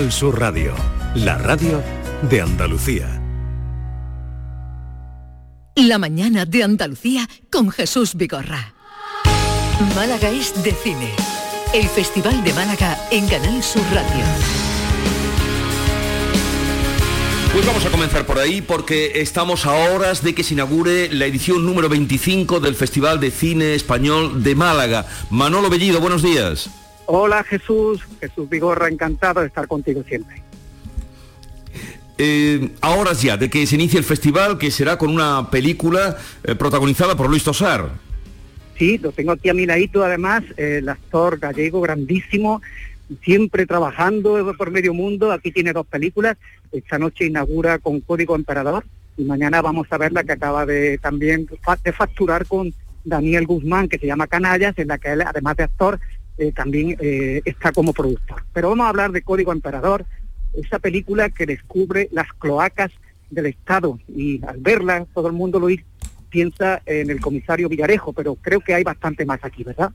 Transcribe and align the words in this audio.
Canal 0.00 0.12
Sur 0.12 0.40
Radio, 0.40 0.74
la 1.14 1.36
radio 1.36 1.82
de 2.22 2.40
Andalucía. 2.40 3.20
La 5.76 5.98
mañana 5.98 6.46
de 6.46 6.64
Andalucía 6.64 7.28
con 7.52 7.70
Jesús 7.70 8.14
Vigorra. 8.14 8.72
Málaga 9.94 10.30
es 10.30 10.54
de 10.64 10.72
cine. 10.72 11.10
El 11.74 11.86
Festival 11.86 12.42
de 12.44 12.54
Málaga 12.54 12.96
en 13.10 13.28
Canal 13.28 13.62
Sur 13.62 13.82
Radio. 13.92 14.24
Pues 17.52 17.66
vamos 17.66 17.84
a 17.84 17.90
comenzar 17.90 18.24
por 18.24 18.38
ahí 18.38 18.62
porque 18.62 19.20
estamos 19.20 19.66
a 19.66 19.74
horas 19.74 20.22
de 20.22 20.34
que 20.34 20.44
se 20.44 20.54
inaugure 20.54 21.12
la 21.12 21.26
edición 21.26 21.66
número 21.66 21.90
25 21.90 22.60
del 22.60 22.74
Festival 22.74 23.20
de 23.20 23.30
Cine 23.30 23.74
Español 23.74 24.42
de 24.42 24.54
Málaga. 24.54 25.04
Manolo 25.28 25.68
Bellido, 25.68 26.00
buenos 26.00 26.22
días. 26.22 26.70
Hola 27.12 27.42
Jesús, 27.42 28.06
Jesús 28.20 28.48
Vigorra, 28.48 28.86
encantado 28.86 29.40
de 29.40 29.48
estar 29.48 29.66
contigo 29.66 30.04
siempre. 30.06 30.40
Eh, 32.18 32.70
a 32.80 32.90
horas 32.90 33.20
ya 33.20 33.36
de 33.36 33.50
que 33.50 33.66
se 33.66 33.74
inicie 33.74 33.98
el 33.98 34.04
festival, 34.04 34.58
que 34.58 34.70
será 34.70 34.96
con 34.96 35.10
una 35.10 35.50
película 35.50 36.16
eh, 36.44 36.54
protagonizada 36.54 37.16
por 37.16 37.28
Luis 37.28 37.42
Tosar. 37.42 37.90
Sí, 38.78 38.96
lo 38.98 39.10
tengo 39.10 39.32
aquí 39.32 39.48
a 39.48 39.54
mi 39.54 39.66
ladito, 39.66 40.04
además, 40.04 40.44
el 40.56 40.88
actor 40.88 41.40
gallego 41.40 41.80
grandísimo, 41.80 42.62
siempre 43.24 43.66
trabajando 43.66 44.54
por 44.56 44.70
medio 44.70 44.94
mundo, 44.94 45.32
aquí 45.32 45.50
tiene 45.50 45.72
dos 45.72 45.88
películas, 45.88 46.36
esta 46.70 46.96
noche 46.96 47.26
inaugura 47.26 47.80
con 47.80 47.98
Código 48.02 48.36
Emperador 48.36 48.84
y 49.16 49.24
mañana 49.24 49.60
vamos 49.62 49.88
a 49.90 49.98
ver 49.98 50.12
la 50.12 50.22
que 50.22 50.32
acaba 50.32 50.64
de 50.64 50.96
también 50.98 51.48
de 51.82 51.92
facturar 51.92 52.46
con 52.46 52.72
Daniel 53.04 53.46
Guzmán, 53.46 53.88
que 53.88 53.98
se 53.98 54.06
llama 54.06 54.28
Canallas, 54.28 54.78
en 54.78 54.88
la 54.88 54.98
que 54.98 55.12
él, 55.12 55.22
además 55.22 55.56
de 55.56 55.64
actor, 55.64 55.98
eh, 56.38 56.52
también 56.52 56.96
eh, 57.00 57.42
está 57.44 57.72
como 57.72 57.92
productor. 57.92 58.42
Pero 58.52 58.70
vamos 58.70 58.86
a 58.86 58.90
hablar 58.90 59.12
de 59.12 59.22
Código 59.22 59.52
Emperador, 59.52 60.04
esa 60.54 60.78
película 60.78 61.30
que 61.30 61.46
descubre 61.46 62.08
las 62.12 62.32
cloacas 62.34 62.90
del 63.30 63.46
Estado 63.46 63.98
y 64.08 64.44
al 64.44 64.58
verla 64.58 65.06
todo 65.14 65.28
el 65.28 65.32
mundo 65.32 65.60
lo 65.60 65.68
piensa 66.28 66.82
en 66.86 67.10
el 67.10 67.20
comisario 67.20 67.68
Villarejo, 67.68 68.12
pero 68.12 68.34
creo 68.36 68.60
que 68.60 68.74
hay 68.74 68.82
bastante 68.82 69.24
más 69.24 69.40
aquí, 69.42 69.64
¿verdad? 69.64 69.92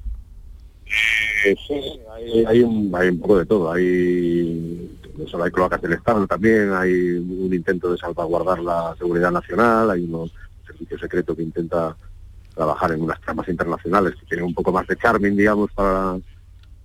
Eh, 1.45 1.55
sí, 1.67 1.99
hay, 2.47 2.61
un, 2.61 2.93
hay 2.95 3.09
un 3.09 3.19
poco 3.19 3.39
de 3.39 3.45
todo. 3.45 3.71
Hay, 3.71 4.99
solo 5.27 5.43
hay 5.43 5.51
cloacas 5.51 5.81
del 5.81 5.93
Estado 5.93 6.27
también, 6.27 6.71
hay 6.73 6.91
un 6.91 7.53
intento 7.53 7.91
de 7.91 7.97
salvaguardar 7.97 8.59
la 8.59 8.95
seguridad 8.97 9.31
nacional, 9.31 9.91
hay 9.91 10.03
un 10.03 10.31
servicio 10.65 10.99
secreto 10.99 11.35
que 11.35 11.43
intenta 11.43 11.95
trabajar 12.55 12.91
en 12.93 13.01
unas 13.01 13.19
tramas 13.21 13.47
internacionales 13.49 14.15
que 14.19 14.25
tienen 14.25 14.45
un 14.45 14.53
poco 14.53 14.71
más 14.71 14.87
de 14.87 14.95
charming, 14.95 15.35
digamos, 15.35 15.71
para 15.73 16.17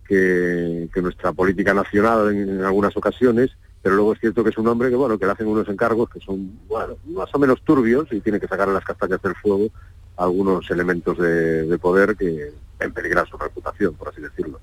que, 0.06 0.88
nuestra 1.00 1.32
política 1.32 1.72
nacional 1.72 2.34
en, 2.34 2.64
algunas 2.64 2.96
ocasiones, 2.96 3.50
pero 3.80 3.94
luego 3.94 4.12
es 4.12 4.20
cierto 4.20 4.42
que 4.42 4.50
es 4.50 4.58
un 4.58 4.68
hombre 4.68 4.90
que, 4.90 4.96
bueno, 4.96 5.18
que 5.18 5.24
le 5.24 5.32
hacen 5.32 5.46
unos 5.46 5.68
encargos 5.68 6.10
que 6.10 6.20
son, 6.20 6.58
bueno, 6.68 6.96
más 7.06 7.32
o 7.32 7.38
menos 7.38 7.62
turbios 7.62 8.08
y 8.10 8.20
tiene 8.20 8.40
que 8.40 8.48
sacar 8.48 8.68
las 8.68 8.84
castañas 8.84 9.22
del 9.22 9.34
fuego 9.36 9.68
algunos 10.16 10.70
elementos 10.70 11.16
de, 11.16 11.78
poder 11.78 12.14
que 12.14 12.52
en 12.78 12.92
peligrar 12.92 13.26
su 13.26 13.38
reputación, 13.38 13.94
por 13.94 14.08
así 14.08 14.20
decirlo. 14.20 14.60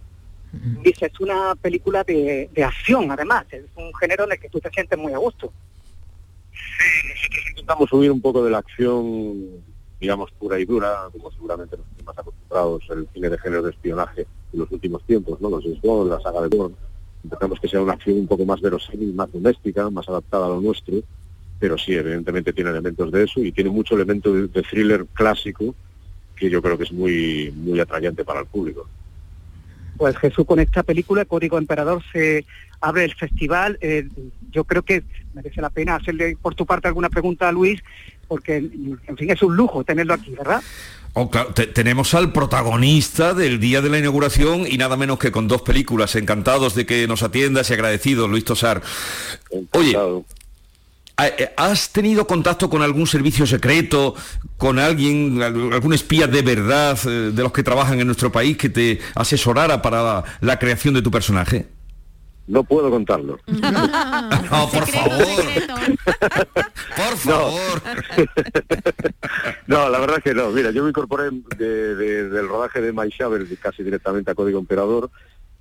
Dice, 0.84 1.08
es 1.08 1.20
una 1.20 1.56
película 1.56 2.04
de, 2.04 2.50
de, 2.54 2.64
acción, 2.64 3.10
además, 3.10 3.46
es 3.50 3.64
un 3.76 3.92
género 3.96 4.26
en 4.26 4.34
el 4.34 4.40
que 4.40 4.50
tú 4.50 4.60
te 4.60 4.70
sientes 4.70 4.98
muy 5.00 5.14
a 5.14 5.18
gusto. 5.18 5.52
Sí, 6.52 7.08
nosotros 7.10 7.44
intentamos 7.50 7.90
subir 7.90 8.12
un 8.12 8.22
poco 8.22 8.44
de 8.44 8.52
la 8.52 8.60
acción 8.60 9.64
digamos, 10.00 10.32
pura 10.32 10.60
y 10.60 10.66
dura, 10.66 11.08
como 11.12 11.32
seguramente 11.32 11.78
nos 11.78 12.06
más 12.06 12.18
acostumbrados 12.18 12.84
el 12.90 13.08
cine 13.14 13.30
de 13.30 13.38
género 13.40 13.64
de 13.64 13.72
espionaje 13.72 14.28
en 14.54 14.60
los 14.60 14.72
últimos 14.72 15.04
tiempos, 15.04 15.42
¿no? 15.42 15.50
Los 15.50 15.82
Bond, 15.82 16.12
la 16.12 16.20
saga 16.20 16.42
de 16.42 16.56
Bourne. 16.56 16.76
Intentamos 17.24 17.60
que 17.60 17.68
sea 17.68 17.82
una 17.82 17.94
acción 17.94 18.20
un 18.20 18.28
poco 18.28 18.46
más 18.46 18.62
verosímil, 18.62 19.14
más 19.14 19.32
doméstica, 19.32 19.90
más 19.90 20.08
adaptada 20.08 20.46
a 20.46 20.50
lo 20.50 20.62
nuestro, 20.62 21.02
pero 21.60 21.78
sí, 21.78 21.94
evidentemente 21.94 22.54
tiene 22.54 22.70
elementos 22.70 23.12
de 23.12 23.24
eso 23.24 23.42
y 23.42 23.52
tiene 23.52 23.72
mucho 23.72 23.96
elemento 23.96 24.32
de, 24.34 24.48
thriller 24.48 25.06
clásico 25.14 25.74
que 26.36 26.50
yo 26.50 26.62
creo 26.62 26.78
que 26.78 26.84
es 26.84 26.92
muy, 26.92 27.52
muy 27.56 27.80
atrayente 27.80 28.24
para 28.24 28.42
el 28.42 28.46
público. 28.46 28.88
Pues 29.98 30.16
Jesús, 30.18 30.46
con 30.46 30.60
esta 30.60 30.84
película, 30.84 31.26
Código 31.26 31.58
Emperador, 31.58 32.04
se 32.14 32.46
abre 32.80 33.04
el 33.04 33.16
festival. 33.16 33.80
Eh, 33.82 34.08
yo 34.52 34.64
creo 34.64 34.84
que 34.84 35.04
merece 35.34 35.60
la 35.60 35.72
pena 35.72 35.96
hacerle 35.96 36.38
por 36.40 36.54
tu 36.54 36.68
parte 36.68 36.88
alguna 36.88 37.10
pregunta 37.10 37.50
a 37.50 37.52
Luis 37.52 37.82
porque, 38.28 38.58
en 38.58 39.18
fin, 39.18 39.32
es 39.32 39.42
un 39.42 39.56
lujo 39.56 39.84
tenerlo 39.84 40.14
aquí, 40.14 40.32
¿verdad? 40.32 40.62
Oh, 41.14 41.30
tenemos 41.74 42.14
al 42.14 42.32
protagonista 42.32 43.34
del 43.34 43.60
día 43.60 43.82
de 43.82 43.90
la 43.90 43.98
inauguración 43.98 44.66
y 44.70 44.78
nada 44.78 44.98
menos 44.98 45.18
que 45.18 45.32
con 45.32 45.48
dos 45.48 45.64
películas. 45.64 46.16
Encantados 46.16 46.76
de 46.76 46.86
que 46.86 47.08
nos 47.08 47.24
atiendas 47.24 47.70
y 47.70 47.74
agradecidos, 47.74 48.30
Luis 48.30 48.46
Tosar. 48.46 48.84
Oye, 49.72 49.98
eh, 51.20 51.54
¿has 51.58 51.90
tenido 51.90 52.28
contacto 52.28 52.70
con 52.70 52.84
algún 52.84 53.08
servicio 53.08 53.48
secreto, 53.48 54.14
con 54.58 54.78
alguien, 54.78 55.42
algún 55.42 55.94
espía 55.94 56.28
de 56.28 56.44
verdad 56.44 57.00
eh, 57.08 57.32
de 57.34 57.42
los 57.42 57.52
que 57.52 57.64
trabajan 57.64 58.00
en 58.00 58.06
nuestro 58.06 58.32
país 58.32 58.56
que 58.56 58.70
te 58.70 59.00
asesorara 59.16 59.82
para 59.82 60.24
la 60.42 60.60
creación 60.60 60.94
de 60.94 61.02
tu 61.02 61.10
personaje? 61.10 61.66
No 62.48 62.64
puedo 62.64 62.90
contarlo. 62.90 63.40
no, 63.48 64.70
por 64.72 64.88
favor. 64.88 65.44
por 66.96 67.18
favor. 67.18 67.82
No. 69.68 69.90
la 69.90 70.00
verdad 70.00 70.18
es 70.20 70.24
que 70.24 70.34
no. 70.34 70.50
Mira, 70.52 70.72
yo 70.72 70.84
me 70.84 70.90
incorporé 70.90 71.30
del 71.58 72.48
rodaje 72.48 72.82
de 72.82 72.94
My 72.94 73.10
casi 73.62 73.84
directamente 73.84 74.32
a 74.32 74.36
Código 74.36 74.60
Emperador 74.60 75.12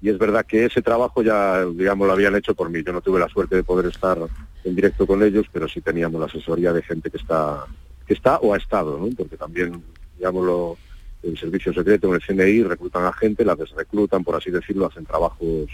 y 0.01 0.11
es 0.11 0.19
verdad 0.19 0.47
que 0.47 0.67
ese 0.67 0.83
trabajo 0.83 1.23
ya, 1.23 1.65
digamos, 1.65 2.07
lo 2.07 2.13
habían 2.13 2.37
hecho 2.37 2.55
por 2.55 2.71
mí. 2.71 2.83
Yo 2.85 2.93
no 2.93 3.01
tuve 3.01 3.19
la 3.19 3.29
suerte 3.29 3.57
de 3.57 3.65
poder 3.65 3.87
estar 3.87 4.19
en 4.65 4.77
directo 4.77 5.07
con 5.07 5.23
ellos, 5.23 5.47
pero 5.53 5.69
sí 5.69 5.81
teníamos 5.81 6.21
la 6.21 6.27
asesoría 6.27 6.73
de 6.73 6.83
gente 6.83 7.11
que 7.11 7.17
está, 7.17 7.65
que 8.07 8.15
está 8.15 8.37
o 8.39 8.55
ha 8.55 8.59
estado, 8.59 8.99
¿no? 8.99 9.09
Porque 9.17 9.37
también, 9.37 9.83
digámoslo, 10.17 10.77
el 11.23 11.39
servicio 11.39 11.73
secreto, 11.73 12.09
en 12.09 12.15
el 12.15 12.23
CNI, 12.23 12.63
reclutan 12.63 13.05
a 13.05 13.13
gente, 13.13 13.45
la 13.45 13.57
desreclutan, 13.57 14.23
por 14.23 14.37
así 14.37 14.51
decirlo, 14.51 14.87
hacen 14.87 15.07
trabajos 15.07 15.67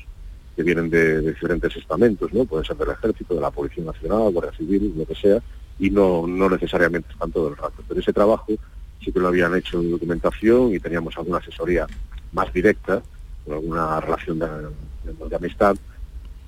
que 0.55 0.63
vienen 0.63 0.91
de, 0.91 1.21
diferentes 1.21 1.77
estamentos, 1.77 2.33
¿no? 2.33 2.45
Puede 2.45 2.65
ser 2.65 2.77
del 2.77 2.91
Ejército, 2.91 3.35
de 3.35 3.41
la 3.41 3.51
Policía 3.51 3.85
Nacional, 3.85 4.33
Guardia 4.33 4.57
Civil, 4.57 4.93
lo 4.97 5.07
que 5.07 5.15
sea, 5.15 5.43
y 5.79 5.91
no, 5.91 6.27
no 6.27 6.49
necesariamente 6.49 7.11
están 7.13 7.33
todo 7.33 7.49
el 7.49 7.57
rato. 7.57 7.83
Pero 7.87 8.01
ese 8.01 8.13
trabajo 8.13 8.47
sí 9.03 9.13
que 9.13 9.21
lo 9.21 9.29
habían 9.29 9.57
hecho 9.57 9.81
en 9.81 9.91
documentación 9.91 10.75
y 10.75 10.81
teníamos 10.81 11.17
alguna 11.17 11.39
asesoría 11.39 11.87
más 12.33 12.53
directa, 12.53 13.03
con 13.45 13.55
alguna 13.55 14.01
relación 14.01 14.39
de, 14.39 15.37
amistad, 15.37 15.77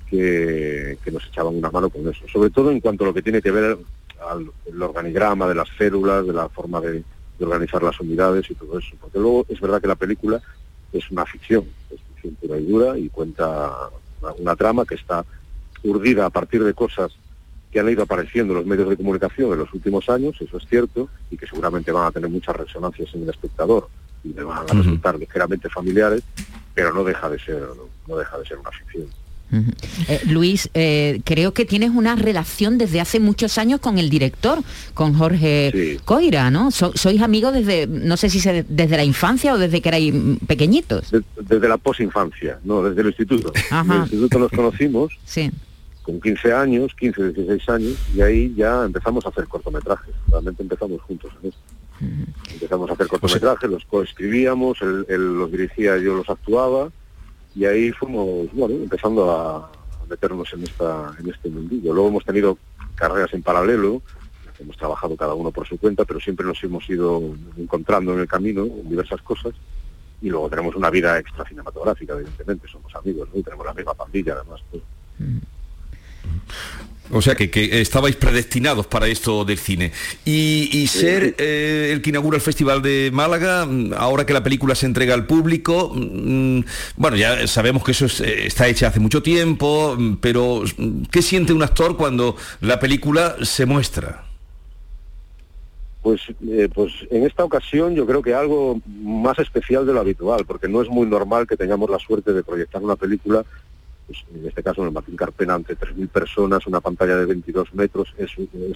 que, 0.09 0.97
nos 1.11 1.25
echaban 1.27 1.55
una 1.55 1.71
mano 1.71 1.89
con 1.89 2.07
eso. 2.07 2.27
Sobre 2.31 2.49
todo 2.49 2.71
en 2.71 2.79
cuanto 2.79 3.03
a 3.03 3.07
lo 3.07 3.13
que 3.13 3.21
tiene 3.21 3.41
que 3.41 3.51
ver 3.51 3.77
al 4.29 4.49
el 4.65 4.81
organigrama 4.81 5.47
de 5.47 5.55
las 5.55 5.67
células, 5.77 6.25
de 6.25 6.33
la 6.33 6.47
forma 6.47 6.79
de, 6.79 7.03
de 7.37 7.45
organizar 7.45 7.83
las 7.83 7.99
unidades 7.99 8.49
y 8.49 8.55
todo 8.55 8.79
eso. 8.79 8.95
Porque 9.01 9.19
luego 9.19 9.45
es 9.49 9.59
verdad 9.59 9.81
que 9.81 9.87
la 9.87 9.95
película 9.95 10.41
es 10.93 11.11
una 11.11 11.25
ficción, 11.25 11.65
pura 12.31 12.57
y 12.57 12.65
dura 12.65 12.97
y 12.97 13.09
cuenta 13.09 13.89
una, 14.39 14.55
trama 14.55 14.85
que 14.85 14.95
está 14.95 15.25
urdida 15.83 16.25
a 16.25 16.29
partir 16.29 16.63
de 16.63 16.73
cosas 16.73 17.11
que 17.71 17.79
han 17.79 17.89
ido 17.89 18.03
apareciendo 18.03 18.53
en 18.53 18.59
los 18.59 18.65
medios 18.65 18.89
de 18.89 18.97
comunicación 18.97 19.51
en 19.51 19.59
los 19.59 19.73
últimos 19.73 20.09
años, 20.09 20.35
eso 20.39 20.57
es 20.57 20.65
cierto, 20.67 21.09
y 21.29 21.37
que 21.37 21.45
seguramente 21.45 21.91
van 21.91 22.07
a 22.07 22.11
tener 22.11 22.29
muchas 22.29 22.55
resonancias 22.55 23.13
en 23.13 23.23
el 23.23 23.29
espectador 23.29 23.89
y 24.23 24.33
le 24.33 24.43
van 24.43 24.59
a 24.69 24.73
resultar 24.73 25.19
ligeramente 25.19 25.69
familiares, 25.69 26.23
pero 26.73 26.93
no 26.93 27.03
deja 27.03 27.29
de 27.29 27.39
ser, 27.39 27.63
no 28.07 28.15
deja 28.15 28.37
de 28.39 28.45
ser 28.45 28.57
una 28.57 28.71
ficción. 28.71 29.07
Eh, 29.51 30.21
Luis, 30.25 30.69
eh, 30.73 31.21
creo 31.23 31.53
que 31.53 31.65
tienes 31.65 31.91
una 31.91 32.15
relación 32.15 32.77
desde 32.77 32.99
hace 32.99 33.19
muchos 33.19 33.57
años 33.57 33.79
con 33.79 33.97
el 33.97 34.09
director, 34.09 34.59
con 34.93 35.13
Jorge 35.13 35.99
Coira, 36.03 36.49
¿no? 36.51 36.71
sois 36.71 37.21
amigos 37.21 37.53
desde, 37.53 37.87
no 37.87 38.17
sé 38.17 38.29
si 38.29 38.39
desde 38.67 38.97
la 38.97 39.03
infancia 39.03 39.53
o 39.53 39.57
desde 39.57 39.81
que 39.81 39.89
erais 39.89 40.13
pequeñitos. 40.47 41.11
desde 41.11 41.67
la 41.67 41.77
posinfancia, 41.77 42.59
no, 42.63 42.83
desde 42.83 43.01
el 43.01 43.07
instituto. 43.07 43.53
En 43.71 43.91
el 43.91 43.97
instituto 43.99 44.39
nos 44.39 44.51
conocimos 44.51 45.13
con 46.01 46.21
15 46.21 46.53
años, 46.53 46.93
15, 46.99 47.33
16 47.33 47.69
años, 47.69 47.97
y 48.15 48.21
ahí 48.21 48.53
ya 48.55 48.83
empezamos 48.85 49.25
a 49.25 49.29
hacer 49.29 49.47
cortometrajes. 49.47 50.13
Realmente 50.29 50.61
empezamos 50.61 51.01
juntos 51.01 51.31
en. 51.41 51.51
Empezamos 52.51 52.89
a 52.89 52.93
hacer 52.93 53.07
cortometrajes, 53.07 53.69
los 53.69 53.85
coescribíamos, 53.85 54.81
él, 54.81 55.05
él 55.07 55.37
los 55.37 55.51
dirigía, 55.51 55.97
yo 55.97 56.15
los 56.15 56.29
actuaba 56.29 56.89
y 57.55 57.65
ahí 57.65 57.91
fuimos 57.91 58.51
bueno, 58.53 58.75
empezando 58.75 59.31
a 59.31 59.71
meternos 60.09 60.51
en 60.53 60.63
esta 60.63 61.15
en 61.19 61.29
este 61.29 61.49
mundillo. 61.49 61.93
Luego 61.93 62.09
hemos 62.09 62.25
tenido 62.25 62.57
carreras 62.95 63.33
en 63.33 63.41
paralelo, 63.41 64.01
hemos 64.59 64.77
trabajado 64.77 65.15
cada 65.15 65.33
uno 65.33 65.51
por 65.51 65.67
su 65.67 65.77
cuenta, 65.77 66.05
pero 66.05 66.19
siempre 66.19 66.45
nos 66.45 66.63
hemos 66.63 66.87
ido 66.89 67.35
encontrando 67.57 68.13
en 68.13 68.19
el 68.19 68.27
camino 68.27 68.65
en 68.65 68.89
diversas 68.89 69.21
cosas 69.21 69.53
y 70.21 70.29
luego 70.29 70.49
tenemos 70.49 70.75
una 70.75 70.89
vida 70.89 71.19
extra 71.19 71.45
cinematográfica, 71.45 72.13
evidentemente, 72.13 72.67
somos 72.67 72.93
amigos, 72.95 73.29
¿no? 73.33 73.39
y 73.39 73.43
tenemos 73.43 73.65
la 73.65 73.73
misma 73.73 73.93
pandilla 73.93 74.33
además. 74.33 74.61
Pues. 74.71 74.83
O 77.11 77.21
sea 77.21 77.35
que, 77.35 77.49
estabais 77.81 78.15
predestinados 78.15 78.87
para 78.87 79.07
esto 79.07 79.45
del 79.45 79.57
cine. 79.57 79.91
Y, 80.25 80.87
ser 80.87 81.35
eh, 81.37 81.89
el 81.91 82.01
que 82.01 82.09
inaugura 82.09 82.37
el 82.37 82.41
Festival 82.41 82.81
de 82.81 83.09
Málaga, 83.13 83.65
mm, 83.65 83.93
ahora 83.97 84.25
que 84.25 84.33
la 84.33 84.43
película 84.43 84.75
se 84.75 84.85
entrega 84.85 85.13
al 85.13 85.25
público, 85.25 85.91
mm, 85.93 86.59
bueno, 86.97 87.17
ya 87.17 87.47
sabemos 87.47 87.83
que 87.83 87.91
eso 87.91 88.05
eh, 88.23 88.47
está 88.47 88.67
hecho 88.67 88.87
hace 88.87 88.99
mucho 88.99 89.21
tiempo, 89.21 89.95
mm, 89.97 90.15
pero 90.15 90.63
¿qué 91.11 91.21
siente 91.21 91.53
un 91.53 91.63
actor 91.63 91.97
cuando 91.97 92.35
la 92.61 92.79
película 92.79 93.35
se 93.41 93.65
muestra? 93.65 94.25
Pues, 96.05 96.21
eh, 96.47 96.69
pues 96.71 96.91
en 97.09 97.25
esta 97.25 97.43
ocasión 97.43 97.95
yo 97.95 98.05
creo 98.05 98.21
que 98.21 98.35
algo 98.35 98.79
más 98.85 99.39
especial 99.39 99.87
de 99.87 99.93
lo 99.93 100.01
habitual, 100.01 100.45
porque 100.45 100.67
no 100.67 100.83
es 100.83 100.87
muy 100.87 101.07
normal 101.07 101.47
que 101.47 101.57
tengamos 101.57 101.89
la 101.89 101.97
suerte 101.97 102.31
de 102.31 102.43
proyectar 102.43 102.83
una 102.83 102.95
película, 102.95 103.43
pues 104.07 104.23
en 104.33 104.45
este 104.45 104.63
caso 104.63 104.81
en 104.81 104.87
el 104.87 104.93
Martín 104.93 105.15
Carpena, 105.15 105.55
ante 105.55 105.77
3.000 105.77 106.07
personas, 106.09 106.67
una 106.67 106.81
pantalla 106.81 107.17
de 107.17 107.25
22 107.25 107.73
metros, 107.73 108.13
es, 108.17 108.31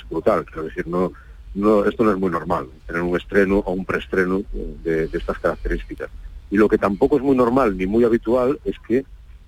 brutal. 0.09 0.45
Quiero 0.45 0.63
decir, 0.63 0.87
no, 0.87 1.11
no, 1.55 1.85
esto 1.85 2.03
no 2.03 2.11
es 2.11 2.17
muy 2.17 2.31
normal, 2.31 2.67
tener 2.87 3.01
un 3.01 3.15
estreno 3.15 3.59
o 3.59 3.71
un 3.73 3.85
preestreno 3.85 4.41
de, 4.83 5.07
de 5.07 5.17
estas 5.17 5.39
características. 5.39 6.09
Y 6.51 6.57
lo 6.57 6.67
que 6.67 6.77
tampoco 6.77 7.17
es 7.17 7.23
muy 7.23 7.35
normal 7.35 7.77
ni 7.77 7.85
muy 7.85 8.03
habitual 8.03 8.59
es 8.65 8.75
que 8.87 9.05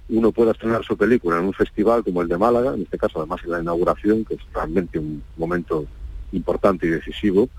uno 0.10 0.32
pueda 0.32 0.52
estrenar 0.52 0.84
su 0.84 0.98
película 0.98 1.40
en 1.40 1.46
un 1.46 1.54
festival 1.54 2.04
como 2.04 2.22
el 2.22 2.28
de 2.28 2.38
Málaga, 2.38 2.74
en 2.74 2.82
este 2.82 2.98
caso 2.98 3.20
además 3.20 3.42
en 3.44 3.52
la 3.52 3.62
inauguración, 3.62 4.26
que 4.26 4.36
es 4.36 4.42
realmente 4.54 5.00
un 5.00 5.24
momento 5.38 5.86
importante 6.34 6.86
y 6.86 6.90
decisivo, 6.90 7.50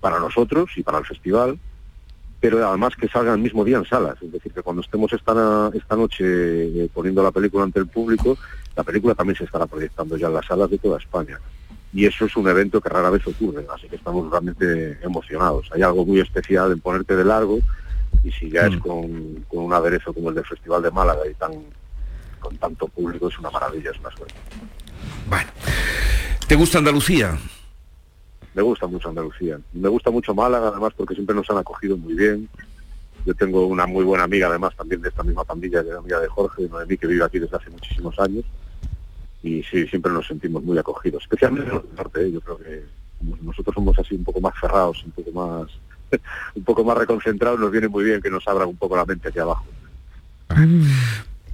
para 0.00 0.18
nosotros 0.18 0.70
y 0.76 0.82
para 0.82 0.98
el 0.98 1.06
festival, 1.06 1.58
pero 2.42 2.68
además 2.68 2.96
que 2.96 3.06
salga 3.06 3.32
el 3.32 3.38
mismo 3.38 3.64
día 3.64 3.76
en 3.76 3.84
salas. 3.84 4.20
Es 4.20 4.32
decir, 4.32 4.50
que 4.52 4.62
cuando 4.62 4.82
estemos 4.82 5.12
esta, 5.12 5.70
esta 5.72 5.94
noche 5.94 6.24
eh, 6.24 6.90
poniendo 6.92 7.22
la 7.22 7.30
película 7.30 7.62
ante 7.62 7.78
el 7.78 7.86
público, 7.86 8.36
la 8.74 8.82
película 8.82 9.14
también 9.14 9.36
se 9.38 9.44
estará 9.44 9.64
proyectando 9.66 10.16
ya 10.16 10.26
en 10.26 10.34
las 10.34 10.46
salas 10.46 10.68
de 10.68 10.76
toda 10.76 10.98
España. 10.98 11.38
Y 11.94 12.04
eso 12.04 12.24
es 12.24 12.34
un 12.34 12.48
evento 12.48 12.80
que 12.80 12.88
rara 12.88 13.10
vez 13.10 13.24
ocurre, 13.28 13.64
así 13.72 13.86
que 13.86 13.94
estamos 13.94 14.28
realmente 14.28 14.98
emocionados. 15.02 15.70
Hay 15.72 15.82
algo 15.82 16.04
muy 16.04 16.18
especial 16.18 16.72
en 16.72 16.80
ponerte 16.80 17.14
de 17.14 17.24
largo 17.24 17.60
y 18.24 18.32
si 18.32 18.50
ya 18.50 18.62
es 18.62 18.74
mm. 18.74 18.80
con, 18.80 19.44
con 19.48 19.64
un 19.64 19.72
aderezo 19.72 20.12
como 20.12 20.30
el 20.30 20.34
del 20.34 20.44
Festival 20.44 20.82
de 20.82 20.90
Málaga 20.90 21.20
y 21.30 21.34
tan 21.34 21.52
con 22.40 22.56
tanto 22.56 22.88
público 22.88 23.28
es 23.28 23.38
una 23.38 23.52
maravilla, 23.52 23.92
es 23.92 24.00
una 24.00 24.10
suerte. 24.10 24.34
Bueno, 25.28 25.48
¿te 26.48 26.56
gusta 26.56 26.78
Andalucía? 26.78 27.38
Me 28.54 28.62
gusta 28.62 28.86
mucho 28.86 29.08
Andalucía. 29.08 29.58
Me 29.72 29.88
gusta 29.88 30.10
mucho 30.10 30.34
Málaga, 30.34 30.68
además, 30.68 30.92
porque 30.96 31.14
siempre 31.14 31.34
nos 31.34 31.48
han 31.50 31.58
acogido 31.58 31.96
muy 31.96 32.14
bien. 32.14 32.48
Yo 33.24 33.34
tengo 33.34 33.66
una 33.66 33.86
muy 33.86 34.04
buena 34.04 34.24
amiga, 34.24 34.48
además, 34.48 34.74
también 34.76 35.00
de 35.00 35.08
esta 35.08 35.22
misma 35.22 35.44
pandilla, 35.44 35.82
que 35.82 35.90
es 35.90 35.94
amiga 35.94 36.20
de 36.20 36.28
Jorge, 36.28 36.68
Noemí, 36.68 36.96
que 36.96 37.06
vive 37.06 37.24
aquí 37.24 37.38
desde 37.38 37.56
hace 37.56 37.70
muchísimos 37.70 38.18
años. 38.18 38.44
Y 39.42 39.62
sí, 39.62 39.86
siempre 39.86 40.12
nos 40.12 40.26
sentimos 40.26 40.62
muy 40.62 40.78
acogidos, 40.78 41.22
especialmente 41.22 41.70
en 41.70 41.76
el 41.76 41.96
norte. 41.96 42.32
Yo 42.32 42.40
creo 42.40 42.58
que 42.58 42.84
nosotros 43.42 43.74
somos 43.74 43.98
así 43.98 44.14
un 44.14 44.24
poco 44.24 44.40
más 44.40 44.54
cerrados, 44.60 45.02
un 45.04 45.12
poco 45.12 45.30
más 45.32 45.68
un 46.54 46.64
poco 46.64 46.84
más 46.84 46.98
reconcentrados, 46.98 47.58
nos 47.58 47.70
viene 47.70 47.88
muy 47.88 48.04
bien 48.04 48.20
que 48.20 48.30
nos 48.30 48.46
abran 48.46 48.68
un 48.68 48.76
poco 48.76 48.96
la 48.96 49.04
mente 49.04 49.28
aquí 49.28 49.38
abajo. 49.38 49.64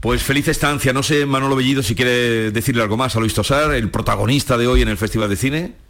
Pues 0.00 0.22
feliz 0.22 0.48
estancia. 0.48 0.92
No 0.92 1.02
sé, 1.02 1.26
Manolo 1.26 1.54
Bellido, 1.54 1.82
si 1.82 1.94
quiere 1.94 2.50
decirle 2.50 2.82
algo 2.82 2.96
más 2.96 3.14
a 3.14 3.20
Luis 3.20 3.34
Tosar, 3.34 3.72
el 3.72 3.90
protagonista 3.90 4.58
de 4.58 4.66
hoy 4.66 4.82
en 4.82 4.88
el 4.88 4.96
Festival 4.96 5.28
de 5.28 5.36
Cine 5.36 5.88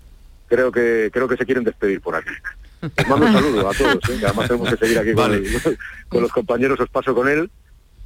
creo 0.48 0.72
que 0.72 1.10
creo 1.12 1.28
que 1.28 1.36
se 1.36 1.44
quieren 1.44 1.64
despedir 1.64 2.00
por 2.00 2.16
aquí. 2.16 2.30
Les 2.80 3.08
mando 3.08 3.26
un 3.26 3.32
saludo 3.32 3.70
a 3.70 3.74
todos, 3.74 3.94
¿eh? 3.94 4.16
que 4.18 4.26
además 4.26 4.48
tenemos 4.48 4.70
que 4.70 4.76
seguir 4.76 4.98
aquí 4.98 5.12
con, 6.08 6.22
los 6.22 6.32
compañeros, 6.32 6.78
os 6.80 6.88
paso 6.88 7.14
con 7.14 7.28
él. 7.28 7.50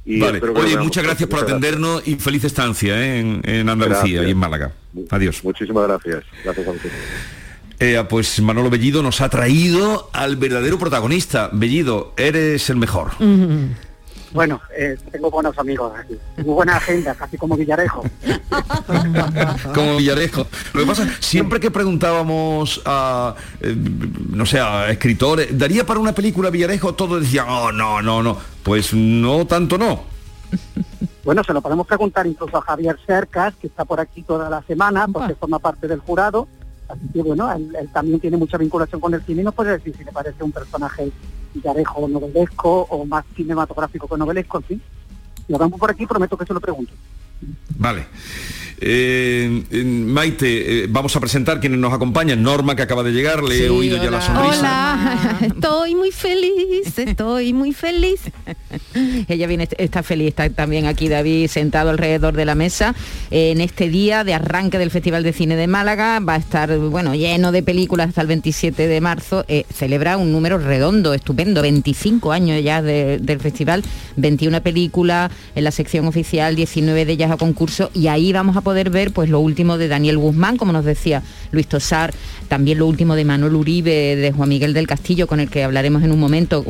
Y 0.05 0.21
Oye, 0.21 0.77
muchas 0.77 1.03
gracias 1.03 1.29
por 1.29 1.39
atendernos 1.39 2.05
y 2.05 2.15
feliz 2.15 2.43
estancia 2.43 2.99
¿eh? 2.99 3.19
en, 3.19 3.69
Andalucía 3.69 4.23
y 4.23 4.31
en 4.31 4.37
Málaga. 4.37 4.73
Adiós. 5.09 5.43
Muchísimas 5.43 5.87
gracias. 5.87 6.23
Gracias 6.43 6.67
a 6.67 6.71
ustedes. 6.71 6.93
Eh, 7.79 8.03
pues 8.09 8.41
Manolo 8.41 8.69
Bellido 8.69 9.01
nos 9.01 9.21
ha 9.21 9.29
traído 9.29 10.09
al 10.13 10.35
verdadero 10.35 10.77
protagonista. 10.77 11.49
Bellido, 11.53 12.13
eres 12.17 12.69
el 12.69 12.77
mejor. 12.77 13.11
Bueno, 14.33 14.59
eh, 14.75 14.97
tengo 15.11 15.29
buenos 15.29 15.57
amigos 15.59 15.93
aquí. 15.97 16.17
Muy 16.37 16.55
buena 16.55 16.77
agenda, 16.77 17.13
casi 17.13 17.37
como 17.37 17.55
Villarejo. 17.55 18.03
como 19.75 19.97
Villarejo. 19.97 20.47
Lo 20.73 20.81
que 20.81 20.87
pasa, 20.87 21.07
siempre 21.19 21.59
que 21.59 21.69
preguntábamos 21.69 22.81
a, 22.85 23.35
eh, 23.61 23.75
no 23.75 24.45
sé, 24.45 24.59
a 24.59 24.89
escritores, 24.89 25.55
¿daría 25.57 25.85
para 25.85 25.99
una 25.99 26.13
película 26.13 26.49
Villarejo? 26.49 26.95
Todos 26.95 27.21
decían, 27.21 27.45
oh, 27.47 27.71
no, 27.71 28.01
no, 28.01 28.23
no. 28.23 28.37
Pues 28.63 28.93
no, 28.93 29.45
tanto 29.45 29.77
no. 29.77 30.03
Bueno, 31.23 31.43
se 31.43 31.53
lo 31.53 31.61
podemos 31.61 31.85
preguntar 31.85 32.25
incluso 32.25 32.57
a 32.57 32.61
Javier 32.61 32.97
Cercas, 33.05 33.53
que 33.55 33.67
está 33.67 33.85
por 33.85 33.99
aquí 33.99 34.23
toda 34.23 34.49
la 34.49 34.61
semana, 34.63 35.07
porque 35.07 35.35
forma 35.35 35.59
parte 35.59 35.87
del 35.87 35.99
jurado. 35.99 36.47
Así 36.89 37.07
que 37.13 37.21
bueno, 37.21 37.51
él, 37.51 37.89
también 37.93 38.19
tiene 38.19 38.37
mucha 38.37 38.57
vinculación 38.57 38.99
con 38.99 39.13
el 39.13 39.23
cine 39.23 39.41
y 39.41 39.45
nos 39.45 39.53
puede 39.53 39.71
decir 39.71 39.95
si 39.95 40.03
le 40.03 40.11
parece 40.11 40.43
un 40.43 40.51
personaje 40.51 41.11
villarejo 41.53 42.07
novelesco 42.07 42.81
o 42.89 43.05
más 43.05 43.25
cinematográfico 43.35 44.07
que 44.07 44.17
novelesco, 44.17 44.57
en 44.57 44.63
fin. 44.63 44.81
Y 45.47 45.53
vamos 45.53 45.79
por 45.79 45.91
aquí, 45.91 46.05
prometo 46.05 46.37
que 46.37 46.45
se 46.45 46.53
lo 46.53 46.61
pregunto. 46.61 46.93
Vale. 47.77 48.05
Eh, 48.85 49.63
Maite, 49.85 50.83
eh, 50.83 50.87
vamos 50.89 51.15
a 51.15 51.21
presentar 51.21 51.61
quienes 51.61 51.79
nos 51.79 51.93
acompañan. 51.93 52.43
Norma, 52.43 52.75
que 52.75 52.81
acaba 52.81 53.01
de 53.01 53.11
llegar, 53.11 53.41
le 53.41 53.65
he 53.65 53.69
oído 53.69 53.95
ya 53.95 54.11
la 54.11 54.21
sonrisa. 54.21 54.59
Hola, 54.59 55.37
estoy 55.41 55.95
muy 55.95 56.11
feliz, 56.11 56.97
estoy 56.97 57.53
muy 57.53 57.71
feliz. 57.71 58.19
Ella 59.29 59.47
viene, 59.47 59.69
está 59.77 60.03
feliz, 60.03 60.29
está 60.29 60.49
también 60.49 60.85
aquí 60.85 61.07
David 61.07 61.47
sentado 61.47 61.91
alrededor 61.91 62.33
de 62.33 62.43
la 62.43 62.55
mesa. 62.55 62.93
en 63.31 63.61
este 63.61 63.87
día 63.87 64.25
de 64.25 64.33
arranque 64.33 64.77
del 64.77 64.91
Festival 64.91 65.23
de 65.23 65.31
Cine 65.31 65.55
de 65.55 65.67
Málaga 65.67 66.19
va 66.19 66.33
a 66.33 66.37
estar, 66.37 66.77
bueno, 66.77 67.15
lleno 67.15 67.53
de 67.53 67.63
películas 67.63 68.09
hasta 68.09 68.21
el 68.21 68.27
27 68.27 68.87
de 68.87 69.01
marzo. 69.01 69.45
Eh, 69.47 69.65
celebra 69.73 70.17
un 70.17 70.33
número 70.33 70.57
redondo, 70.57 71.13
estupendo, 71.13 71.61
25 71.61 72.33
años 72.33 72.61
ya 72.61 72.81
del 72.81 73.39
festival, 73.39 73.81
21 74.17 74.61
películas 74.61 75.31
en 75.55 75.63
la 75.63 75.71
sección 75.71 76.05
oficial, 76.05 76.55
19 76.55 77.05
de 77.05 77.13
ellas 77.13 77.31
a 77.31 77.37
concurso 77.37 77.89
y 77.93 78.07
ahí 78.07 78.33
vamos 78.33 78.57
a 78.57 78.61
poder 78.61 78.72
poder 78.73 78.89
ver 78.89 79.11
pues 79.11 79.29
lo 79.29 79.39
último 79.39 79.77
de 79.77 79.87
Daniel 79.87 80.17
Guzmán, 80.17 80.57
como 80.57 80.73
nos 80.73 80.83
decía 80.83 81.21
Luis 81.51 81.67
Tosar, 81.67 82.11
también 82.47 82.79
lo 82.79 82.87
último 82.87 83.13
de 83.13 83.23
Manuel 83.23 83.53
Uribe, 83.53 84.15
de 84.15 84.31
Juan 84.31 84.49
Miguel 84.49 84.73
del 84.73 84.87
Castillo, 84.87 85.27
con 85.27 85.39
el 85.39 85.47
que 85.47 85.63
hablaremos 85.63 86.01
en 86.01 86.11
un 86.11 86.19
momento, 86.19 86.65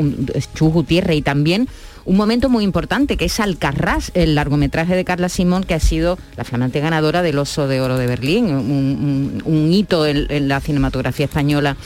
Chu 0.54 0.66
Gutiérrez 0.68 1.16
y 1.16 1.22
también 1.22 1.70
un 2.04 2.18
momento 2.18 2.50
muy 2.50 2.66
importante 2.66 3.16
que 3.16 3.24
es 3.24 3.40
Alcarrás, 3.40 4.12
el 4.16 4.36
largometraje 4.36 4.98
de 4.98 5.06
Carla 5.06 5.30
Simón, 5.30 5.64
que 5.64 5.76
ha 5.76 5.80
sido 5.80 6.18
la 6.36 6.44
flamante 6.44 6.82
ganadora 6.82 7.22
del 7.22 7.40
Oso 7.40 7.70
de 7.70 7.80
Oro 7.80 7.98
de 7.98 8.06
Berlín, 8.06 8.54
un, 8.54 9.72
hito 9.72 10.06
en, 10.06 10.50
la 10.50 10.60
cinematografía 10.60 11.28
española 11.28 11.78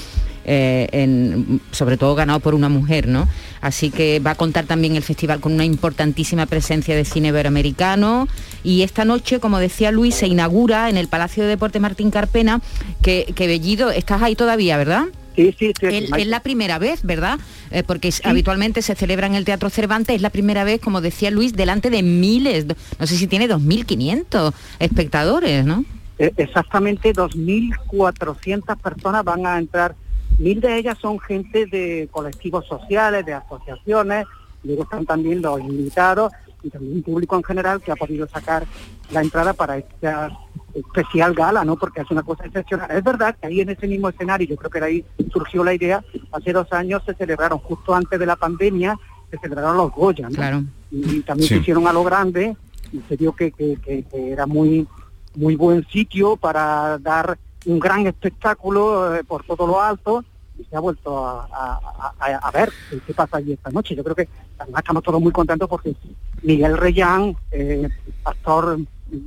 eh, 0.49 1.59
sobre 1.71 1.97
todo 1.97 2.15
ganado 2.15 2.39
por 2.39 2.55
una 2.55 2.69
mujer, 2.69 3.07
¿no? 3.07 3.27
Así 3.59 3.91
que 3.91 4.19
va 4.19 4.31
a 4.31 4.35
contar 4.35 4.65
también 4.65 4.95
el 4.95 5.03
festival 5.03 5.41
con 5.41 5.51
una 5.51 5.65
importantísima 5.65 6.45
presencia 6.45 6.95
de 6.95 7.03
cine 7.03 7.27
iberoamericano 7.27 8.29
y 8.67 8.83
esta 8.83 9.05
noche, 9.05 9.39
como 9.39 9.59
decía 9.59 9.91
Luis, 9.91 10.15
se 10.15 10.27
inaugura 10.27 10.89
en 10.89 10.97
el 10.97 11.07
Palacio 11.07 11.43
de 11.43 11.49
Deportes 11.49 11.81
Martín 11.81 12.11
Carpena, 12.11 12.59
que, 13.01 13.33
Bellido, 13.37 13.91
estás 13.91 14.21
ahí 14.21 14.35
todavía, 14.35 14.75
¿verdad? 14.75 15.05
Sí, 15.37 15.55
sí, 15.57 15.71
sí. 15.79 15.85
Es, 15.85 16.27
la 16.27 16.41
primera 16.41 16.77
vez, 16.77 17.03
¿verdad? 17.03 17.39
Eh, 17.71 17.83
porque 17.87 18.11
habitualmente 18.25 18.81
se 18.81 18.95
celebra 18.95 19.25
en 19.27 19.35
el 19.35 19.45
Teatro 19.45 19.69
Cervantes, 19.69 20.17
es 20.17 20.21
la 20.21 20.31
primera 20.31 20.65
vez, 20.65 20.81
como 20.81 20.99
decía 20.99 21.31
Luis, 21.31 21.53
delante 21.53 21.89
de 21.89 22.03
miles, 22.03 22.65
no 22.99 23.07
sé 23.07 23.15
si 23.15 23.27
tiene 23.27 23.47
2.500 23.47 24.53
espectadores, 24.79 25.63
¿no? 25.63 25.85
E, 26.19 26.33
exactamente 26.35 27.13
2.400 27.13 28.77
personas 28.81 29.23
van 29.23 29.45
a 29.45 29.57
entrar 29.59 29.95
Mil 30.37 30.61
de 30.61 30.77
ellas 30.77 30.97
son 31.01 31.19
gente 31.19 31.65
de 31.65 32.07
colectivos 32.11 32.67
sociales, 32.67 33.25
de 33.25 33.33
asociaciones, 33.33 34.27
luego 34.63 34.83
están 34.83 35.05
también 35.05 35.41
los 35.41 35.59
invitados 35.59 36.31
y 36.63 36.69
también 36.69 36.95
un 36.95 37.03
público 37.03 37.35
en 37.35 37.43
general 37.43 37.81
que 37.81 37.91
ha 37.91 37.95
podido 37.95 38.27
sacar 38.27 38.65
la 39.11 39.21
entrada 39.21 39.53
para 39.53 39.77
esta 39.77 40.31
especial 40.73 41.33
gala, 41.33 41.63
¿no? 41.63 41.75
Porque 41.75 42.01
es 42.01 42.11
una 42.11 42.23
cosa 42.23 42.45
excepcional. 42.45 42.91
Es 42.91 43.03
verdad 43.03 43.35
que 43.39 43.47
ahí 43.47 43.61
en 43.61 43.69
ese 43.69 43.87
mismo 43.87 44.09
escenario, 44.09 44.47
yo 44.47 44.55
creo 44.55 44.69
que 44.69 44.79
de 44.79 44.85
ahí 44.85 45.05
surgió 45.31 45.63
la 45.63 45.73
idea, 45.73 46.03
hace 46.31 46.53
dos 46.53 46.71
años 46.71 47.01
se 47.05 47.13
celebraron, 47.15 47.59
justo 47.59 47.95
antes 47.95 48.19
de 48.19 48.25
la 48.25 48.35
pandemia, 48.35 48.97
se 49.31 49.37
celebraron 49.39 49.77
los 49.77 49.91
Goya, 49.91 50.29
¿no? 50.29 50.35
Claro. 50.35 50.63
Y, 50.91 51.21
también 51.21 51.49
se 51.49 51.57
hicieron 51.57 51.87
a 51.87 51.93
lo 51.93 52.03
grande, 52.03 52.55
y 52.91 53.01
se 53.07 53.15
vio 53.17 53.33
que, 53.33 53.51
que 53.51 54.05
era 54.11 54.45
muy, 54.45 54.87
muy 55.35 55.55
buen 55.55 55.85
sitio 55.87 56.37
para 56.37 56.97
dar 56.99 57.37
un 57.65 57.79
gran 57.79 58.07
espectáculo 58.07 59.15
eh, 59.15 59.23
por 59.23 59.43
todo 59.43 59.67
lo 59.67 59.81
alto 59.81 60.23
y 60.57 60.63
se 60.65 60.75
ha 60.75 60.79
vuelto 60.79 61.27
a, 61.27 62.51
ver 62.53 62.71
qué 63.05 63.13
pasa 63.13 63.37
allí 63.37 63.53
esta 63.53 63.69
noche. 63.69 63.95
Yo 63.95 64.03
creo 64.03 64.15
que 64.15 64.27
además 64.57 64.81
estamos 64.81 65.03
todos 65.03 65.21
muy 65.21 65.31
contentos 65.31 65.69
porque 65.69 65.95
Miguel 66.43 66.77
Reyán, 66.77 67.35
eh, 67.51 67.87
actor 68.23 68.79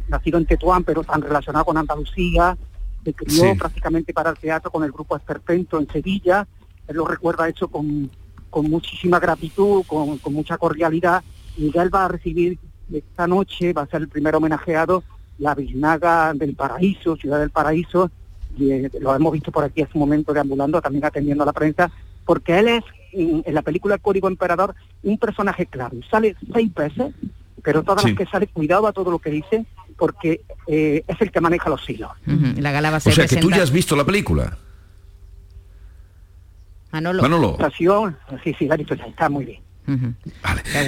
nacido 0.08 0.38
en 0.38 0.46
Tetuán, 0.46 0.84
pero 0.84 1.04
tan 1.04 1.22
relacionado 1.22 1.64
con 1.64 1.76
Andalucía, 1.76 2.56
se 3.04 3.14
crió 3.14 3.56
prácticamente 3.56 4.12
para 4.12 4.30
el 4.30 4.38
teatro 4.38 4.70
con 4.70 4.84
el 4.84 4.92
grupo 4.92 5.16
Esperpento 5.16 5.78
en 5.78 5.88
Sevilla. 5.88 6.46
Él 6.87 6.96
lo 6.96 7.06
recuerda 7.06 7.49
hecho 7.49 7.68
con, 7.68 8.10
con 8.50 8.68
muchísima 8.68 9.18
gratitud, 9.18 9.84
con, 9.87 10.18
con 10.18 10.34
mucha 10.34 10.58
cordialidad. 10.58 11.22
Miguel 11.56 11.94
va 11.94 12.06
a 12.06 12.08
recibir 12.08 12.58
esta 12.92 13.26
noche, 13.26 13.72
va 13.72 13.82
a 13.82 13.87
ser 13.87 14.02
el 14.02 14.08
primer 14.08 14.34
homenajeado 14.34 15.04
la 15.40 15.54
biznaga 15.54 16.32
del 16.34 16.54
paraíso, 16.54 17.16
Ciudad 17.16 17.40
del 17.40 17.50
Paraíso, 17.50 18.10
y 18.57 18.73
eh, 18.73 18.90
lo 19.00 19.14
hemos 19.14 19.33
visto 19.33 19.52
por 19.52 19.64
aquí 19.64 19.83
hace 19.83 19.92
un 19.95 20.00
momento 20.00 20.33
deambulando, 20.33 20.80
también 20.80 21.04
atendiendo 21.04 21.42
a 21.42 21.47
la 21.47 21.52
prensa, 21.52 21.90
porque 22.25 22.59
él 22.59 22.69
es, 22.69 22.85
en, 23.12 23.42
la 23.47 23.62
película 23.62 23.99
Código 23.99 24.28
Emperador, 24.28 24.75
un 25.02 25.19
personaje 25.19 25.66
claro. 25.66 25.97
Sale 26.11 26.37
seis 26.52 26.73
veces, 26.75 27.14
pero 27.62 27.83
todas 27.83 28.04
las 28.04 28.14
que 28.14 28.26
sale, 28.26 28.47
cuidado 28.47 28.87
a 28.87 28.92
todo 28.92 29.11
lo 29.11 29.19
que 29.19 29.30
dice, 29.30 29.66
porque 29.97 30.42
eh, 30.66 31.04
es 31.07 31.21
el 31.21 31.30
que 31.30 31.40
maneja 31.40 31.71
los 31.71 31.88
hilos. 31.88 32.11
La 32.57 32.73
gala 32.73 32.97
o 32.97 33.00
sea, 33.00 33.26
que 33.26 33.37
tú 33.37 33.50
ya 33.50 33.62
has 33.62 33.71
visto 33.71 33.97
la 33.97 34.04
película. 34.04 34.57
Manolo. 36.92 37.23
Manolo. 37.23 37.59
Sí, 38.42 38.54
sí, 38.59 38.66
la 38.66 38.76
visto 38.76 38.95
ya, 38.95 39.04
está 39.07 39.28
muy 39.28 39.45
bien. 39.45 39.70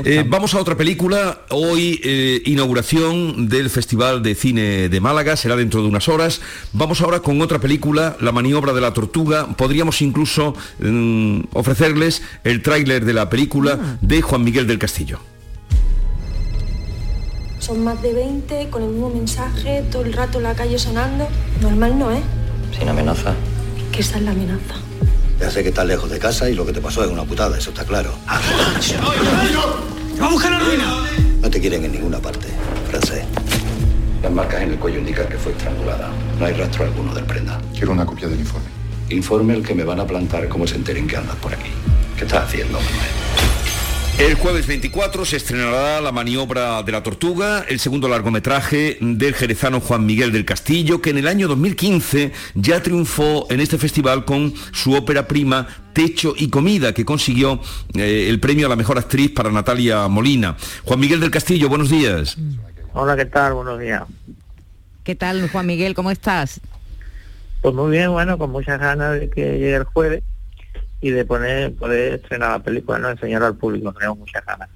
Eh, 0.05 0.25
vamos 0.27 0.55
a 0.55 0.61
otra 0.61 0.77
película. 0.77 1.43
Hoy 1.51 2.01
eh, 2.05 2.43
inauguración 2.47 3.49
del 3.49 3.71
Festival 3.71 4.23
de 4.23 4.35
Cine 4.35 4.89
de 4.89 5.01
Málaga, 5.01 5.37
será 5.37 5.57
dentro 5.57 5.83
de 5.83 5.89
unas 5.89 6.09
horas. 6.09 6.41
Vamos 6.73 7.01
ahora 7.01 7.21
con 7.21 7.41
otra 7.41 7.59
película, 7.59 8.17
La 8.21 8.33
maniobra 8.33 8.73
de 8.73 8.81
la 8.81 8.93
tortuga. 8.93 9.49
Podríamos 9.57 10.03
incluso 10.03 10.55
mm, 10.81 11.41
ofrecerles 11.53 12.23
el 12.45 12.63
tráiler 12.63 13.05
de 13.05 13.13
la 13.13 13.29
película 13.29 13.79
ah. 13.81 13.97
de 14.01 14.23
Juan 14.23 14.45
Miguel 14.45 14.67
del 14.67 14.79
Castillo. 14.79 15.21
Son 17.59 17.85
más 17.85 18.03
de 18.03 18.13
20 18.13 18.71
con 18.71 18.83
el 18.83 18.91
mismo 18.91 19.11
mensaje, 19.11 19.85
todo 19.91 20.03
el 20.03 20.13
rato 20.13 20.39
en 20.39 20.45
la 20.45 20.55
calle 20.55 20.79
sonando. 20.79 21.29
Normal 21.61 21.97
no, 21.97 22.11
¿eh? 22.11 22.21
Sin 22.77 22.89
amenaza. 22.89 23.35
¿Qué 23.93 24.01
esa 24.01 24.17
es 24.17 24.25
la 24.25 24.33
amenaza. 24.33 24.75
Ya 25.41 25.51
sé 25.51 25.63
que 25.63 25.71
estás 25.71 25.87
lejos 25.87 26.11
de 26.11 26.19
casa 26.19 26.49
y 26.49 26.55
lo 26.55 26.65
que 26.65 26.73
te 26.73 26.81
pasó 26.81 27.05
es 27.05 27.11
una 27.11 27.25
putada, 27.25 27.59
eso 27.59 27.71
está 27.71 27.85
claro. 27.85 28.15
¡Va 28.29 30.27
a 30.27 30.31
buscar 30.31 30.53
la 30.53 30.59
ruina! 30.61 31.07
No 31.41 31.51
te 31.51 31.61
quieren 31.61 31.85
en 31.85 31.93
ninguna 31.93 32.19
parte, 32.19 32.47
francés. 32.89 33.25
Las 34.23 34.31
marcas 34.31 34.63
en 34.63 34.71
el 34.71 34.79
cuello 34.79 35.01
indican 35.01 35.27
que 35.29 35.37
fue 35.37 35.51
estrangulada. 35.53 36.09
No 36.39 36.47
hay 36.47 36.53
rastro 36.55 36.85
alguno 36.85 37.13
del 37.13 37.25
prenda. 37.25 37.61
Quiero 37.73 37.91
una 37.93 38.07
copia 38.07 38.29
del 38.29 38.39
informe. 38.39 38.69
Informe 39.09 39.55
el 39.55 39.67
que 39.67 39.75
me 39.75 39.83
van 39.83 39.99
a 39.99 40.07
plantar 40.07 40.49
como 40.49 40.67
se 40.67 40.77
enteren 40.77 41.09
que 41.09 41.17
andas 41.17 41.37
por 41.37 41.53
aquí. 41.53 41.71
¿Qué 42.17 42.25
estás 42.25 42.45
haciendo, 42.45 42.79
Manuel? 42.79 43.62
El 44.19 44.35
jueves 44.35 44.67
24 44.67 45.25
se 45.25 45.37
estrenará 45.37 46.01
La 46.01 46.13
maniobra 46.13 46.83
de 46.83 46.93
la 46.93 47.03
tortuga, 47.03 47.65
el 47.69 47.81
segundo 47.81 48.09
largometraje 48.09 48.99
del 49.01 49.35
jerezano 49.35 49.81
Juan 49.81 50.07
Miguel 50.07 50.33
del 50.33 50.45
Castillo, 50.45 51.01
que 51.01 51.11
en 51.11 51.19
el 51.19 51.27
año 51.27 51.49
2015 51.49 52.33
ya 52.55 52.83
triunfó 52.83 53.47
en 53.51 53.61
este 53.61 53.79
festival 53.79 54.25
con 54.25 54.55
su 54.73 54.93
ópera 54.93 55.27
prima 55.27 55.67
Techo 55.93 56.35
y 56.37 56.51
Comida, 56.51 56.93
que 56.93 57.05
consiguió 57.05 57.61
eh, 57.95 58.27
el 58.29 58.39
premio 58.39 58.67
a 58.67 58.69
la 58.69 58.77
mejor 58.77 58.99
actriz 58.99 59.31
para 59.31 59.51
Natalia 59.51 60.07
Molina. 60.09 60.57
Juan 60.85 61.01
Miguel 61.01 61.21
del 61.21 61.31
Castillo, 61.31 61.69
buenos 61.69 61.91
días. 61.91 62.37
Hola, 62.93 63.17
¿qué 63.17 63.25
tal? 63.25 63.55
Buenos 63.55 63.81
días. 63.81 64.03
¿Qué 65.03 65.15
tal, 65.17 65.49
Juan 65.51 65.67
Miguel? 65.67 65.95
¿Cómo 65.95 66.11
estás? 66.11 66.61
Pues 67.63 67.75
muy 67.75 67.91
bien, 67.91 68.13
bueno, 68.13 68.39
con 68.39 68.51
muchas 68.51 68.79
ganas 68.79 69.19
de 69.19 69.31
que 69.31 69.41
llegue 69.59 69.77
el 69.77 69.85
jueves 69.85 70.23
y 71.03 71.11
de 71.11 71.25
poner 71.25 71.75
poder 71.75 72.15
estrenar 72.15 72.53
la 72.53 72.59
película, 72.61 72.99
no 72.99 73.11
enseñar 73.11 73.43
al 73.43 73.57
público, 73.57 73.93
tenemos 73.93 74.19
muchas 74.19 74.47
ganas. 74.47 74.71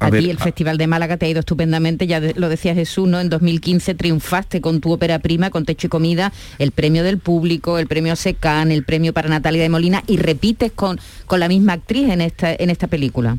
A, 0.00 0.10
ti 0.10 0.28
el 0.28 0.36
Festival 0.36 0.76
de 0.76 0.86
Málaga 0.86 1.16
te 1.16 1.24
ha 1.24 1.28
ido 1.30 1.40
estupendamente, 1.40 2.06
ya 2.06 2.20
lo 2.20 2.50
decía 2.50 2.74
Jesús, 2.74 3.08
¿no? 3.08 3.18
En 3.18 3.30
2015 3.30 3.94
triunfaste 3.94 4.60
con 4.60 4.82
tu 4.82 4.92
ópera 4.92 5.18
prima, 5.20 5.48
con 5.48 5.64
Techo 5.64 5.86
y 5.86 5.90
Comida, 5.90 6.34
el 6.58 6.72
premio 6.72 7.02
del 7.02 7.18
público, 7.18 7.78
el 7.78 7.86
premio 7.86 8.14
Secan, 8.14 8.70
el 8.70 8.84
premio 8.84 9.14
para 9.14 9.30
Natalia 9.30 9.62
de 9.62 9.70
Molina 9.70 10.02
y 10.06 10.18
repites 10.18 10.72
con, 10.72 11.00
con 11.24 11.40
la 11.40 11.48
misma 11.48 11.72
actriz 11.72 12.10
en 12.10 12.20
esta, 12.20 12.52
en 12.52 12.68
esta 12.68 12.88
película. 12.88 13.38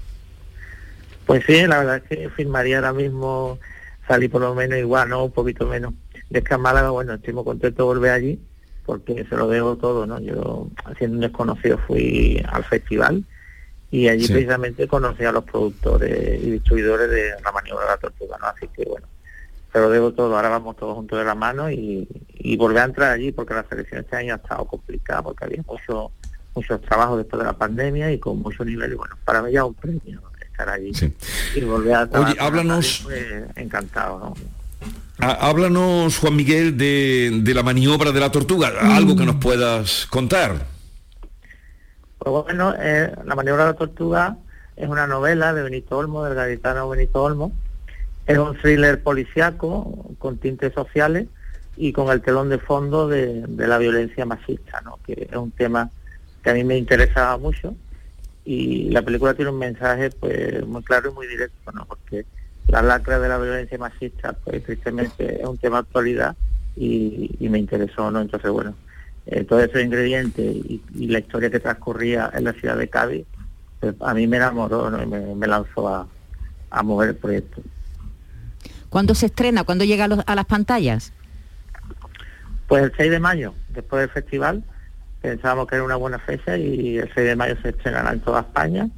Pues 1.28 1.44
sí, 1.46 1.62
la 1.68 1.78
verdad 1.78 1.98
es 1.98 2.04
que 2.04 2.30
firmaría 2.32 2.78
ahora 2.78 2.94
mismo, 2.94 3.60
salir 4.08 4.32
por 4.32 4.42
lo 4.42 4.56
menos 4.56 4.80
igual, 4.80 5.10
¿no? 5.10 5.26
Un 5.26 5.32
poquito 5.32 5.68
menos. 5.68 5.94
De 6.32 6.42
que 6.42 6.54
a 6.56 6.58
Málaga, 6.58 6.90
bueno, 6.90 7.14
estoy 7.14 7.36
muy 7.36 7.44
contento 7.44 7.84
de 7.84 7.86
volver 7.86 8.12
allí 8.12 8.40
porque 8.86 9.26
se 9.30 9.36
lo 9.36 9.48
debo 9.48 9.76
todo, 9.78 10.06
¿no? 10.06 10.20
Yo, 10.20 10.68
siendo 10.98 11.16
un 11.16 11.22
desconocido, 11.22 11.78
fui 11.88 12.44
al 12.50 12.64
festival 12.64 13.24
y 13.90 14.08
allí 14.08 14.28
precisamente 14.28 14.88
conocí 14.88 15.24
a 15.26 15.32
los 15.32 15.44
productores 15.44 16.42
y 16.42 16.52
distribuidores 16.52 17.10
de 17.10 17.32
la 17.44 17.52
maniobra 17.52 17.86
de 17.86 17.92
la 17.92 17.98
tortuga, 17.98 18.38
¿no? 18.40 18.48
Así 18.48 18.68
que 18.70 18.86
bueno, 18.86 19.08
se 19.72 19.80
lo 19.80 19.90
debo 19.90 20.14
todo, 20.14 20.36
ahora 20.36 20.50
vamos 20.50 20.78
todos 20.78 20.96
juntos 20.96 21.20
de 21.20 21.26
la 21.26 21.36
mano 21.36 21.70
y, 21.70 22.08
y 22.30 22.58
volver 22.58 22.84
a 22.84 22.86
entrar 22.86 23.12
allí 23.12 23.32
porque 23.32 23.54
la 23.54 23.66
selección 23.68 24.02
este 24.02 24.16
año 24.16 24.34
ha 24.34 24.38
estado 24.38 24.66
complicada 24.66 25.22
porque 25.22 25.46
había 25.46 25.64
mucho, 25.68 26.12
muchos 26.56 26.82
trabajos 26.82 27.18
después 27.18 27.40
de 27.40 27.46
la 27.46 27.58
pandemia 27.58 28.12
y 28.12 28.20
con 28.20 28.40
mucho 28.40 28.64
nivel 28.64 28.94
y 28.94 28.96
bueno, 28.96 29.16
para 29.26 29.42
mí 29.42 29.52
ya 29.52 29.66
un 29.66 29.74
premio 29.74 30.22
estar 30.52 30.70
allí 30.70 30.92
y 31.56 31.62
volver 31.62 31.94
a 31.94 32.10
Oye, 32.14 32.36
háblanos... 32.40 33.08
encantado, 33.56 34.20
¿no? 34.20 34.61
Háblanos, 35.22 36.18
Juan 36.18 36.36
Miguel, 36.36 36.78
de, 36.78 37.54
la 37.54 37.62
maniobra 37.62 38.12
de 38.12 38.20
la 38.20 38.32
tortuga, 38.32 38.72
algo 38.96 39.16
que 39.16 39.26
nos 39.26 39.36
puedas 39.36 40.08
contar. 40.08 40.66
Pues 42.18 42.44
bueno, 42.44 42.74
eh, 42.80 43.14
la 43.24 43.36
maniobra 43.36 43.66
de 43.66 43.72
la 43.72 43.78
tortuga 43.78 44.38
es 44.76 44.90
una 44.90 45.06
novela 45.06 45.54
de 45.54 45.62
Benito 45.62 45.98
Olmo, 45.98 46.24
del 46.24 46.34
gaditano 46.34 46.90
Benito 46.90 47.22
Olmo. 47.22 47.52
Es 48.26 48.38
un 48.40 48.58
thriller 48.58 49.04
policiaco 49.04 50.12
con 50.18 50.38
tintes 50.38 50.74
sociales 50.74 51.28
y 51.78 51.94
con 51.94 52.10
el 52.10 52.22
telón 52.22 52.50
de 52.50 52.58
fondo 52.58 53.08
de, 53.08 53.46
la 53.58 53.78
violencia 53.78 54.26
machista, 54.26 54.82
¿no? 54.82 54.98
que 55.06 55.28
es 55.30 55.38
un 55.38 55.52
tema 55.52 55.92
que 56.44 56.50
a 56.50 56.54
mí 56.56 56.64
me 56.64 56.78
interesaba 56.78 57.38
mucho 57.38 57.76
y 58.44 58.90
la 58.90 59.04
película 59.04 59.36
tiene 59.36 59.52
un 59.52 59.60
mensaje 59.60 60.10
pues 60.10 60.66
muy 60.66 60.82
claro 60.84 61.12
y 61.12 61.14
muy 61.14 61.28
directo, 61.28 61.72
¿no? 61.72 61.86
porque 61.86 62.26
la 62.68 62.82
lacra 62.82 63.20
de 63.20 63.30
la 63.30 63.38
violencia 63.38 63.78
machista, 63.78 64.34
pues 64.34 64.64
tristemente 64.64 65.42
es 65.42 65.48
un 65.48 65.58
tema 65.58 65.78
de 65.78 65.82
actualidad 65.82 66.36
y, 66.76 67.30
me 67.42 67.60
interesó, 67.60 68.12
¿no? 68.12 68.22
Entonces, 68.22 68.50
bueno, 68.50 68.76
eh, 69.26 69.44
todos 69.44 69.64
esos 69.64 69.82
ingredientes 69.82 70.46
y, 70.46 70.82
la 71.08 71.20
historia 71.20 71.50
que 71.50 71.60
transcurría 71.60 72.32
en 72.34 72.46
la 72.46 72.54
ciudad 72.54 72.78
de 72.78 72.88
Cádiz, 72.88 73.26
pues, 73.80 73.96
a 74.00 74.14
mí 74.14 74.28
me 74.28 74.38
enamoró, 74.38 74.90
¿no? 74.90 75.02
Y 75.02 75.06
me, 75.06 75.48
lanzó 75.48 75.88
a, 75.90 76.84
mover 76.84 77.10
el 77.10 77.16
proyecto. 77.16 77.62
¿Cuándo 78.90 79.16
se 79.16 79.28
estrena? 79.28 79.64
¿Cuándo 79.64 79.84
llega 79.84 80.06
a, 80.06 80.36
las 80.36 80.46
pantallas? 80.46 81.12
Pues 82.68 82.84
el 82.84 82.94
6 82.96 83.12
de 83.12 83.20
mayo, 83.20 83.54
después 83.70 84.02
del 84.02 84.10
festival, 84.10 84.64
pensábamos 85.22 85.68
que 85.68 85.76
era 85.76 85.84
una 85.84 85.98
buena 85.98 86.20
fecha 86.20 86.58
y 86.58 86.98
el 86.98 87.12
6 87.14 87.28
de 87.28 87.36
mayo 87.36 87.56
se 87.62 87.70
estrenará 87.70 88.14
en 88.14 88.22
toda 88.22 88.42
España, 88.42 88.90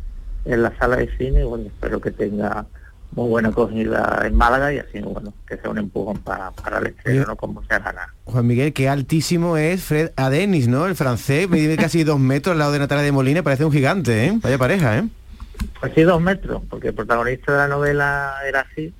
en 0.45 0.61
la 0.61 0.77
sala 0.77 0.97
de 0.97 1.15
cine, 1.17 1.41
y 1.41 1.43
bueno, 1.43 1.65
espero 1.65 1.99
que 1.99 2.11
tenga 2.11 2.67
muy 3.15 3.29
buena 3.29 3.49
acogida 3.49 4.21
en 4.25 4.35
Málaga 4.35 4.73
y 4.73 4.79
así, 4.79 4.99
bueno, 4.99 5.33
que 5.47 5.57
sea 5.57 5.69
un 5.69 5.77
empujón 5.77 6.17
para, 6.19 6.51
para 6.51 6.79
el 6.79 6.87
estreno, 6.87 7.25
¿no? 7.27 7.35
Como 7.35 7.61
se 7.61 7.67
gana. 7.67 8.13
Juan 8.25 8.47
Miguel, 8.47 8.73
qué 8.73 8.89
altísimo 8.89 9.57
es 9.57 9.83
Fred 9.83 10.11
Adenis, 10.15 10.67
¿no? 10.67 10.85
El 10.85 10.95
francés, 10.95 11.49
mide 11.49 11.77
casi 11.77 12.03
dos 12.03 12.19
metros 12.19 12.53
al 12.53 12.59
lado 12.59 12.71
de 12.71 12.79
Natalia 12.79 13.03
de 13.03 13.11
Molina, 13.11 13.43
parece 13.43 13.65
un 13.65 13.71
gigante, 13.71 14.25
¿eh? 14.25 14.39
Vaya 14.41 14.57
pareja, 14.57 14.97
¿eh? 14.97 15.07
Pues 15.79 15.93
sí, 15.93 16.01
dos 16.01 16.21
metros, 16.21 16.63
porque 16.69 16.89
el 16.89 16.93
protagonista 16.93 17.51
de 17.51 17.57
la 17.59 17.67
novela 17.67 18.33
era 18.47 18.61
así, 18.61 18.93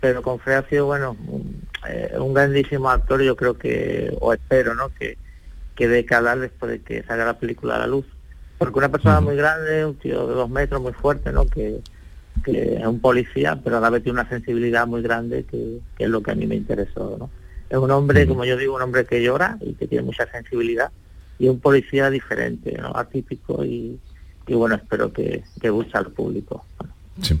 pero 0.00 0.22
con 0.22 0.38
Fred 0.38 0.56
ha 0.56 0.68
sido, 0.68 0.86
bueno, 0.86 1.16
un, 1.26 1.62
eh, 1.88 2.12
grandísimo 2.30 2.90
actor, 2.90 3.22
yo 3.22 3.34
creo 3.34 3.58
que, 3.58 4.16
o 4.20 4.32
espero, 4.32 4.74
¿no? 4.74 4.90
Que, 4.90 5.18
que 5.74 5.88
de 5.88 6.06
hablar 6.14 6.38
después 6.38 6.70
de 6.70 6.80
que 6.80 7.02
salga 7.02 7.24
la 7.24 7.38
película 7.38 7.76
a 7.76 7.80
la 7.80 7.86
luz. 7.86 8.06
Porque 8.58 8.78
una 8.78 8.88
persona 8.88 9.20
muy 9.20 9.36
grande, 9.36 9.84
un 9.84 9.96
tío 9.96 10.26
de 10.26 10.34
dos 10.34 10.48
metros, 10.48 10.80
muy 10.80 10.94
fuerte, 10.94 11.30
¿no? 11.32 11.46
Que, 11.46 11.80
que 12.44 12.76
es 12.76 12.86
un 12.86 13.00
policía, 13.00 13.60
pero 13.62 13.78
a 13.78 13.80
la 13.80 13.90
vez 13.90 14.02
tiene 14.02 14.20
una 14.20 14.28
sensibilidad 14.28 14.86
muy 14.86 15.02
grande 15.02 15.44
que, 15.44 15.80
es 15.98 16.08
lo 16.08 16.22
que 16.22 16.30
a 16.30 16.34
mí 16.34 16.46
me 16.46 16.56
interesó. 16.56 17.16
¿no? 17.18 17.30
Es 17.68 17.78
un 17.78 17.90
hombre, 17.90 18.26
como 18.26 18.44
yo 18.44 18.56
digo, 18.56 18.76
un 18.76 18.82
hombre 18.82 19.04
que 19.04 19.22
llora 19.22 19.58
y 19.60 19.74
que 19.74 19.86
tiene 19.86 20.04
mucha 20.04 20.30
sensibilidad 20.30 20.90
y 21.38 21.48
un 21.48 21.60
policía 21.60 22.10
diferente, 22.10 22.76
¿no? 22.78 22.96
atípico 22.96 23.64
y, 23.64 23.98
bueno, 24.48 24.76
espero 24.76 25.12
que, 25.12 25.42
que 25.60 25.70
guste 25.70 25.98
al 25.98 26.12
público. 26.12 26.64
Sí. 27.20 27.40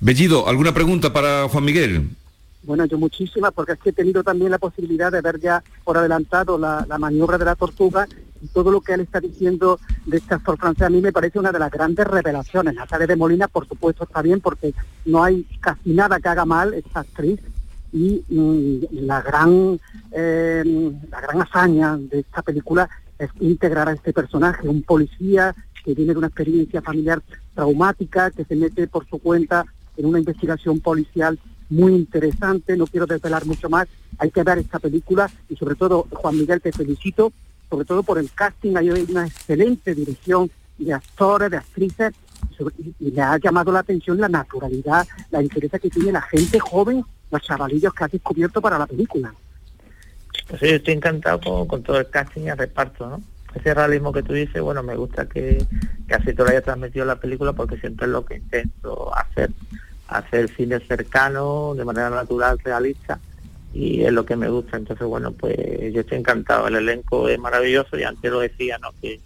Bellido, 0.00 0.48
¿alguna 0.48 0.72
pregunta 0.72 1.12
para 1.12 1.48
Juan 1.48 1.64
Miguel? 1.64 2.10
Bueno, 2.62 2.84
yo 2.84 2.98
muchísimas, 2.98 3.52
porque 3.52 3.72
es 3.72 3.78
que 3.78 3.90
he 3.90 3.92
tenido 3.92 4.22
también 4.22 4.50
la 4.50 4.58
posibilidad 4.58 5.10
de 5.10 5.20
ver 5.20 5.40
ya 5.40 5.62
por 5.82 5.96
adelantado 5.96 6.58
la, 6.58 6.86
maniobra 6.98 7.38
de 7.38 7.46
la 7.46 7.54
tortuga 7.54 8.06
y 8.10 8.29
todo 8.48 8.70
lo 8.70 8.80
que 8.80 8.94
él 8.94 9.00
está 9.00 9.20
diciendo 9.20 9.78
de 10.06 10.16
este 10.16 10.34
actor 10.34 10.58
francés 10.58 10.86
a 10.86 10.90
mí 10.90 11.00
me 11.00 11.12
parece 11.12 11.38
una 11.38 11.52
de 11.52 11.58
las 11.58 11.70
grandes 11.70 12.06
revelaciones. 12.06 12.74
Natalia 12.74 13.06
de 13.06 13.16
Molina, 13.16 13.48
por 13.48 13.66
supuesto, 13.66 14.04
está 14.04 14.22
bien 14.22 14.40
porque 14.40 14.74
no 15.04 15.22
hay 15.22 15.44
casi 15.60 15.90
nada 15.90 16.20
que 16.20 16.28
haga 16.28 16.44
mal 16.44 16.74
esta 16.74 17.00
actriz. 17.00 17.40
Y 17.92 18.22
mm, 18.28 19.04
la 19.04 19.20
gran 19.20 19.80
eh, 20.12 20.92
la 21.10 21.20
gran 21.20 21.42
hazaña 21.42 21.96
de 21.96 22.20
esta 22.20 22.42
película 22.42 22.88
es 23.18 23.30
integrar 23.40 23.88
a 23.88 23.92
este 23.92 24.12
personaje, 24.12 24.68
un 24.68 24.82
policía 24.82 25.54
que 25.84 25.94
viene 25.94 26.12
de 26.12 26.18
una 26.18 26.28
experiencia 26.28 26.82
familiar 26.82 27.22
traumática, 27.54 28.30
que 28.30 28.44
se 28.44 28.56
mete 28.56 28.86
por 28.86 29.06
su 29.08 29.18
cuenta 29.18 29.64
en 29.96 30.06
una 30.06 30.18
investigación 30.18 30.80
policial 30.80 31.38
muy 31.68 31.94
interesante, 31.94 32.76
no 32.76 32.86
quiero 32.86 33.06
desvelar 33.06 33.46
mucho 33.46 33.68
más, 33.70 33.86
hay 34.18 34.30
que 34.30 34.42
ver 34.42 34.58
esta 34.58 34.78
película 34.78 35.30
y 35.48 35.56
sobre 35.56 35.76
todo, 35.76 36.06
Juan 36.10 36.36
Miguel, 36.36 36.60
te 36.60 36.72
felicito, 36.72 37.32
sobre 37.70 37.84
todo 37.84 38.02
por 38.02 38.18
el 38.18 38.30
casting, 38.32 38.76
hay 38.76 38.90
una 38.90 39.26
excelente 39.26 39.94
dirección 39.94 40.50
de 40.76 40.92
actores, 40.92 41.50
de 41.50 41.56
actrices, 41.56 42.12
y, 42.98 43.10
me 43.12 43.22
ha 43.22 43.38
llamado 43.38 43.72
la 43.72 43.78
atención 43.78 44.18
la 44.18 44.28
naturalidad, 44.28 45.06
la 45.30 45.42
interés 45.42 45.70
que 45.80 45.88
tiene 45.88 46.12
la 46.12 46.22
gente 46.22 46.58
joven 46.58 47.04
los 47.30 47.42
chavalillos 47.42 47.94
que 47.94 48.04
has 48.04 48.10
descubierto 48.10 48.60
para 48.60 48.78
la 48.78 48.86
película. 48.86 49.32
Pues 50.48 50.60
sí, 50.60 50.68
estoy 50.68 50.94
encantado 50.94 51.66
con, 51.66 51.82
todo 51.82 52.00
el 52.00 52.10
casting 52.10 52.42
y 52.42 52.48
el 52.48 52.58
reparto, 52.58 53.08
¿no? 53.08 53.22
Ese 53.54 53.72
realismo 53.72 54.12
que 54.12 54.22
tú 54.22 54.32
dices, 54.32 54.60
bueno, 54.60 54.82
me 54.82 54.96
gusta 54.96 55.26
que, 55.26 55.64
que 56.08 56.14
así 56.14 56.26
te 56.26 56.42
lo 56.42 56.48
haya 56.48 56.60
transmitido 56.60 57.04
la 57.04 57.16
película 57.16 57.52
porque 57.52 57.78
siempre 57.78 58.06
es 58.06 58.12
lo 58.12 58.24
que 58.24 58.36
intento 58.36 59.16
hacer, 59.16 59.50
hacer 60.08 60.48
cine 60.56 60.80
cercano, 60.80 61.74
de 61.74 61.84
manera 61.84 62.10
natural, 62.10 62.58
realista, 62.64 63.18
y 63.72 64.02
es 64.02 64.12
lo 64.12 64.24
que 64.24 64.36
me 64.36 64.48
gusta. 64.48 64.76
Entonces, 64.76 65.06
bueno, 65.06 65.32
pues 65.32 65.56
yo 65.92 66.00
estoy 66.00 66.18
encantado, 66.18 66.68
el 66.68 66.76
elenco 66.76 67.28
es 67.28 67.38
maravilloso 67.38 67.98
y 67.98 68.02
antes 68.02 68.30
lo 68.30 68.40
decía, 68.40 68.78
¿no? 68.78 68.90
Que 69.00 69.20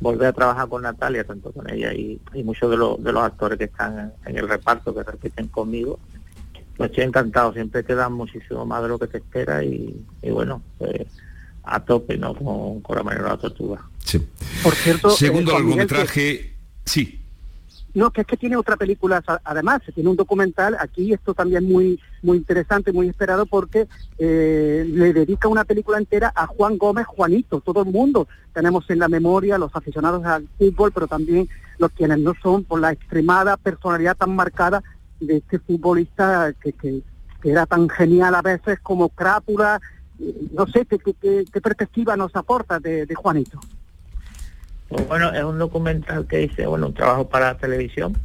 volver 0.00 0.28
a 0.28 0.32
trabajar 0.32 0.68
con 0.68 0.82
Natalia, 0.82 1.24
tanto 1.24 1.52
con 1.52 1.70
ella 1.70 1.92
y, 1.92 2.20
muchos 2.44 2.70
de 2.70 2.76
los, 2.76 3.02
de 3.02 3.12
los 3.12 3.22
actores 3.22 3.58
que 3.58 3.64
están 3.64 4.12
en 4.24 4.36
el 4.36 4.48
reparto, 4.48 4.94
que 4.94 5.02
repiten 5.02 5.48
conmigo, 5.48 5.98
pues 6.76 6.90
estoy 6.90 7.04
encantado, 7.04 7.52
siempre 7.52 7.82
te 7.82 7.94
dan 7.94 8.12
muchísimo 8.12 8.66
más 8.66 8.82
de 8.82 8.88
lo 8.88 8.98
que 8.98 9.06
te 9.06 9.18
espera 9.18 9.64
y, 9.64 10.04
bueno, 10.22 10.62
pues 10.78 11.06
a 11.64 11.80
tope, 11.80 12.16
¿no? 12.16 12.34
Con, 12.34 12.80
con 12.80 12.96
la 12.96 13.02
manera 13.02 13.24
de 13.24 13.30
la 13.30 13.38
tortuga. 13.38 13.80
Sí. 14.04 14.24
Por 14.62 14.74
cierto, 14.74 15.10
segundo 15.10 15.52
eh, 15.52 15.54
largometraje, 15.54 16.54
sí. 16.84 17.25
No, 17.96 18.10
que 18.10 18.20
es 18.20 18.26
que 18.26 18.36
tiene 18.36 18.58
otra 18.58 18.76
película, 18.76 19.24
además, 19.42 19.80
tiene 19.94 20.10
un 20.10 20.16
documental, 20.16 20.76
aquí 20.78 21.14
esto 21.14 21.32
también 21.32 21.64
muy 21.64 21.98
muy 22.22 22.36
interesante, 22.36 22.92
muy 22.92 23.08
esperado, 23.08 23.46
porque 23.46 23.88
eh, 24.18 24.84
le 24.86 25.14
dedica 25.14 25.48
una 25.48 25.64
película 25.64 25.96
entera 25.96 26.30
a 26.36 26.46
Juan 26.46 26.76
Gómez 26.76 27.06
Juanito, 27.06 27.62
todo 27.62 27.84
el 27.84 27.90
mundo 27.90 28.28
tenemos 28.52 28.84
en 28.90 28.98
la 28.98 29.08
memoria, 29.08 29.56
los 29.56 29.74
aficionados 29.74 30.22
al 30.26 30.46
fútbol, 30.58 30.92
pero 30.92 31.06
también 31.06 31.48
los 31.78 31.90
quienes 31.92 32.18
no 32.18 32.34
son, 32.42 32.64
por 32.64 32.80
la 32.80 32.92
extremada 32.92 33.56
personalidad 33.56 34.14
tan 34.14 34.36
marcada 34.36 34.82
de 35.18 35.38
este 35.38 35.58
futbolista 35.58 36.52
que, 36.60 36.74
que, 36.74 37.02
era 37.44 37.64
tan 37.64 37.88
genial 37.88 38.34
a 38.34 38.42
veces 38.42 38.78
como 38.80 39.08
Crápula, 39.08 39.80
no 40.52 40.66
sé, 40.66 40.84
¿qué, 40.84 41.46
qué, 41.50 41.60
perspectiva 41.62 42.14
nos 42.14 42.36
aporta 42.36 42.78
de 42.78 43.14
Juanito? 43.14 43.58
Pues 44.88 45.08
bueno, 45.08 45.32
es 45.32 45.42
un 45.42 45.58
documental 45.58 46.26
que 46.26 46.42
hice, 46.42 46.66
bueno, 46.66 46.86
un 46.86 46.94
trabajo 46.94 47.28
para 47.28 47.52
la 47.52 47.58
televisión, 47.58 48.16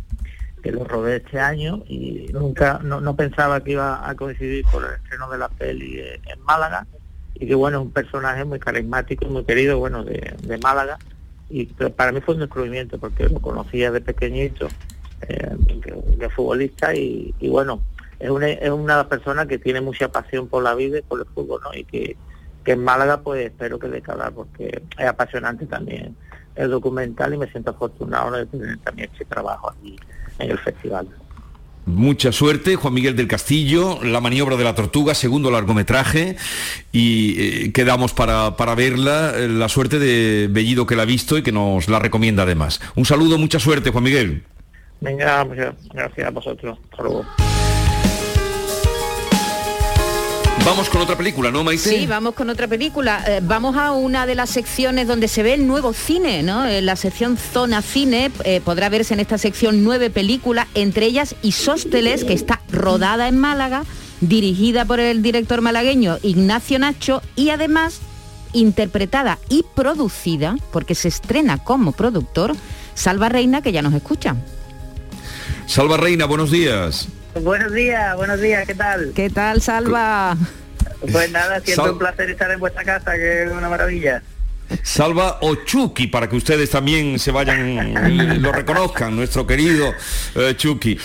que 0.62 0.72
lo 0.72 0.84
robé 0.84 1.18
este 1.18 1.39
año 1.39 1.84
y 1.88 2.27
nunca, 2.32 2.80
no, 2.84 3.15
pensaba 3.15 3.63
que 3.63 3.72
iba 3.72 4.08
a 4.08 4.15
coincidir 4.15 4.63
con 4.65 4.84
el 4.84 4.91
estreno 4.91 5.30
de 5.30 5.38
la 5.39 5.50
peli 5.50 6.00
en 6.00 6.41
Málaga. 6.44 6.86
Y 7.34 7.48
que 7.48 7.56
bueno, 7.56 7.80
es 7.80 7.86
un 7.86 7.91
personaje 7.91 8.46
muy 8.46 8.60
carismático, 8.60 9.25
muy 9.25 9.44
querido, 9.44 9.80
bueno, 9.80 10.03
de, 10.03 10.60
Málaga. 10.62 11.00
Y 11.50 11.65
para 11.65 12.12
mí 12.12 12.22
fue 12.22 12.36
un 12.36 12.41
descubrimiento 12.41 13.00
porque 13.00 13.27
lo 13.27 13.39
conocía 13.39 13.91
de 13.91 14.00
pequeñito, 14.00 14.68
eh, 15.27 15.56
de 16.18 16.30
futbolista. 16.30 16.94
Y, 16.94 17.34
bueno, 17.50 17.82
es 18.20 18.30
una, 18.30 18.48
es 18.48 18.70
una 18.70 19.10
persona 19.10 19.48
que 19.48 19.58
tiene 19.58 19.82
mucha 19.82 20.12
pasión 20.12 20.48
por 20.48 20.62
la 20.62 20.75
vida 20.75 21.00
y 21.00 21.01
por 21.01 21.20
el 21.20 21.25
fútbol, 21.25 21.62
¿no? 21.63 21.74
Y 21.74 21.86
que, 21.86 22.15
en 22.63 22.84
Málaga 22.84 23.22
pues 23.22 23.44
espero 23.44 23.80
que 23.80 23.88
le 23.88 24.03
hablar 24.06 24.34
porque 24.34 24.84
es 24.96 25.08
apasionante 25.08 25.65
también 25.65 26.15
el 26.55 26.70
documental 26.70 27.34
y 27.34 27.38
me 27.38 27.51
siento 27.51 27.72
afortunado 27.72 28.31
de 28.31 28.46
tener 28.46 28.77
también 28.79 29.10
este 29.12 29.25
trabajo 29.25 29.72
aquí 29.72 29.96
en 30.39 30.51
el 30.51 30.58
festival. 30.60 31.08
Mucha 31.86 32.31
suerte, 32.31 32.75
Juan 32.75 32.93
Miguel 32.93 33.15
del 33.15 33.27
Castillo, 33.27 34.03
La 34.03 34.22
maniobra 34.22 34.55
de 34.55 34.63
la 34.63 34.75
tortuga, 34.75 35.15
segundo 35.15 35.50
largometraje, 35.50 36.38
y 36.91 37.41
eh, 37.41 37.72
quedamos 37.74 38.13
para, 38.13 38.55
para 38.55 38.75
verla, 38.75 39.34
eh, 39.36 39.48
la 39.48 39.67
suerte 39.67 39.98
de 39.98 40.48
Bellido 40.48 40.86
que 40.86 40.96
la 40.96 41.03
ha 41.03 41.05
visto 41.05 41.39
y 41.39 41.43
que 41.43 41.51
nos 41.51 41.89
la 41.89 41.98
recomienda 41.98 42.43
además. 42.43 42.81
Un 42.96 43.05
saludo, 43.05 43.39
mucha 43.39 43.60
suerte, 43.60 43.89
Juan 43.89 44.03
Miguel. 44.03 44.43
Venga, 45.00 45.43
muchas 45.43 45.75
gracias 45.91 46.27
a 46.27 46.29
vosotros. 46.29 46.77
Hasta 46.91 47.03
luego. 47.03 47.25
Vamos 50.63 50.89
con 50.89 51.01
otra 51.01 51.18
película, 51.18 51.50
¿no, 51.51 51.63
Maite? 51.63 51.89
Sí, 51.89 52.06
vamos 52.06 52.36
con 52.36 52.50
otra 52.50 52.68
película. 52.68 53.24
Eh, 53.27 53.39
vamos 53.44 53.75
a 53.77 53.94
una 53.94 54.27
de 54.27 54.36
las 54.36 54.51
secciones 54.51 55.08
donde 55.08 55.27
se 55.27 55.41
ve 55.41 55.56
el 55.56 55.65
nuevo 55.65 55.91
cine, 55.91 56.44
¿no? 56.44 56.68
En 56.68 56.86
la 56.86 56.96
sección 56.96 57.36
Zona 57.36 57.82
Cine 57.82 58.32
eh, 58.44 58.62
podrá 58.63 58.88
verse 58.89 59.15
en 59.15 59.20
esta 59.20 59.39
sección 59.39 59.84
nueve 59.84 60.12
películas, 60.12 60.68
entre 60.75 61.08
ellas 61.08 61.36
Isósteles, 61.41 62.24
que 62.24 62.34
está 62.34 62.62
rodada 62.72 63.27
en 63.27 63.39
Málaga, 63.39 63.86
dirigida 64.22 64.86
por 64.86 65.00
el 65.00 65.24
director 65.24 65.62
malagueño 65.62 66.20
Ignacio 66.22 66.77
Nacho 66.77 67.24
y 67.36 67.50
además 67.50 68.00
interpretada 68.53 69.39
y 69.50 69.65
producida, 69.76 70.56
porque 70.71 70.93
se 70.93 71.08
estrena 71.08 71.58
como 71.58 71.91
productor, 71.91 72.56
Salva 72.93 73.30
Reina, 73.30 73.63
que 73.63 73.71
ya 73.71 73.82
nos 73.82 73.95
escucha. 73.95 74.36
Salva 75.65 75.97
Reina, 75.97 76.26
buenos 76.26 76.52
días. 76.52 77.08
Buenos 77.39 77.72
días, 77.72 78.15
buenos 78.17 78.41
días, 78.41 78.67
¿qué 78.67 78.76
tal? 78.76 79.13
¿Qué 79.15 79.30
tal, 79.30 79.62
Salva? 79.62 80.36
Pues 81.00 81.32
nada, 81.32 81.62
siento 81.62 81.94
un 81.94 81.98
placer 81.98 82.30
estar 82.30 82.52
en 82.52 82.60
vuestra 82.60 82.84
casa, 82.84 83.13
que 83.13 83.44
es 83.44 83.52
una 83.52 83.70
maravilla. 83.70 84.22
Salva 84.84 85.38
o 85.41 85.56
Chucky, 85.56 86.08
para 86.08 86.30
que 86.30 86.36
ustedes 86.36 86.70
también 86.70 87.20
se 87.20 87.32
vayan, 87.32 88.41
lo 88.41 88.52
reconozcan, 88.52 89.15
nuestro 89.15 89.48
querido 89.48 89.94
eh, 90.36 90.56
Chucky. 90.58 90.98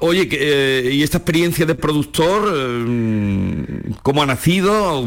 Oye, 0.00 0.28
eh, 0.32 0.90
¿y 0.92 1.02
esta 1.02 1.18
experiencia 1.18 1.66
de 1.66 1.74
productor, 1.74 2.52
eh, 2.54 3.92
cómo 4.02 4.22
ha 4.22 4.26
nacido? 4.26 5.04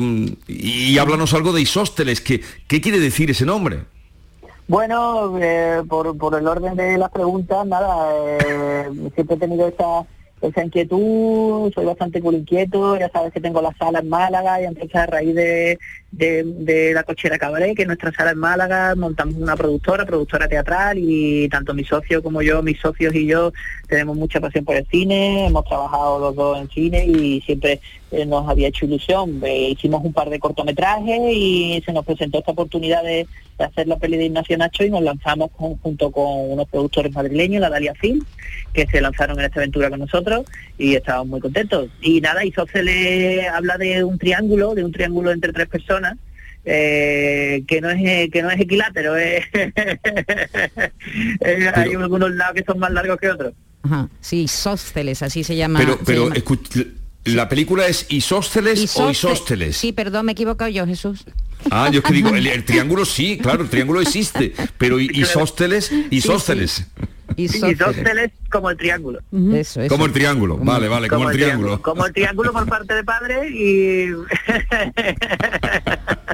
Y 0.47 0.97
háblanos 0.99 1.33
algo 1.33 1.51
de 1.51 1.61
Isósteles, 1.61 2.21
¿qué, 2.21 2.41
qué 2.67 2.79
quiere 2.79 2.99
decir 2.99 3.31
ese 3.31 3.45
nombre? 3.45 3.85
Bueno, 4.67 5.39
por, 5.87 6.15
por 6.15 6.35
el 6.35 6.47
orden 6.47 6.75
de 6.75 6.95
las 6.97 7.09
preguntas, 7.09 7.65
nada, 7.65 8.11
siempre 9.15 9.35
he 9.35 9.39
tenido 9.39 9.67
esta 9.67 10.05
esa 10.41 10.63
inquietud, 10.63 11.71
soy 11.73 11.85
bastante 11.85 12.21
muy 12.21 12.35
inquieto, 12.35 12.97
ya 12.97 13.09
sabes 13.09 13.33
que 13.33 13.41
tengo 13.41 13.61
la 13.61 13.73
sala 13.77 13.99
en 13.99 14.09
Málaga 14.09 14.61
y 14.61 14.65
entonces 14.65 14.95
a 14.95 15.05
raíz 15.05 15.35
de, 15.35 15.79
de, 16.11 16.91
la 16.93 17.03
cochera 17.03 17.37
Cabaret, 17.37 17.75
que 17.75 17.83
es 17.83 17.87
nuestra 17.87 18.11
sala 18.11 18.31
en 18.31 18.39
Málaga, 18.39 18.95
montamos 18.95 19.35
una 19.35 19.55
productora, 19.55 20.05
productora 20.05 20.47
teatral 20.47 20.97
y 20.99 21.47
tanto 21.49 21.73
mi 21.73 21.83
socio 21.83 22.23
como 22.23 22.41
yo, 22.41 22.61
mis 22.61 22.79
socios 22.79 23.13
y 23.15 23.25
yo 23.25 23.53
tenemos 23.87 24.17
mucha 24.17 24.39
pasión 24.39 24.65
por 24.65 24.75
el 24.75 24.87
cine, 24.87 25.47
hemos 25.47 25.65
trabajado 25.65 26.19
los 26.19 26.35
dos 26.35 26.59
en 26.59 26.69
cine 26.69 27.05
y 27.05 27.41
siempre 27.41 27.79
eh, 28.11 28.25
nos 28.25 28.47
había 28.47 28.67
hecho 28.67 28.85
ilusión. 28.85 29.41
Eh, 29.43 29.69
hicimos 29.71 30.03
un 30.03 30.13
par 30.13 30.29
de 30.29 30.39
cortometrajes 30.39 31.19
y 31.31 31.81
se 31.85 31.93
nos 31.93 32.05
presentó 32.05 32.39
esta 32.39 32.51
oportunidad 32.51 33.03
de, 33.03 33.27
hacer 33.59 33.87
la 33.87 33.97
peli 33.97 34.15
de 34.15 34.27
Ignacio 34.27 34.57
Nacho 34.57 34.85
y 34.85 34.89
nos 34.89 35.03
lanzamos 35.03 35.51
junto 35.51 36.11
con 36.11 36.51
unos 36.51 36.65
productores 36.69 37.13
madrileños, 37.13 37.59
la 37.59 37.69
Dalia 37.69 37.93
Film, 37.93 38.23
que 38.71 38.87
se 38.87 39.01
lanzaron 39.01 39.37
en 39.37 39.47
esta 39.47 39.59
aventura 39.59 39.89
con 39.89 39.99
nosotros 39.99 40.45
y 40.77 40.95
estábamos 40.95 41.27
muy 41.27 41.39
contentos. 41.41 41.89
Y 42.01 42.21
nada, 42.21 42.41
le 42.81 43.47
habla 43.49 43.77
de 43.77 44.03
un 44.03 44.17
triángulo, 44.17 44.75
de 44.75 44.83
un 44.83 44.91
triángulo 44.91 45.31
entre 45.31 45.51
tres 45.51 45.67
personas, 45.67 45.98
eh, 46.65 47.63
que 47.67 47.81
no 47.81 47.89
es 47.89 48.29
que 48.31 48.41
no 48.41 48.49
es 48.51 48.59
equilátero, 48.59 49.13
hay 51.73 51.93
algunos 51.95 52.31
lados 52.31 52.55
que 52.55 52.63
son 52.63 52.79
más 52.79 52.91
largos 52.91 53.17
que 53.17 53.29
otros. 53.29 53.53
Ajá, 53.83 54.09
sí, 54.19 54.43
isósceles, 54.43 55.21
así 55.23 55.43
se 55.43 55.55
llama. 55.55 55.79
Pero, 55.79 55.99
pero 56.05 56.29
¿la 57.25 57.47
película 57.49 57.87
es 57.87 58.05
isósceles 58.09 58.95
o 58.97 59.09
isósteles? 59.09 59.77
Sí, 59.77 59.93
perdón, 59.93 60.25
me 60.25 60.31
he 60.31 60.33
equivocado 60.33 60.69
yo, 60.69 60.85
Jesús. 60.85 61.25
Ah, 61.71 61.89
yo 61.91 61.99
es 61.99 62.05
que 62.05 62.13
digo, 62.13 62.29
el, 62.29 62.63
triángulo 62.65 63.05
sí, 63.05 63.37
claro, 63.37 63.63
el 63.63 63.69
triángulo 63.69 64.01
existe, 64.01 64.53
pero 64.77 64.99
isósteles, 64.99 65.91
isósceles. 66.09 66.85
Isósceles 67.43 68.31
como 68.51 68.69
el 68.69 68.77
triángulo. 68.77 69.19
Eso, 69.53 69.81
Como 69.87 70.05
el 70.05 70.11
triángulo, 70.11 70.57
vale, 70.57 70.87
vale, 70.87 71.07
como, 71.07 71.29
el 71.29 71.35
triángulo. 71.35 71.81
Como 71.81 72.05
el 72.05 72.13
triángulo 72.13 72.51
por 72.51 72.67
parte 72.67 72.93
de 72.93 73.03
padre 73.03 73.49
y... 73.49 74.09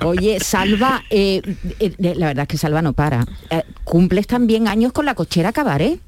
Oye, 0.03 0.39
Salva, 0.39 1.03
eh, 1.09 1.41
eh, 1.79 1.93
la 1.97 2.27
verdad 2.27 2.43
es 2.43 2.47
que 2.47 2.57
Salva 2.57 2.81
no 2.81 2.93
para. 2.93 3.25
Eh, 3.49 3.63
¿Cumples 3.83 4.27
también 4.27 4.67
años 4.67 4.93
con 4.93 5.05
la 5.05 5.15
cochera 5.15 5.51
Cabaret? 5.51 5.99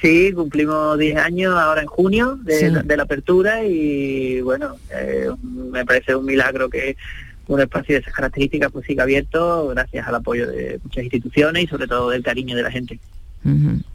Sí, 0.00 0.32
cumplimos 0.32 0.98
10 0.98 1.16
años 1.16 1.54
ahora 1.56 1.80
en 1.80 1.88
junio 1.88 2.38
de, 2.42 2.96
la 2.96 3.02
apertura 3.02 3.64
y 3.64 4.40
bueno, 4.40 4.76
me 5.42 5.84
parece 5.84 6.14
un 6.14 6.26
milagro 6.26 6.70
que 6.70 6.96
un 7.48 7.60
espacio 7.60 7.96
de 7.96 8.00
esas 8.00 8.14
características 8.14 8.70
pues 8.70 8.86
siga 8.86 9.02
abierto 9.02 9.66
gracias 9.68 10.06
al 10.06 10.14
apoyo 10.14 10.46
de 10.46 10.78
muchas 10.84 11.02
instituciones 11.02 11.64
y 11.64 11.66
sobre 11.66 11.88
todo 11.88 12.10
del 12.10 12.22
cariño 12.22 12.54
de 12.54 12.62
la 12.62 12.70
gente. 12.70 13.00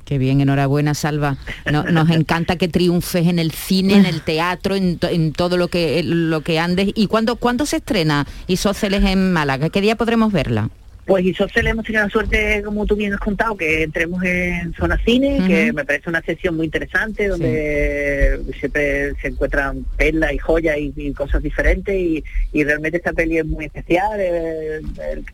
Qué 0.06 0.18
bien, 0.18 0.42
enhorabuena, 0.42 0.94
Salva. 0.94 1.38
nos 1.72 2.10
encanta 2.10 2.56
que 2.56 2.68
triunfes 2.68 3.28
en 3.28 3.40
el 3.40 3.52
cine, 3.52 3.96
en 3.96 4.06
el 4.06 4.22
teatro, 4.22 4.76
en, 4.76 5.34
todo 5.34 5.58
lo 5.58 5.68
que 5.68 6.02
lo 6.04 6.42
que 6.42 6.60
andes. 6.60 6.90
¿Y 6.96 7.08
cuándo, 7.08 7.36
cuándo 7.36 7.66
se 7.66 7.78
estrena 7.78 8.26
Isóceles 8.48 9.04
en 9.04 9.34
Málaga? 9.34 9.70
¿Qué 9.70 9.82
día 9.82 9.96
podremos 9.96 10.32
verla? 10.32 10.70
Pues 11.06 11.24
Isóceles 11.24 11.72
hemos 11.72 11.86
tenido 11.86 12.04
la 12.04 12.10
suerte, 12.10 12.64
como 12.66 12.88
tú 12.88 12.96
bien 12.96 13.14
has 13.14 13.20
contado, 13.20 13.56
que 13.56 13.84
entremos 13.84 14.24
en 14.24 14.74
Zona 14.74 14.98
Cine, 15.06 15.40
que 15.48 15.72
me 15.72 15.86
parece 15.86 16.10
una 16.10 16.22
sesión 16.24 16.56
muy 16.56 16.66
interesante, 16.66 17.28
donde 17.28 18.40
siempre 18.60 19.14
se 19.22 19.28
encuentran 19.28 19.86
perlas 19.98 20.34
y 20.34 20.40
joyas 20.40 20.78
y, 20.80 21.14
cosas 21.14 21.44
diferentes, 21.44 21.96
y, 21.96 22.64
realmente 22.64 22.98
esta 22.98 23.14
peli 23.14 23.38
es 23.38 23.46
muy 23.46 23.66
especial, 23.66 24.20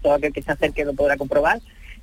todo 0.02 0.15
aquel 0.15 0.34
que 0.34 0.41
se 0.41 0.52
acerque 0.52 0.84
lo 0.84 0.93
podrá 0.93 1.15
comprobar 1.15 1.62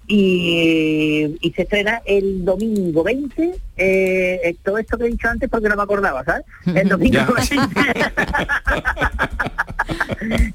y, 0.08 1.52
se 1.54 1.62
estrena 1.62 2.00
el 2.06 2.44
domingo 2.44 3.04
20. 3.04 3.54
Eh, 3.76 4.56
todo 4.64 4.78
esto 4.78 4.96
que 4.96 5.04
he 5.04 5.10
dicho 5.10 5.28
antes 5.28 5.48
porque 5.50 5.68
no 5.68 5.76
me 5.76 5.82
acordaba, 5.82 6.24
¿sabes? 6.24 6.46
El 6.74 6.88
domingo 6.88 7.20
20. 7.34 7.80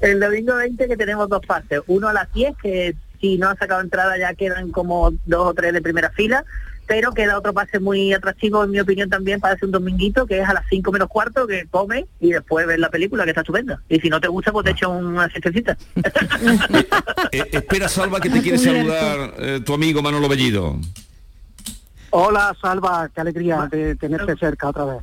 el 0.00 0.20
domingo 0.20 0.56
20 0.56 0.88
que 0.88 0.96
tenemos 0.96 1.28
dos 1.28 1.46
fases. 1.46 1.80
Uno 1.86 2.08
a 2.08 2.12
las 2.12 2.32
10, 2.32 2.56
que 2.60 2.96
si 3.20 3.38
no 3.38 3.48
ha 3.48 3.56
sacado 3.56 3.80
entrada 3.80 4.18
ya 4.18 4.34
quedan 4.34 4.72
como 4.72 5.12
dos 5.24 5.48
o 5.48 5.54
tres 5.54 5.72
de 5.72 5.80
primera 5.80 6.10
fila 6.10 6.44
pero 6.86 7.12
queda 7.12 7.38
otro 7.38 7.52
pase 7.52 7.80
muy 7.80 8.12
atractivo 8.12 8.64
en 8.64 8.70
mi 8.70 8.80
opinión 8.80 9.08
también 9.08 9.40
para 9.40 9.54
hacer 9.54 9.66
un 9.66 9.72
dominguito 9.72 10.26
que 10.26 10.40
es 10.40 10.48
a 10.48 10.54
las 10.54 10.64
5 10.68 10.92
menos 10.92 11.08
cuarto 11.08 11.46
que 11.46 11.66
come 11.70 12.06
y 12.20 12.32
después 12.32 12.66
ver 12.66 12.78
la 12.78 12.90
película 12.90 13.24
que 13.24 13.30
está 13.30 13.40
estupenda. 13.40 13.80
Y 13.88 14.00
si 14.00 14.08
no 14.08 14.20
te 14.20 14.28
gusta 14.28 14.52
pues 14.52 14.64
te 14.64 14.72
echo 14.72 14.90
una 14.90 15.28
siestecita 15.28 15.72
eh, 17.32 17.38
eh, 17.38 17.48
espera 17.52 17.88
Salva 17.88 18.20
que 18.20 18.30
te 18.30 18.40
quiere 18.42 18.58
saludar 18.58 19.34
eh, 19.38 19.60
tu 19.64 19.74
amigo 19.74 20.02
Manolo 20.02 20.28
Bellido. 20.28 20.78
Hola 22.10 22.56
Salva, 22.60 23.08
qué 23.14 23.20
alegría 23.20 23.68
de 23.70 23.96
tenerte 23.96 24.36
cerca 24.36 24.68
otra 24.68 24.84
vez. 24.84 25.02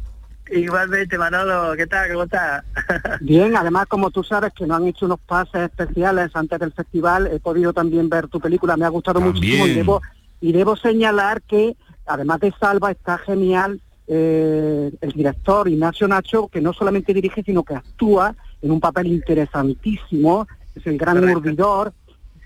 Igualmente, 0.52 1.17
Manolo, 1.17 1.76
¿qué 1.78 1.88
tal? 1.88 2.10
¿Cómo 2.12 2.24
estás? 2.24 2.63
Bien, 3.22 3.56
además, 3.56 3.88
como 3.88 4.12
tú 4.12 4.22
sabes 4.22 4.52
que 4.54 4.65
no 4.65 4.76
han 4.76 4.86
hecho 4.86 5.06
unos 5.06 5.20
pases 5.22 5.63
especiales 5.63 6.30
antes 6.34 6.60
del 6.60 6.74
festival, 6.74 7.28
he 7.28 7.39
podido 7.39 7.72
también 7.72 8.10
ver 8.10 8.28
tu 8.28 8.39
película, 8.41 8.76
me 8.76 8.86
ha 8.86 8.89
gustado 8.89 9.22
muchísimo 9.22 9.65
y 9.65 9.76
debo, 9.76 10.02
y 10.41 10.51
debo 10.51 10.75
señalar 10.75 11.41
que, 11.43 11.77
además 12.06 12.39
de 12.39 12.51
Salva, 12.60 12.91
está 12.91 13.17
genial 13.19 13.80
eh, 14.08 14.91
el 14.99 15.12
director 15.12 15.69
Ignacio 15.69 16.08
Nacho, 16.08 16.47
que 16.47 16.60
no 16.60 16.73
solamente 16.73 17.13
dirige, 17.13 17.43
sino 17.43 17.63
que 17.63 17.75
actúa 17.75 18.36
en 18.62 18.71
un 18.71 18.80
papel 18.80 19.08
interesantísimo, 19.08 20.47
es 20.75 20.86
el 20.88 20.97
gran 20.97 21.23
urdidor, 21.23 21.93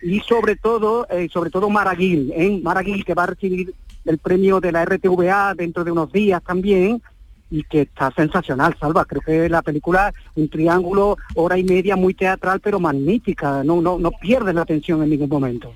y 0.01 0.19
sobre 0.19 0.58
todo, 0.58 1.08
eh, 1.10 1.27
sobre 1.31 1.49
todo 1.49 1.69
Maraguil, 1.69 2.31
¿eh? 2.36 2.60
Maraguil 2.62 3.03
que 3.03 3.15
va 3.15 3.23
a 3.23 3.27
recibir 3.27 3.73
el 4.03 4.17
premio 4.19 4.60
de 4.60 4.71
la 4.71 4.86
RTVA 4.86 5.55
dentro 5.55 5.84
de 5.84 5.91
unos 5.91 6.12
días 6.12 6.43
también, 6.43 7.01
y 7.49 7.63
que 7.63 7.81
está 7.81 8.12
sensacional, 8.12 8.75
Salva. 8.79 9.05
Creo 9.05 9.21
que 9.21 9.49
la 9.49 9.62
película, 9.62 10.13
un 10.36 10.49
triángulo, 10.49 11.17
hora 11.36 11.58
y 11.58 11.63
media, 11.63 11.95
muy 11.95 12.13
teatral, 12.13 12.60
pero 12.60 12.79
magnífica. 12.79 13.63
No, 13.63 13.81
no, 13.81 13.97
no 13.97 14.12
pierde 14.12 14.53
la 14.53 14.62
atención 14.62 15.01
en 15.03 15.12
ningún 15.12 15.29
momento. 15.29 15.73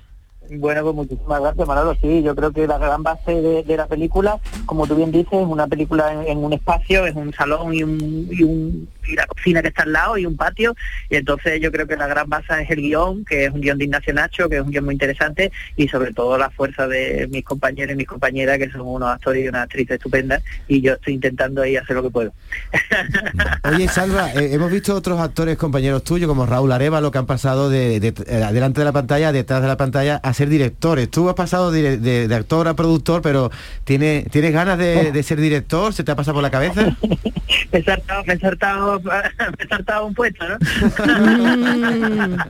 Bueno, 0.58 0.82
pues 0.82 0.94
muchísimas 0.96 1.40
gracias, 1.40 1.68
Manolo. 1.68 1.94
Sí, 2.00 2.22
yo 2.22 2.34
creo 2.34 2.50
que 2.50 2.66
la 2.66 2.76
gran 2.76 3.04
base 3.04 3.40
de, 3.40 3.76
la 3.76 3.86
película, 3.86 4.40
como 4.66 4.86
tú 4.86 4.96
bien 4.96 5.12
dices, 5.12 5.32
es 5.32 5.46
una 5.46 5.68
película 5.68 6.24
en, 6.26 6.38
un 6.38 6.52
espacio, 6.52 7.06
es 7.06 7.14
un 7.14 7.32
salón 7.32 7.72
y, 7.72 7.84
un, 7.84 8.28
y, 8.30 8.42
un, 8.42 8.88
y 9.10 9.16
la 9.16 9.26
cocina 9.26 9.62
que 9.62 9.68
está 9.68 9.82
al 9.82 9.92
lado 9.92 10.18
y 10.18 10.26
un 10.26 10.36
patio. 10.36 10.74
Y 11.08 11.16
entonces 11.16 11.60
yo 11.60 11.70
creo 11.70 11.86
que 11.86 11.96
la 11.96 12.06
gran 12.06 12.28
base 12.28 12.62
es 12.62 12.70
el 12.70 12.80
guion, 12.80 13.24
que 13.24 13.44
es 13.44 13.50
un 13.50 13.60
guion 13.60 13.78
de 13.78 13.84
Ignacio 13.84 14.14
Nacho, 14.14 14.48
que 14.48 14.56
es 14.56 14.62
un 14.62 14.70
guion 14.70 14.84
muy 14.84 14.94
interesante, 14.94 15.52
y 15.76 15.88
sobre 15.88 16.12
todo 16.12 16.38
la 16.38 16.50
fuerza 16.50 16.88
de 16.88 17.28
mis 17.30 17.44
compañeros 17.44 17.94
y 17.94 17.96
mis 17.96 18.06
compañeras, 18.06 18.58
que 18.58 18.70
son 18.70 18.82
unos 18.82 19.10
actores 19.10 19.44
y 19.44 19.48
una 19.48 19.62
actriz 19.62 19.90
estupenda, 19.90 20.40
y 20.66 20.80
yo 20.80 20.94
estoy 20.94 21.14
intentando 21.14 21.62
ahí 21.62 21.76
hacer 21.76 21.96
lo 21.96 22.02
que 22.02 22.10
puedo. 22.10 22.32
Oye, 23.64 23.88
Salva, 23.88 24.32
eh, 24.32 24.50
hemos 24.52 24.70
visto 24.70 24.94
otros 24.94 25.20
actores 25.20 25.56
compañeros 25.56 26.04
tuyos, 26.04 26.28
como 26.28 26.46
Raúl 26.46 26.70
lo 26.70 27.10
que 27.10 27.18
han 27.18 27.26
pasado 27.26 27.68
de, 27.68 28.00
de, 28.00 28.08
eh, 28.08 28.48
delante 28.52 28.80
de 28.80 28.84
la 28.84 28.92
pantalla, 28.92 29.32
detrás 29.32 29.60
de 29.60 29.68
la 29.68 29.76
pantalla, 29.76 30.16
a 30.16 30.32
ser 30.32 30.48
directores. 30.48 31.10
Tú 31.10 31.28
has 31.28 31.34
pasado 31.34 31.70
de, 31.70 32.28
actor 32.32 32.68
a 32.68 32.74
productor, 32.74 33.22
pero 33.22 33.50
¿tienes, 33.84 34.30
¿tienes 34.30 34.52
ganas 34.52 34.78
de, 34.78 35.22
ser 35.22 35.40
director? 35.40 35.92
¿Se 35.92 36.04
te 36.04 36.12
ha 36.12 36.16
pasado 36.16 36.34
por 36.34 36.42
la 36.42 36.50
cabeza? 36.50 36.96
me 37.72 37.78
he 37.78 37.82
saltado, 37.82 38.24
me 38.24 38.34
he 38.34 38.38
saltado, 38.38 38.99
me 39.58 40.02
un 40.02 40.14
puesto, 40.14 40.44
¿no? 40.48 40.56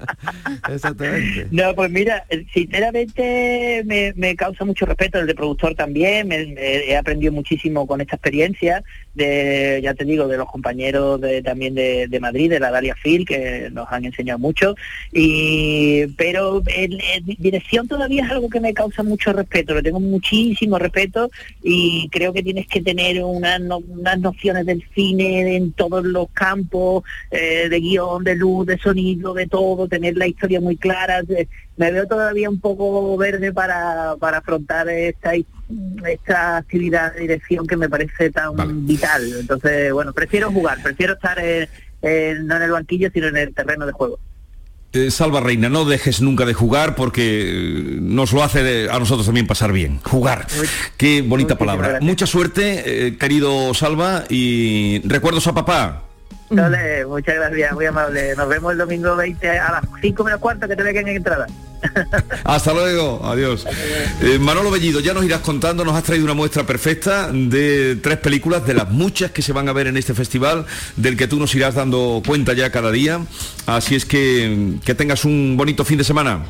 Exactamente. 0.69 1.47
No, 1.51 1.75
pues 1.75 1.91
mira, 1.91 2.25
sinceramente 2.53 3.83
me, 4.17 4.37
causa 4.37 4.65
mucho 4.65 4.87
respeto 4.87 5.19
el 5.19 5.27
de 5.27 5.35
productor 5.35 5.75
también, 5.75 6.29
me, 6.29 6.55
he 6.57 6.97
aprendido 6.97 7.33
muchísimo 7.33 7.87
con 7.87 8.01
esta 8.01 8.17
experiencia, 8.17 8.83
de, 9.15 9.81
ya 9.83 9.95
te 9.95 10.05
digo, 10.05 10.29
de 10.29 10.37
los 10.37 10.49
compañeros 10.49 11.21
de, 11.21 11.43
también 11.43 11.75
de, 11.75 12.19
Madrid, 12.21 12.51
de 12.51 12.61
la 12.61 12.71
Dalia 12.71 12.95
Phil, 13.03 13.27
que 13.27 13.69
nos 13.73 13.91
han 13.91 14.05
enseñado 14.05 14.39
mucho, 14.39 14.75
y 15.13 16.07
pero 16.17 16.63
en 16.67 16.99
dirección 17.39 17.89
todavía 17.89 18.25
es 18.25 18.31
algo 18.31 18.49
que 18.49 18.61
me 18.61 18.75
causa 18.75 19.03
mucho 19.03 19.33
respeto, 19.33 19.75
lo 19.75 19.83
tengo 19.83 20.01
muchísimo 20.01 20.79
respeto 20.79 21.31
y 21.63 22.09
creo 22.11 22.33
que 22.33 22.43
tienes 22.43 22.67
que 22.67 22.81
tener 22.81 23.23
unas, 23.23 23.61
unas 23.61 24.19
nociones 24.21 24.67
del 24.67 24.85
cine 24.95 25.57
en 25.57 25.73
todos 25.73 26.05
los 26.05 26.29
campos, 26.31 27.05
eh, 27.31 27.69
de 27.69 27.81
guion, 27.81 28.25
de 28.25 28.37
luz, 28.37 28.67
de 28.67 28.79
sonido, 28.79 29.35
de 29.35 29.47
todo, 29.47 29.89
tener 29.89 30.17
la 30.17 30.27
historia 30.27 30.61
muy 30.61 30.77
clara. 30.77 31.23
Me 31.77 31.91
veo 31.91 32.07
todavía 32.07 32.51
un 32.51 32.61
poco 32.61 33.17
verde 33.17 33.53
para, 33.53 34.17
para 34.19 34.39
afrontar 34.39 34.89
esta 34.89 35.35
esta 36.07 36.57
actividad 36.57 37.15
de 37.15 37.21
dirección 37.21 37.67
que 37.67 37.77
me 37.77 37.89
parece 37.89 38.31
tan 38.31 38.87
vital. 38.87 39.23
Entonces, 39.39 39.93
bueno, 39.93 40.13
prefiero 40.13 40.51
jugar, 40.51 40.83
prefiero 40.83 41.15
estar 41.15 41.39
no 41.39 42.57
en 42.57 42.63
el 42.63 42.71
banquillo, 42.71 43.11
sino 43.13 43.29
en 43.29 43.37
el 43.37 43.55
terreno 43.55 43.87
de 43.87 43.93
juego. 43.93 44.19
Eh, 44.93 45.13
Salva 45.13 45.39
Reina, 45.39 45.69
no 45.69 45.85
dejes 45.85 46.21
nunca 46.21 46.45
de 46.45 46.53
jugar 46.53 46.97
porque 46.97 47.23
eh, 47.23 47.99
nos 48.01 48.33
lo 48.33 48.43
hace 48.43 48.91
a 48.91 48.99
nosotros 48.99 49.25
también 49.25 49.47
pasar 49.47 49.73
bien. 49.73 50.01
Jugar. 50.03 50.49
Qué 50.97 51.23
bonita 51.23 51.57
palabra. 51.57 51.99
Mucha 52.01 52.27
suerte, 52.27 53.07
eh, 53.07 53.17
querido 53.17 53.73
Salva, 53.73 54.25
y 54.29 55.01
recuerdos 55.05 55.47
a 55.47 55.55
papá. 55.55 56.10
Dale, 56.51 57.07
muchas 57.07 57.37
gracias, 57.37 57.73
muy 57.73 57.87
amable. 57.87 58.35
Nos 58.37 58.49
vemos 58.49 58.73
el 58.73 58.79
domingo 58.79 59.15
20 59.15 59.59
a 59.59 59.73
las 59.73 59.85
5 60.01 60.25
menos 60.25 60.41
cuarto 60.41 60.67
que 60.67 60.75
te 60.75 60.83
vean 60.83 60.97
en 60.97 61.17
entrada. 61.17 61.47
Hasta 62.45 62.73
luego, 62.75 63.21
adiós. 63.25 63.67
Eh, 64.21 64.39
Manolo 64.41 64.71
Bellido, 64.71 64.99
ya 64.99 65.15
nos 65.15 65.25
irás 65.25 65.41
contando, 65.41 65.85
nos 65.85 65.95
has 65.95 66.03
traído 66.03 66.25
una 66.25 66.35
muestra 66.35 66.65
perfecta 66.65 67.31
de 67.33 67.97
tres 68.03 68.19
películas, 68.19 68.67
de 68.67 68.75
las 68.75 68.91
muchas 68.91 69.31
que 69.31 69.43
se 69.43 69.53
van 69.53 69.69
a 69.69 69.73
ver 69.73 69.87
en 69.87 69.97
este 69.97 70.13
festival, 70.13 70.67
del 70.97 71.17
que 71.17 71.29
tú 71.29 71.39
nos 71.39 71.55
irás 71.55 71.77
dando 71.77 72.21
cuenta 72.27 72.53
ya 72.53 72.71
cada 72.71 72.91
día. 72.91 73.21
Así 73.67 73.95
es 73.95 74.05
que 74.05 74.75
que 74.85 74.95
tengas 74.95 75.25
un 75.25 75.57
bonito 75.57 75.85
fin 75.85 75.99
de 75.99 76.05
semana. 76.05 76.45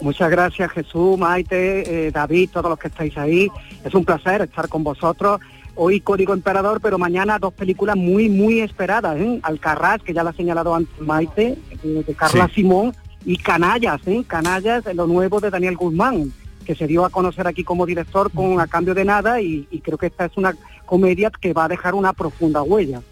Muchas 0.00 0.30
gracias 0.30 0.72
Jesús, 0.72 1.18
Maite, 1.18 2.06
eh, 2.06 2.10
David, 2.10 2.50
todos 2.52 2.70
los 2.70 2.78
que 2.78 2.88
estáis 2.88 3.16
ahí. 3.18 3.50
Es 3.84 3.94
un 3.94 4.04
placer 4.04 4.42
estar 4.42 4.68
con 4.68 4.82
vosotros. 4.82 5.40
Hoy 5.74 6.00
Código 6.00 6.34
Emperador, 6.34 6.80
pero 6.80 6.98
mañana 6.98 7.38
dos 7.38 7.52
películas 7.54 7.96
muy, 7.96 8.28
muy 8.28 8.60
esperadas. 8.60 9.18
¿eh? 9.18 9.40
Alcarraz, 9.42 10.02
que 10.02 10.12
ya 10.12 10.22
la 10.22 10.30
ha 10.30 10.34
señalado 10.34 10.74
antes 10.74 11.00
Maite, 11.00 11.58
eh, 11.82 12.04
de 12.06 12.14
Carla 12.14 12.48
Simón, 12.54 12.94
y 13.24 13.36
Canallas, 13.36 14.00
¿eh? 14.06 14.24
Canallas, 14.26 14.84
lo 14.94 15.06
nuevo 15.06 15.40
de 15.40 15.50
Daniel 15.50 15.76
Guzmán, 15.76 16.32
que 16.64 16.74
se 16.74 16.86
dio 16.86 17.04
a 17.04 17.10
conocer 17.10 17.46
aquí 17.46 17.64
como 17.64 17.86
director 17.86 18.30
con 18.32 18.60
A 18.60 18.66
Cambio 18.66 18.94
de 18.94 19.04
Nada 19.04 19.40
y, 19.40 19.66
creo 19.84 19.98
que 19.98 20.06
esta 20.06 20.26
es 20.26 20.36
una 20.36 20.54
comedia 20.86 21.30
que 21.30 21.52
va 21.52 21.64
a 21.64 21.68
dejar 21.68 21.94
una 21.94 22.12
profunda 22.12 22.62
huella. 22.62 23.02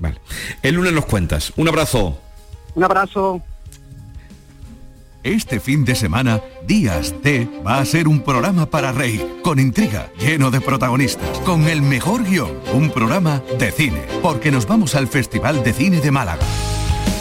Vale. 0.00 0.20
El 0.62 0.76
lunes 0.76 0.92
nos 0.92 1.04
cuentas. 1.04 1.52
Un 1.56 1.68
abrazo. 1.68 2.18
Un 2.74 2.84
abrazo. 2.84 3.42
Este 5.24 5.60
fin 5.60 5.84
de 5.84 5.94
semana, 5.94 6.40
Días 6.66 7.14
T 7.22 7.48
va 7.64 7.78
a 7.78 7.84
ser 7.84 8.08
un 8.08 8.22
programa 8.22 8.66
para 8.66 8.90
reír, 8.90 9.24
con 9.42 9.60
intriga, 9.60 10.10
lleno 10.18 10.50
de 10.50 10.60
protagonistas, 10.60 11.38
con 11.40 11.68
el 11.68 11.80
mejor 11.80 12.24
guion, 12.24 12.50
un 12.74 12.90
programa 12.90 13.40
de 13.56 13.70
cine, 13.70 14.02
porque 14.20 14.50
nos 14.50 14.66
vamos 14.66 14.96
al 14.96 15.06
Festival 15.06 15.62
de 15.62 15.72
Cine 15.72 16.00
de 16.00 16.10
Málaga. 16.10 16.44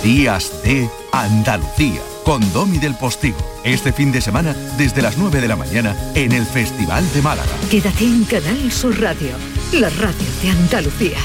Días 0.04 0.64
de 0.64 0.90
Andalucía, 1.12 2.02
con 2.26 2.42
Domi 2.54 2.80
del 2.80 2.96
Postigo. 2.96 3.38
Este 3.64 3.94
fin 3.94 4.12
de 4.12 4.22
semana, 4.22 4.56
desde 4.80 5.04
las 5.04 5.20
9 5.20 5.40
de 5.40 5.48
la 5.48 5.56
mañana, 5.56 5.96
en 6.16 6.32
el 6.32 6.48
Festival 6.48 7.06
de 7.14 7.22
Málaga. 7.22 7.52
Quédate 7.70 8.04
en 8.04 8.24
Canal 8.24 8.72
Sur 8.72 9.00
Radio, 9.00 9.30
la 9.74 9.92
radio 9.92 10.28
de 10.42 10.50
Andalucía. 10.50 11.20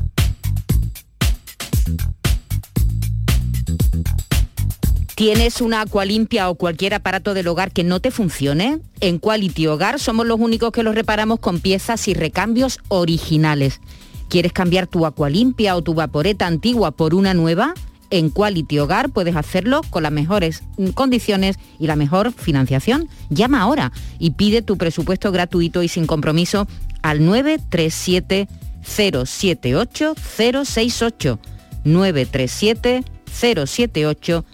¿Tienes 5.21 5.61
una 5.61 5.81
agua 5.81 6.03
limpia 6.03 6.49
o 6.49 6.55
cualquier 6.55 6.95
aparato 6.95 7.35
del 7.35 7.47
hogar 7.47 7.71
que 7.71 7.83
no 7.83 7.99
te 7.99 8.09
funcione? 8.09 8.79
En 9.01 9.19
Quality 9.19 9.67
Hogar 9.67 9.99
somos 9.99 10.25
los 10.25 10.39
únicos 10.39 10.71
que 10.71 10.81
los 10.81 10.95
reparamos 10.95 11.39
con 11.39 11.59
piezas 11.59 12.07
y 12.07 12.15
recambios 12.15 12.79
originales. 12.87 13.81
¿Quieres 14.29 14.51
cambiar 14.51 14.87
tu 14.87 15.05
agua 15.05 15.29
limpia 15.29 15.75
o 15.75 15.83
tu 15.83 15.93
vaporeta 15.93 16.47
antigua 16.47 16.89
por 16.89 17.13
una 17.13 17.35
nueva? 17.35 17.75
En 18.09 18.31
Quality 18.31 18.79
Hogar 18.79 19.11
puedes 19.11 19.35
hacerlo 19.35 19.81
con 19.91 20.01
las 20.01 20.11
mejores 20.11 20.63
condiciones 20.95 21.59
y 21.77 21.85
la 21.85 21.95
mejor 21.95 22.33
financiación. 22.33 23.07
Llama 23.29 23.61
ahora 23.61 23.91
y 24.17 24.31
pide 24.31 24.63
tu 24.63 24.75
presupuesto 24.75 25.31
gratuito 25.31 25.83
y 25.83 25.87
sin 25.87 26.07
compromiso 26.07 26.65
al 27.03 27.23
937 27.23 28.47
078 28.81 30.15
068 30.15 31.39
937 31.83 33.03
078 33.03 33.21
068. 33.31 34.45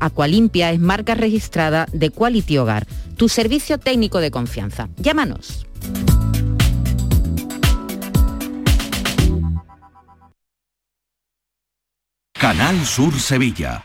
Aqualimpia 0.00 0.72
es 0.72 0.80
marca 0.80 1.14
registrada 1.14 1.86
de 1.92 2.10
Quality 2.10 2.58
Hogar, 2.58 2.86
tu 3.16 3.28
servicio 3.28 3.78
técnico 3.78 4.20
de 4.20 4.30
confianza. 4.30 4.88
Llámanos. 4.98 5.66
Canal 12.38 12.84
Sur 12.84 13.18
Sevilla. 13.18 13.84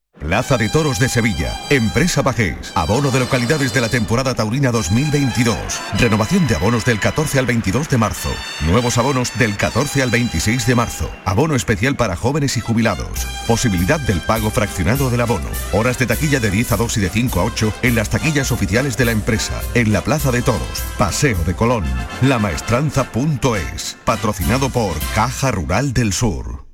Plaza 0.21 0.55
de 0.57 0.69
Toros 0.69 0.99
de 0.99 1.09
Sevilla. 1.09 1.59
Empresa 1.71 2.21
Bajés. 2.21 2.71
Abono 2.75 3.09
de 3.09 3.19
localidades 3.19 3.73
de 3.73 3.81
la 3.81 3.89
temporada 3.89 4.35
taurina 4.35 4.71
2022. 4.71 5.57
Renovación 5.97 6.47
de 6.47 6.55
abonos 6.55 6.85
del 6.85 6.99
14 6.99 7.39
al 7.39 7.47
22 7.47 7.89
de 7.89 7.97
marzo. 7.97 8.29
Nuevos 8.67 8.99
abonos 8.99 9.37
del 9.39 9.57
14 9.57 10.03
al 10.03 10.11
26 10.11 10.67
de 10.67 10.75
marzo. 10.75 11.09
Abono 11.25 11.55
especial 11.55 11.95
para 11.95 12.15
jóvenes 12.15 12.55
y 12.55 12.61
jubilados. 12.61 13.25
Posibilidad 13.47 13.99
del 13.99 14.21
pago 14.21 14.51
fraccionado 14.51 15.09
del 15.09 15.21
abono. 15.21 15.49
Horas 15.73 15.97
de 15.97 16.05
taquilla 16.05 16.39
de 16.39 16.51
10 16.51 16.73
a 16.73 16.77
2 16.77 16.97
y 16.97 17.01
de 17.01 17.09
5 17.09 17.39
a 17.39 17.43
8 17.43 17.73
en 17.81 17.95
las 17.95 18.09
taquillas 18.09 18.51
oficiales 18.51 18.97
de 18.97 19.05
la 19.05 19.11
empresa. 19.11 19.59
En 19.73 19.91
la 19.91 20.01
Plaza 20.01 20.31
de 20.31 20.43
Toros. 20.43 20.83
Paseo 20.99 21.43
de 21.45 21.55
Colón. 21.55 21.83
Lamaestranza.es. 22.21 23.97
Patrocinado 24.05 24.69
por 24.69 24.93
Caja 25.15 25.49
Rural 25.49 25.93
del 25.93 26.13
Sur. 26.13 26.70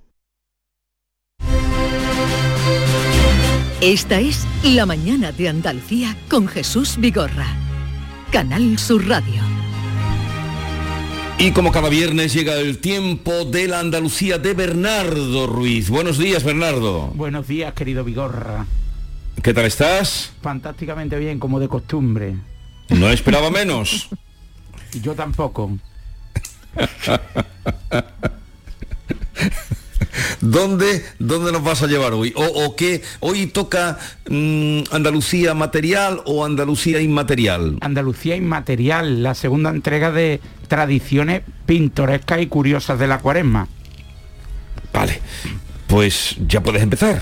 Esta 3.81 4.19
es 4.19 4.47
La 4.63 4.87
Mañana 4.87 5.31
de 5.31 5.49
Andalucía 5.49 6.15
con 6.29 6.47
Jesús 6.47 6.97
Vigorra. 6.97 7.45
Canal 8.31 8.79
Sur 8.79 9.07
Radio. 9.07 9.41
Y 11.37 11.51
como 11.51 11.71
cada 11.71 11.87
viernes 11.87 12.33
llega 12.33 12.55
el 12.55 12.79
tiempo 12.79 13.45
de 13.45 13.67
la 13.67 13.79
Andalucía 13.79 14.39
de 14.39 14.55
Bernardo 14.55 15.45
Ruiz. 15.45 15.91
Buenos 15.91 16.17
días, 16.17 16.43
Bernardo. 16.43 17.11
Buenos 17.13 17.47
días, 17.47 17.73
querido 17.73 18.03
Vigorra. 18.03 18.65
¿Qué 19.43 19.53
tal 19.53 19.65
estás? 19.65 20.31
Fantásticamente 20.41 21.19
bien, 21.19 21.37
como 21.37 21.59
de 21.59 21.67
costumbre. 21.67 22.35
No 22.89 23.11
esperaba 23.11 23.51
menos. 23.51 24.09
y 24.91 25.01
yo 25.01 25.13
tampoco. 25.13 25.77
¿Dónde, 30.41 31.05
¿Dónde 31.19 31.51
nos 31.51 31.63
vas 31.63 31.83
a 31.83 31.87
llevar 31.87 32.13
hoy? 32.13 32.33
¿O, 32.35 32.75
qué? 32.75 33.01
¿Hoy 33.19 33.47
toca 33.47 33.97
mm, 34.29 34.83
Andalucía 34.91 35.53
material 35.53 36.21
o 36.25 36.45
Andalucía 36.45 37.01
inmaterial? 37.01 37.77
Andalucía 37.81 38.35
inmaterial, 38.35 39.23
la 39.23 39.35
segunda 39.35 39.69
entrega 39.69 40.11
de 40.11 40.41
tradiciones 40.67 41.41
pintorescas 41.65 42.41
y 42.41 42.47
curiosas 42.47 42.99
de 42.99 43.07
la 43.07 43.19
cuaresma. 43.19 43.67
Vale, 44.93 45.21
pues 45.87 46.35
ya 46.47 46.61
puedes 46.61 46.81
empezar. 46.81 47.21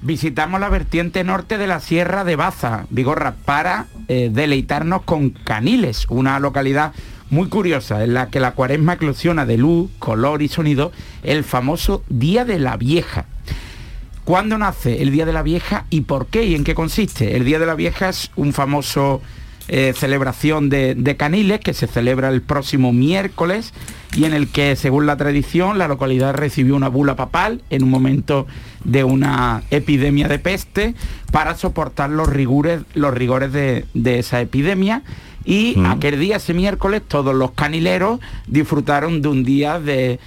Visitamos 0.00 0.60
la 0.60 0.68
vertiente 0.68 1.24
norte 1.24 1.56
de 1.56 1.66
la 1.66 1.80
Sierra 1.80 2.24
de 2.24 2.36
Baza, 2.36 2.86
Vigorra, 2.90 3.36
para 3.44 3.86
eh, 4.08 4.28
deleitarnos 4.30 5.02
con 5.02 5.30
Caniles, 5.30 6.06
una 6.10 6.38
localidad 6.40 6.92
muy 7.30 7.48
curiosa 7.48 8.04
en 8.04 8.14
la 8.14 8.28
que 8.28 8.40
la 8.40 8.52
cuaresma 8.52 8.94
eclosiona 8.94 9.46
de 9.46 9.58
luz, 9.58 9.90
color 9.98 10.42
y 10.42 10.48
sonido 10.48 10.92
el 11.22 11.44
famoso 11.44 12.02
Día 12.08 12.44
de 12.44 12.58
la 12.58 12.76
Vieja. 12.76 13.26
¿Cuándo 14.24 14.56
nace 14.56 15.02
el 15.02 15.10
Día 15.10 15.26
de 15.26 15.32
la 15.32 15.42
Vieja 15.42 15.86
y 15.90 16.02
por 16.02 16.26
qué 16.26 16.44
y 16.44 16.54
en 16.54 16.64
qué 16.64 16.74
consiste? 16.74 17.36
El 17.36 17.44
Día 17.44 17.58
de 17.58 17.66
la 17.66 17.74
Vieja 17.74 18.08
es 18.08 18.30
un 18.36 18.52
famoso 18.52 19.20
eh, 19.66 19.94
celebración 19.96 20.68
de, 20.68 21.16
Caniles 21.18 21.58
que 21.60 21.72
se 21.72 21.86
celebra 21.86 22.28
el 22.28 22.42
próximo 22.42 22.92
miércoles 22.92 23.72
y 24.14 24.26
en 24.26 24.34
el 24.34 24.48
que, 24.48 24.76
según 24.76 25.06
la 25.06 25.16
tradición, 25.16 25.78
la 25.78 25.88
localidad 25.88 26.34
recibió 26.34 26.76
una 26.76 26.88
bula 26.88 27.16
papal 27.16 27.62
en 27.70 27.82
un 27.82 27.88
momento 27.88 28.46
de 28.84 29.04
una 29.04 29.62
epidemia 29.70 30.28
de 30.28 30.38
peste 30.38 30.94
para 31.32 31.56
soportar 31.56 32.10
los, 32.10 32.28
rigores, 32.28 32.82
los 32.92 33.14
rigores 33.14 33.52
de, 33.52 33.86
esa 34.18 34.42
epidemia. 34.42 35.02
Y 35.44 35.74
mm. 35.76 35.86
aquel 35.86 36.18
día, 36.18 36.36
ese 36.36 36.54
miércoles, 36.54 37.02
todos 37.06 37.34
los 37.34 37.52
canileros 37.52 38.20
disfrutaron 38.46 39.22
de 39.22 39.28
un 39.28 39.44
día 39.44 39.78
de, 39.78 40.18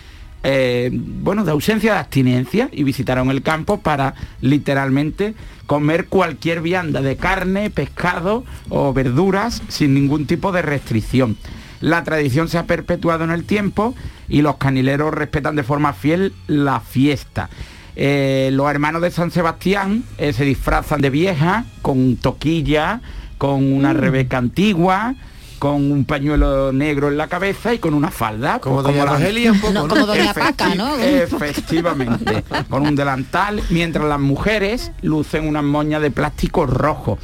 eh, 0.44 0.90
bueno, 0.94 1.44
de 1.44 1.52
ausencia 1.52 1.94
de 1.94 2.00
abstinencia 2.00 2.70
y 2.72 2.84
visitaron 2.84 3.30
el 3.32 3.42
campo 3.42 3.80
para 3.80 4.14
literalmente 4.42 5.34
comer 5.66 6.08
cualquier 6.08 6.62
vianda 6.62 7.02
de 7.02 7.18
carne, 7.18 7.70
pescado 7.70 8.46
o 8.70 8.94
verduras 8.94 9.62
sin 9.68 9.94
ningún 9.94 10.26
tipo 10.26 10.52
de 10.52 10.62
restricción. 10.62 11.38
La 11.82 12.04
tradición 12.04 12.48
se 12.48 12.58
ha 12.58 12.66
perpetuado 12.66 13.24
en 13.24 13.32
el 13.32 13.44
tiempo 13.44 13.94
y 14.30 14.42
los 14.42 14.58
canileros 14.58 15.14
respetan 15.14 15.56
de 15.56 15.64
forma 15.64 15.94
fiel 15.94 16.34
la 16.48 16.80
fiesta. 16.80 17.50
Eh, 17.96 18.50
los 18.54 18.70
hermanos 18.70 19.02
de 19.02 19.12
San 19.12 19.32
Sebastián 19.32 20.04
eh, 20.18 20.32
se 20.32 20.46
disfrazan 20.46 21.02
de 21.02 21.10
vieja 21.10 21.66
con 21.82 22.16
toquilla, 22.16 23.02
con 23.38 23.72
una 23.72 23.94
mm. 23.94 23.98
rebeca 23.98 24.38
antigua, 24.38 25.16
con 25.60 25.92
un 25.92 26.06
pañuelo 26.06 26.72
negro 26.72 27.10
en 27.10 27.18
la 27.18 27.28
cabeza 27.28 27.74
y 27.74 27.80
con 27.80 27.94
una 27.94 28.12
falda. 28.12 28.60
Como 28.60 28.82
pues, 28.82 28.96
doña 28.96 29.06
Rogelia 29.06 29.52
un 29.52 29.60
poco, 29.60 29.74
¿no? 29.74 29.88
Como 29.88 30.06
doña 30.06 30.34
Paca, 30.34 30.76
¿no? 30.76 30.98
Efectivamente, 30.98 32.44
con 32.70 32.86
un 32.86 32.96
delantal, 32.96 33.62
mientras 33.70 34.06
las 34.06 34.20
mujeres 34.20 34.92
lucen 35.02 35.48
unas 35.48 35.64
moñas 35.64 36.02
de 36.02 36.12
plástico 36.12 36.66
rojo. 36.66 37.18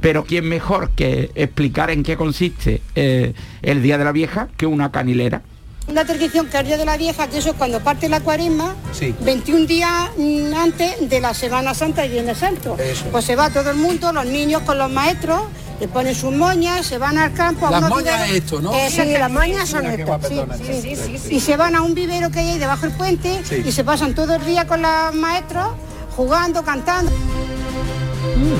Pero 0.00 0.24
¿quién 0.24 0.48
mejor 0.48 0.90
que 0.90 1.30
explicar 1.34 1.90
en 1.90 2.02
qué 2.02 2.16
consiste 2.16 2.82
eh, 2.94 3.32
el 3.62 3.82
Día 3.82 3.96
de 3.98 4.04
la 4.04 4.12
Vieja 4.12 4.48
que 4.56 4.66
una 4.66 4.90
canilera? 4.92 5.42
Una 5.88 6.04
tradición 6.04 6.46
que 6.48 6.62
de 6.62 6.84
la 6.84 6.96
Vieja, 6.96 7.28
que 7.28 7.38
eso 7.38 7.50
es 7.50 7.56
cuando 7.56 7.80
parte 7.80 8.08
la 8.08 8.20
cuaresma, 8.20 8.74
21 9.20 9.66
días 9.66 10.10
antes 10.56 11.08
de 11.08 11.20
la 11.20 11.32
Semana 11.32 11.74
Santa 11.74 12.04
y 12.04 12.10
Viernes 12.10 12.38
Santo. 12.38 12.76
Pues 13.12 13.24
se 13.24 13.36
va 13.36 13.50
todo 13.50 13.70
el 13.70 13.76
mundo, 13.76 14.12
los 14.12 14.26
niños 14.26 14.62
con 14.62 14.78
los 14.78 14.90
maestros, 14.90 15.42
le 15.78 15.88
ponen 15.88 16.14
sus 16.14 16.32
moñas, 16.32 16.86
se 16.86 16.98
van 16.98 17.18
al 17.18 17.32
campo. 17.34 17.68
Las 17.70 17.88
moñas 17.88 18.28
es 18.28 18.36
esto, 18.36 18.60
¿no? 18.60 18.74
Eh, 18.74 18.88
sí, 18.90 19.04
las 19.12 19.30
moñas 19.30 19.68
son 19.68 19.86
esto. 19.86 20.18
Sí, 20.58 20.96
sí, 20.96 21.36
y 21.36 21.40
se 21.40 21.56
van 21.56 21.76
a 21.76 21.82
un 21.82 21.94
vivero 21.94 22.30
que 22.30 22.40
hay 22.40 22.58
debajo 22.58 22.82
del 22.82 22.96
puente 22.96 23.42
y 23.64 23.70
se 23.70 23.84
pasan 23.84 24.14
todo 24.14 24.34
el 24.34 24.44
día 24.44 24.66
con 24.66 24.82
los 24.82 25.14
maestros 25.14 25.68
jugando, 26.16 26.64
cantando. 26.64 27.12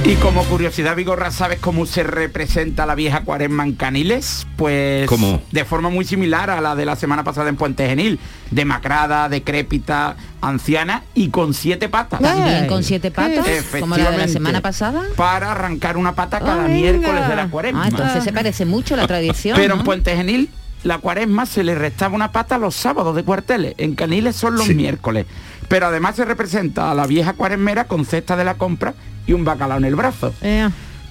Y 0.05 0.14
como 0.16 0.44
curiosidad, 0.44 0.94
Vigorra, 0.94 1.33
¿sabes 1.33 1.59
cómo 1.59 1.85
se 1.85 2.05
representa 2.05 2.87
la 2.87 2.94
vieja 2.94 3.22
cuaresma 3.22 3.64
en 3.64 3.74
Caniles? 3.74 4.46
Pues 4.57 5.09
¿Cómo? 5.09 5.42
de 5.50 5.64
forma 5.64 5.90
muy 5.90 6.05
similar 6.05 6.48
a 6.48 6.61
la 6.61 6.76
de 6.76 6.87
la 6.87 6.94
semana 6.94 7.24
pasada 7.24 7.48
en 7.48 7.57
Puente 7.57 7.88
Genil. 7.88 8.20
Demacrada, 8.52 9.29
decrépita, 9.29 10.16
anciana 10.40 11.02
y 11.14 11.31
con 11.31 11.55
siete 11.55 11.88
patas. 11.88 12.20
También 12.20 12.68
con 12.68 12.85
siete 12.85 13.11
patas, 13.11 13.44
como 13.81 13.96
la 13.96 14.12
de 14.12 14.18
la 14.18 14.29
semana 14.29 14.61
pasada. 14.61 15.02
Para 15.16 15.50
arrancar 15.50 15.96
una 15.96 16.14
pata 16.14 16.38
cada 16.38 16.68
miércoles 16.68 17.29
de 17.29 17.35
la 17.35 17.48
cuaresma. 17.48 17.85
Ah, 17.85 17.88
entonces 17.88 18.22
se 18.22 18.33
parece 18.33 18.64
mucho 18.64 18.94
la 18.94 19.09
tradición. 19.09 19.57
Pero 19.57 19.74
en 19.74 19.83
Puente 19.83 20.14
Genil 20.16 20.50
la 20.85 20.98
cuaresma 20.98 21.46
se 21.46 21.64
le 21.64 21.74
restaba 21.74 22.14
una 22.14 22.31
pata 22.31 22.59
los 22.59 22.76
sábados 22.76 23.16
de 23.16 23.24
cuarteles. 23.24 23.74
En 23.76 23.96
Caniles 23.96 24.37
son 24.37 24.55
los 24.55 24.68
miércoles. 24.68 25.26
Pero 25.66 25.87
además 25.87 26.14
se 26.14 26.24
representa 26.24 26.92
a 26.92 26.94
la 26.94 27.09
vieja 27.09 27.33
cuaresmera 27.33 27.88
con 27.88 28.05
cesta 28.05 28.37
de 28.37 28.44
la 28.44 28.55
compra 28.55 28.94
y 29.27 29.33
un 29.33 29.45
bacalao 29.45 29.79
en 29.79 29.85
el 29.85 29.97
brazo. 29.97 30.33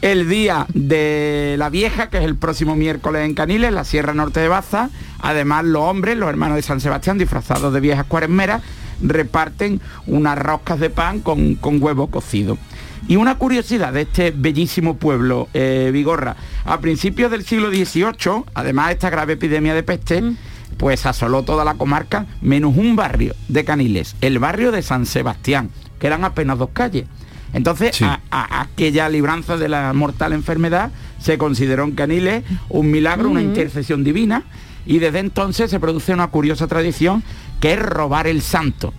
El 0.02 0.30
día 0.30 0.68
de 0.74 1.56
la 1.58 1.70
vieja, 1.70 2.10
que 2.10 2.18
es 2.18 2.24
el 2.26 2.36
próximo 2.36 2.76
miércoles 2.76 3.26
en 3.26 3.34
Caniles, 3.34 3.74
la 3.74 3.84
Sierra 3.84 4.14
Norte 4.14 4.40
de 4.40 4.48
Baza, 4.48 4.90
además 5.20 5.66
los 5.66 5.82
hombres, 5.82 6.18
los 6.18 6.30
hermanos 6.30 6.58
de 6.58 6.62
San 6.62 6.80
Sebastián, 6.80 7.18
disfrazados 7.18 7.74
de 7.74 7.80
viejas 7.80 8.06
cuaresmeras, 8.06 8.62
reparten 9.02 9.82
unas 10.06 10.38
roscas 10.38 10.80
de 10.80 10.90
pan 10.90 11.22
con, 11.22 11.58
huevo 11.64 12.08
cocido. 12.08 12.58
Y 13.08 13.16
una 13.18 13.38
curiosidad 13.38 13.94
de 13.94 14.02
este 14.02 14.32
bellísimo 14.32 14.98
pueblo, 14.98 15.48
eh, 15.54 15.90
Vigorra, 15.94 16.36
a 16.66 16.80
principios 16.80 17.32
del 17.32 17.44
siglo 17.46 17.70
XVIII, 17.70 18.44
además 18.54 18.88
de 18.88 18.94
esta 18.94 19.10
grave 19.10 19.34
epidemia 19.34 19.74
de 19.74 19.84
peste, 19.84 20.22
mm. 20.22 20.38
pues 20.78 21.06
asoló 21.06 21.44
toda 21.44 21.64
la 21.66 21.76
comarca, 21.76 22.26
menos 22.42 22.76
un 22.78 22.96
barrio 22.96 23.36
de 23.48 23.64
Caniles, 23.64 24.16
el 24.22 24.40
barrio 24.40 24.72
de 24.72 24.82
San 24.82 25.06
Sebastián, 25.06 25.70
que 26.00 26.08
eran 26.08 26.24
apenas 26.24 26.58
dos 26.58 26.70
calles. 26.74 27.06
Entonces, 27.56 28.02
a, 28.02 28.20
aquella 28.62 29.08
libranza 29.08 29.56
de 29.56 29.70
la 29.70 29.94
mortal 29.94 30.34
enfermedad 30.34 30.92
se 31.20 31.38
consideró 31.38 31.86
en 31.86 31.94
Caniles 31.94 32.44
un 32.68 32.92
milagro, 32.92 33.30
una 33.30 33.42
intercesión 33.42 34.04
divina, 34.04 34.44
y 34.86 35.00
desde 35.00 35.20
entonces 35.20 35.72
se 35.72 35.80
produce 35.80 36.14
una 36.14 36.28
curiosa 36.28 36.68
tradición 36.68 37.24
que 37.62 37.74
es 37.74 37.80
robar 37.80 38.28
el 38.28 38.42
santo. 38.42 38.94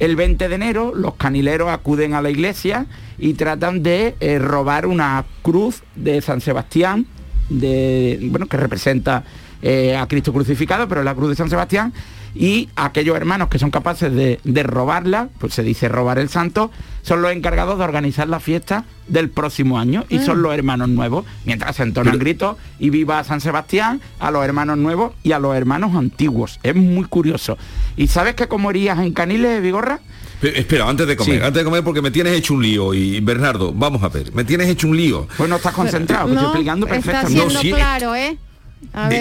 El 0.00 0.16
20 0.16 0.48
de 0.48 0.54
enero 0.56 0.92
los 0.92 1.14
canileros 1.14 1.70
acuden 1.70 2.14
a 2.14 2.20
la 2.20 2.30
iglesia 2.30 2.86
y 3.16 3.34
tratan 3.34 3.84
de 3.84 4.16
eh, 4.18 4.40
robar 4.40 4.86
una 4.86 5.24
cruz 5.42 5.84
de 5.94 6.20
San 6.20 6.40
Sebastián, 6.40 7.06
de, 7.48 8.18
bueno, 8.22 8.46
que 8.46 8.56
representa 8.56 9.22
eh, 9.62 9.94
a 9.94 10.08
Cristo 10.08 10.32
crucificado, 10.32 10.88
pero 10.88 11.02
es 11.02 11.04
la 11.04 11.14
cruz 11.14 11.28
de 11.28 11.36
San 11.36 11.48
Sebastián, 11.48 11.92
y 12.34 12.68
aquellos 12.76 13.16
hermanos 13.16 13.48
que 13.48 13.58
son 13.58 13.70
capaces 13.70 14.12
de, 14.14 14.62
robarla, 14.62 15.28
pues 15.38 15.54
se 15.54 15.62
dice 15.62 15.88
robar 15.88 16.18
el 16.18 16.28
santo, 16.28 16.70
son 17.02 17.22
los 17.22 17.32
encargados 17.32 17.78
de 17.78 17.84
organizar 17.84 18.28
la 18.28 18.40
fiesta 18.40 18.84
del 19.08 19.30
próximo 19.30 19.78
año 19.78 20.04
y 20.08 20.18
son 20.18 20.38
ah. 20.38 20.42
los 20.42 20.54
hermanos 20.54 20.88
nuevos, 20.88 21.24
mientras 21.44 21.76
se 21.76 21.82
entonan 21.82 22.18
gritos 22.18 22.56
y 22.78 22.90
viva 22.90 23.22
San 23.24 23.40
Sebastián, 23.40 24.00
a 24.18 24.30
los 24.30 24.44
hermanos 24.44 24.78
nuevos 24.78 25.12
y 25.22 25.32
a 25.32 25.38
los 25.38 25.56
hermanos 25.56 25.94
antiguos. 25.96 26.60
Es 26.62 26.76
muy 26.76 27.04
curioso. 27.06 27.58
¿Y 27.96 28.06
sabes 28.08 28.34
que 28.34 28.48
comerías 28.48 28.98
en 28.98 29.12
Caniles, 29.12 29.62
Vigorra? 29.62 30.00
Espera, 30.42 30.88
antes 30.88 31.06
de 31.06 31.16
comer, 31.16 31.44
antes 31.44 31.60
de 31.60 31.64
comer 31.64 31.84
porque 31.84 32.00
me 32.00 32.10
tienes 32.10 32.32
hecho 32.32 32.54
un 32.54 32.62
lío 32.62 32.94
y 32.94 33.20
Bernardo, 33.20 33.74
vamos 33.74 34.02
a 34.02 34.08
ver, 34.08 34.32
me 34.32 34.44
tienes 34.44 34.68
hecho 34.68 34.88
un 34.88 34.96
lío. 34.96 35.28
Pues 35.36 35.50
no 35.50 35.56
estás 35.56 35.74
concentrado, 35.74 36.28
estoy 36.28 36.44
explicando 36.44 36.86
perfectamente. 36.86 37.46
Está 37.46 37.76
claro, 37.76 38.14
¿eh? 38.14 38.38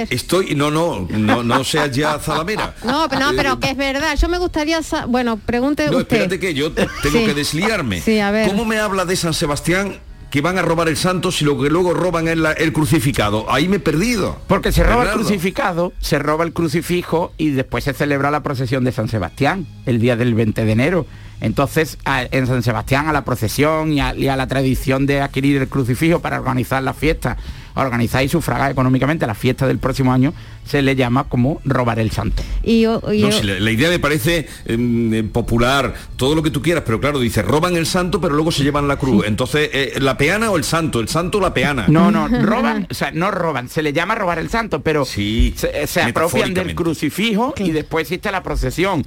Estoy, 0.10 0.56
no, 0.56 0.72
no, 0.72 1.08
no, 1.10 1.44
no 1.44 1.64
seas 1.64 1.92
ya 1.92 2.18
zalamera. 2.20 2.76
No, 2.84 3.08
no, 3.08 3.32
pero 3.36 3.60
que 3.60 3.72
es 3.72 3.78
verdad. 3.78 4.18
Yo 4.18 4.30
me 4.30 4.38
gustaría, 4.38 4.80
bueno, 5.08 5.38
pregunte 5.38 5.90
no, 5.90 6.00
espérate 6.00 6.40
que 6.40 6.54
yo 6.54 6.72
tengo 6.72 7.26
que 7.26 7.34
desliarme. 7.34 8.02
Sí, 8.02 8.20
a 8.20 8.32
ver. 8.32 8.48
¿Cómo 8.48 8.66
me 8.66 8.80
habla 8.80 9.06
de 9.06 9.16
San 9.16 9.34
Sebastián 9.34 10.00
que 10.30 10.42
van 10.42 10.58
a 10.58 10.62
robar 10.62 10.88
el 10.88 10.98
santo 10.98 11.32
si 11.32 11.44
lo 11.44 11.60
que 11.60 11.70
luego 11.70 11.94
roban 11.94 12.28
es 12.28 12.38
el 12.58 12.74
crucificado. 12.74 13.52
Ahí 13.52 13.68
me 13.68 13.78
he 13.78 13.80
perdido. 13.80 14.38
Porque 14.48 14.72
se 14.72 14.84
roba 14.84 15.04
el 15.04 15.12
crucificado, 15.12 15.94
se 16.00 16.20
roba 16.20 16.44
el 16.44 16.54
crucifijo 16.54 17.34
y 17.38 17.50
después 17.50 17.84
se 17.84 17.94
celebra 17.94 18.30
la 18.30 18.44
procesión 18.44 18.84
de 18.84 18.92
San 18.92 19.10
Sebastián, 19.10 19.66
el 19.86 20.00
día 20.00 20.16
del 20.16 20.36
20 20.36 20.66
de 20.66 20.72
enero. 20.72 21.06
Entonces, 21.42 21.98
en 22.06 22.48
San 22.48 22.64
Sebastián, 22.64 23.08
a 23.08 23.14
la 23.14 23.24
procesión 23.24 23.94
y 23.94 24.02
a, 24.02 24.14
la 24.14 24.48
tradición 24.48 25.06
de 25.06 25.22
adquirir 25.22 25.62
el 25.62 25.68
crucifijo 25.68 26.20
para 26.20 26.40
organizar 26.40 26.84
la 26.84 26.94
fiesta 26.94 27.38
organizar 27.86 28.24
y 28.24 28.30
sufragar 28.30 28.72
económicamente 28.72 29.26
la 29.28 29.36
fiesta 29.36 29.68
del 29.68 29.80
próximo 29.80 30.14
año, 30.14 30.34
se 30.66 30.82
le 30.82 30.96
llama 30.96 31.24
como 31.26 31.62
robar 31.66 32.00
el 32.00 32.12
santo. 32.12 32.44
Y, 32.64 32.86
la, 32.86 33.72
idea 33.72 33.90
me 33.90 34.00
parece 34.00 34.48
em, 34.66 35.14
eh, 35.14 35.24
popular, 35.24 35.94
todo 36.16 36.36
lo 36.36 36.44
que 36.44 36.52
tú 36.52 36.62
quieras, 36.62 36.84
pero 36.86 37.00
claro, 37.00 37.20
dice, 37.20 37.42
roban 37.42 37.76
el 37.76 37.86
santo, 37.86 38.22
pero 38.22 38.36
luego 38.36 38.52
se 38.52 38.64
llevan 38.64 38.88
la 38.88 38.98
cruz. 38.98 39.26
Entonces, 39.26 39.70
eh, 39.74 39.94
¿la 40.00 40.18
peana 40.18 40.52
o 40.52 40.58
el 40.58 40.64
santo? 40.64 41.00
¿El 41.00 41.08
santo 41.08 41.40
o 41.40 41.42
la 41.42 41.54
peana? 41.54 41.86
No, 41.88 42.12
no, 42.12 42.28
roban, 42.28 42.88
o 42.90 42.94
sea, 42.94 43.12
no 43.12 43.32
roban, 43.32 43.70
se 43.70 43.82
le 43.82 43.94
llama 43.94 44.16
robar 44.16 44.40
el 44.40 44.50
santo, 44.50 44.82
pero 44.82 45.06
sí, 45.06 45.56
se, 45.58 46.02
apropian 46.02 46.54
del 46.54 46.76
crucifijo 46.76 47.54
y 47.58 47.72
después 47.72 48.04
existe 48.04 48.32
la 48.32 48.44
procesión. 48.44 49.06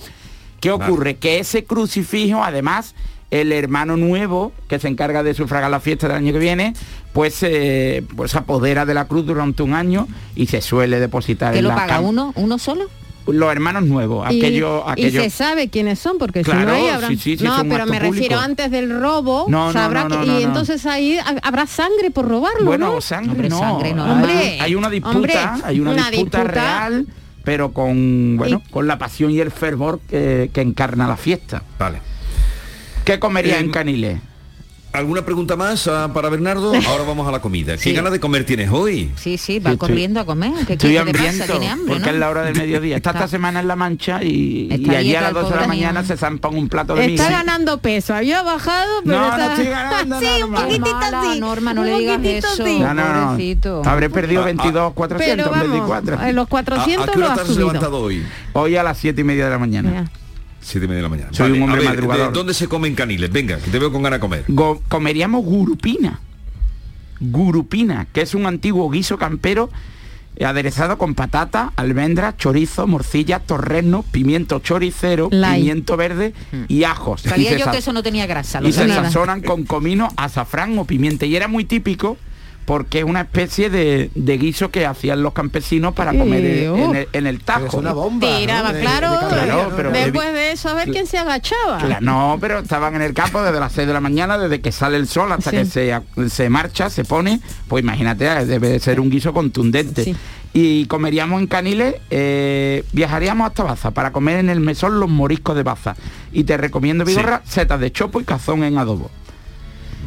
¿Qué 0.61 0.71
ocurre? 0.71 1.17
Que 1.17 1.41
ese 1.41 1.65
crucifijo, 1.65 2.43
además, 2.45 2.95
el 3.33 3.51
hermano 3.51 3.97
nuevo 3.97 4.53
que 4.69 4.79
se 4.79 4.89
encarga 4.89 5.23
de 5.23 5.33
sufragar 5.33 5.71
la 5.71 5.81
fiesta 5.81 6.07
del 6.07 6.19
año 6.19 6.33
que 6.35 6.39
viene, 6.39 6.75
pues, 7.15 7.43
eh, 7.43 8.05
pues 8.15 8.37
apodera 8.37 8.85
de 8.85 8.93
la 8.93 9.07
cruz 9.07 9.27
durante 9.27 9.63
un 9.63 9.73
año 9.73 10.07
y 10.37 10.47
se 10.47 10.61
suele 10.61 11.01
depositar 11.01 11.55
¿Que 11.55 11.61
en 11.61 11.65
lo 11.65 11.71
paga 11.71 12.01
uno, 12.01 12.33
uno 12.37 12.59
solo? 12.59 12.89
los 13.27 13.53
hermanos 13.53 13.85
nuevos, 13.85 14.27
aquellos, 14.27 14.83
Y 14.97 15.11
se 15.13 15.31
sabe 15.31 15.69
quiénes 15.69 16.01
son, 16.01 16.19
porque 16.19 16.43
si 16.43 16.51
no 16.51 16.73
hay 16.73 16.89
habrá... 16.89 17.09
no, 17.09 17.69
pero 17.69 17.87
me 17.87 18.01
refiero 18.01 18.39
antes 18.41 18.69
del 18.71 19.01
robo, 19.01 19.47
no, 19.49 19.73
y 20.27 20.43
entonces 20.43 20.85
ahí 20.87 21.19
habrá 21.43 21.67
sangre 21.69 22.11
por 22.11 22.29
robarlo, 22.29 22.67
Bueno, 22.67 23.01
sangre, 23.01 23.49
no. 23.49 23.61
Sangre 23.61 23.95
no. 23.95 24.13
Hombre, 24.13 24.59
hay 24.61 24.75
una 24.75 24.91
disputa, 24.91 25.61
hay 25.65 25.79
una, 25.79 26.11
disputa, 26.11 26.43
real, 26.43 27.07
pero 27.45 27.73
con 27.73 28.37
bueno, 28.37 28.61
con 28.73 28.89
la 28.89 28.99
pasión 28.99 29.31
y 29.31 29.39
el 29.39 29.53
fervor 29.53 30.01
que, 30.01 30.51
que 30.53 30.61
encarna 30.61 31.07
la 31.07 31.17
fiesta. 31.17 31.63
Vale. 31.79 32.12
¿Qué 33.05 33.19
comería 33.19 33.59
en 33.59 33.67
em, 33.67 33.71
Canile? 33.71 34.21
¿Alguna 34.93 35.25
pregunta 35.25 35.57
más 35.57 35.89
ah, 35.89 36.11
para 36.13 36.29
Bernardo? 36.29 36.75
Ahora 36.87 37.05
vamos 37.05 37.27
a 37.27 37.33
la 37.33 37.41
comida. 37.41 37.79
¿Qué 37.79 37.93
ganas 37.95 38.13
de 38.13 38.21
comer 38.21 38.45
tienes 38.45 38.71
hoy? 38.71 39.11
Sí, 39.17 39.39
sí, 39.39 39.59
va 39.59 39.75
corriendo 39.77 40.21
a 40.21 40.27
comer. 40.27 40.53
¿Qué, 40.67 40.75
estoy 40.75 40.99
hambriento, 40.99 41.45
¿Tiene 41.47 41.71
hambre, 41.71 41.95
porque 41.95 42.11
es 42.11 42.17
la 42.17 42.29
hora 42.29 42.43
del 42.43 42.57
mediodía. 42.57 42.97
Está, 42.97 43.11
esta 43.13 43.27
semana 43.27 43.61
en 43.61 43.69
La 43.69 43.77
Mancha 43.77 44.23
y, 44.23 44.69
y 44.71 44.95
allí 44.95 45.15
a 45.15 45.23
las 45.23 45.33
12 45.33 45.55
de 45.55 45.61
la 45.61 45.67
mañana 45.67 46.05
se 46.05 46.19
zampa 46.19 46.49
un 46.49 46.69
plato 46.69 46.95
de 46.95 47.07
Está 47.07 47.31
ganando 47.31 47.79
peso. 47.79 48.15
Había 48.15 48.43
bajado, 48.43 49.01
pero 49.05 49.19
no, 49.19 49.31
está... 49.31 49.37
no 49.39 49.53
estoy 49.53 49.67
ganando, 49.67 50.21
Sí, 50.21 50.43
un 50.43 50.55
poquitito 50.55 50.97
así. 51.01 51.41
Norma, 51.41 51.73
no 51.73 51.85
le 51.85 51.99
digas 51.99 52.21
eso. 52.23 52.67
No, 52.67 52.93
no, 52.93 53.37
no. 53.37 53.83
Habré 53.89 54.11
perdido 54.11 54.45
22, 54.45 54.93
424. 54.93 56.23
En 56.23 56.37
los 56.37 56.49
400 56.49 57.09
¿A, 57.09 57.13
qué 57.13 57.19
hora 57.19 57.35
te 57.35 57.41
has 57.41 57.57
levantado 57.57 57.99
hoy? 57.99 58.23
Hoy 58.53 58.77
a 58.77 58.83
las 58.83 58.99
7 58.99 59.19
y 59.19 59.25
media 59.25 59.47
de 59.47 59.51
la 59.51 59.59
mañana. 59.59 60.11
Siete 60.63 60.87
y 60.87 60.89
media 60.89 60.99
de 60.99 61.03
la 61.03 61.09
mañana. 61.09 61.29
Soy 61.33 61.53
un 61.53 61.63
hombre 61.63 61.85
madrugador. 61.85 62.33
¿Dónde 62.33 62.55
se 62.55 62.69
comen 62.69 62.95
caniles? 62.95 63.31
Venga, 63.31 63.59
que 63.59 63.71
te 63.71 63.79
veo 63.79 63.93
con 63.93 64.03
ganas 64.03 64.19
de 64.19 64.21
comer. 64.21 64.45
comeríamos 64.89 65.45
gurupina. 65.45 66.21
Gurupina, 67.21 68.07
que 68.13 68.23
es 68.23 68.35
un 68.35 68.47
antiguo 68.47 68.91
guiso 68.91 69.17
campero 69.17 69.71
eh, 70.35 70.47
aderezado 70.47 70.97
con 70.97 71.15
patata, 71.15 71.73
almendra, 71.77 72.37
chorizo, 72.37 72.87
morcilla, 72.87 73.39
torrezno, 73.39 74.03
pimiento 74.03 74.61
choricero, 74.61 75.29
pimiento 75.29 75.97
verde 75.97 76.33
y 76.69 76.85
ajos. 76.85 77.23
Sabía 77.23 77.57
yo 77.59 77.71
que 77.71 77.79
eso 77.79 77.93
no 77.93 78.03
tenía 78.03 78.27
grasa. 78.27 78.61
y 78.63 78.73
se 78.73 78.89
sazonan 78.89 79.43
con 79.43 79.65
comino, 79.65 80.09
azafrán 80.17 80.79
o 80.79 80.85
pimienta. 80.87 81.27
Y 81.27 81.37
era 81.37 81.49
muy 81.49 81.65
típico 81.65 82.17
porque 82.65 83.01
es 83.01 83.05
una 83.05 83.23
especie 83.23 83.71
de, 83.71 84.11
guiso 84.15 84.71
que 84.71 84.87
hacían 84.87 85.23
los 85.23 85.33
campesinos 85.33 85.95
para 85.95 86.13
comer 86.13 86.45
en, 87.13 87.27
el, 87.27 87.41
tajo. 87.41 87.67
Es 87.67 87.75
una 87.75 87.93
bomba. 87.93 88.27
Tiraba, 88.39 88.73
claro, 88.73 89.73
pero 89.77 89.91
después 89.91 90.33
de 90.33 90.53
eso 90.53 90.69
a 90.69 90.75
ver 90.75 90.91
quién 90.91 91.07
se 91.07 91.19
agachaba. 91.19 92.01
no, 92.01 92.39
pero 92.41 92.61
estaban 92.61 92.95
en 92.95 93.03
el 93.03 93.15
campo 93.15 93.43
desde 93.43 93.59
las 93.61 93.73
6 93.73 93.87
de 93.87 93.93
la 93.93 94.01
mañana, 94.01 94.39
desde 94.39 94.61
que 94.61 94.73
sale 94.73 94.97
el 94.97 95.09
sol 95.09 95.33
hasta 95.33 95.51
que 95.51 95.65
se, 95.65 95.93
se 96.29 96.49
marcha, 96.49 96.91
se 96.91 97.05
pone, 97.05 97.41
pues 97.69 97.83
imagínate, 97.83 98.25
debe 98.45 98.69
de 98.69 98.81
ser 98.81 99.01
un 99.01 99.11
guiso 99.11 99.33
contundente. 99.33 100.15
Y 100.55 100.85
comeríamos 100.87 101.41
en 101.41 101.47
Caniles, 101.47 101.95
eh, 102.11 102.85
viajaríamos 102.93 103.47
hasta 103.47 103.63
Baza 103.63 103.91
para 103.93 104.13
comer 104.13 104.39
en 104.39 104.51
el 104.51 104.61
mesón 104.61 105.01
los 105.01 105.09
moriscos 105.09 105.57
de 105.57 105.63
Baza. 105.63 105.97
Y 106.31 106.45
te 106.45 106.59
recomiendo, 106.59 107.05
Vigorra, 107.05 107.41
setas 107.47 107.81
de 107.81 107.91
chopo 107.91 108.21
y 108.21 108.25
cazón 108.25 108.63
en 108.63 108.77
adobo. 108.77 109.11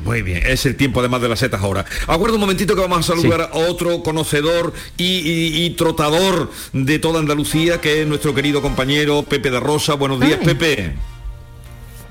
Muy 0.06 0.22
bien, 0.22 0.43
es 0.45 0.68
el 0.68 0.76
tiempo 0.76 0.99
además 0.99 1.24
de 1.24 1.30
las 1.30 1.39
setas 1.39 1.64
ahora. 1.64 1.84
Acuerdo 2.06 2.36
un 2.36 2.41
momentito 2.41 2.76
que 2.76 2.82
vamos 2.82 2.99
a 2.99 3.16
saludar 3.16 3.49
a 3.51 3.58
otro 3.58 4.03
conocedor 4.03 4.72
y, 4.97 5.68
trotador 5.72 6.51
de 6.74 6.99
toda 6.99 7.20
Andalucía, 7.20 7.82
que 7.82 8.03
es 8.03 8.08
nuestro 8.08 8.36
querido 8.36 8.62
compañero 8.62 9.24
Pepe 9.24 9.49
de 9.49 9.60
Rosa. 9.60 9.95
Buenos 9.95 10.20
días, 10.20 10.39
Pepe. 10.45 10.93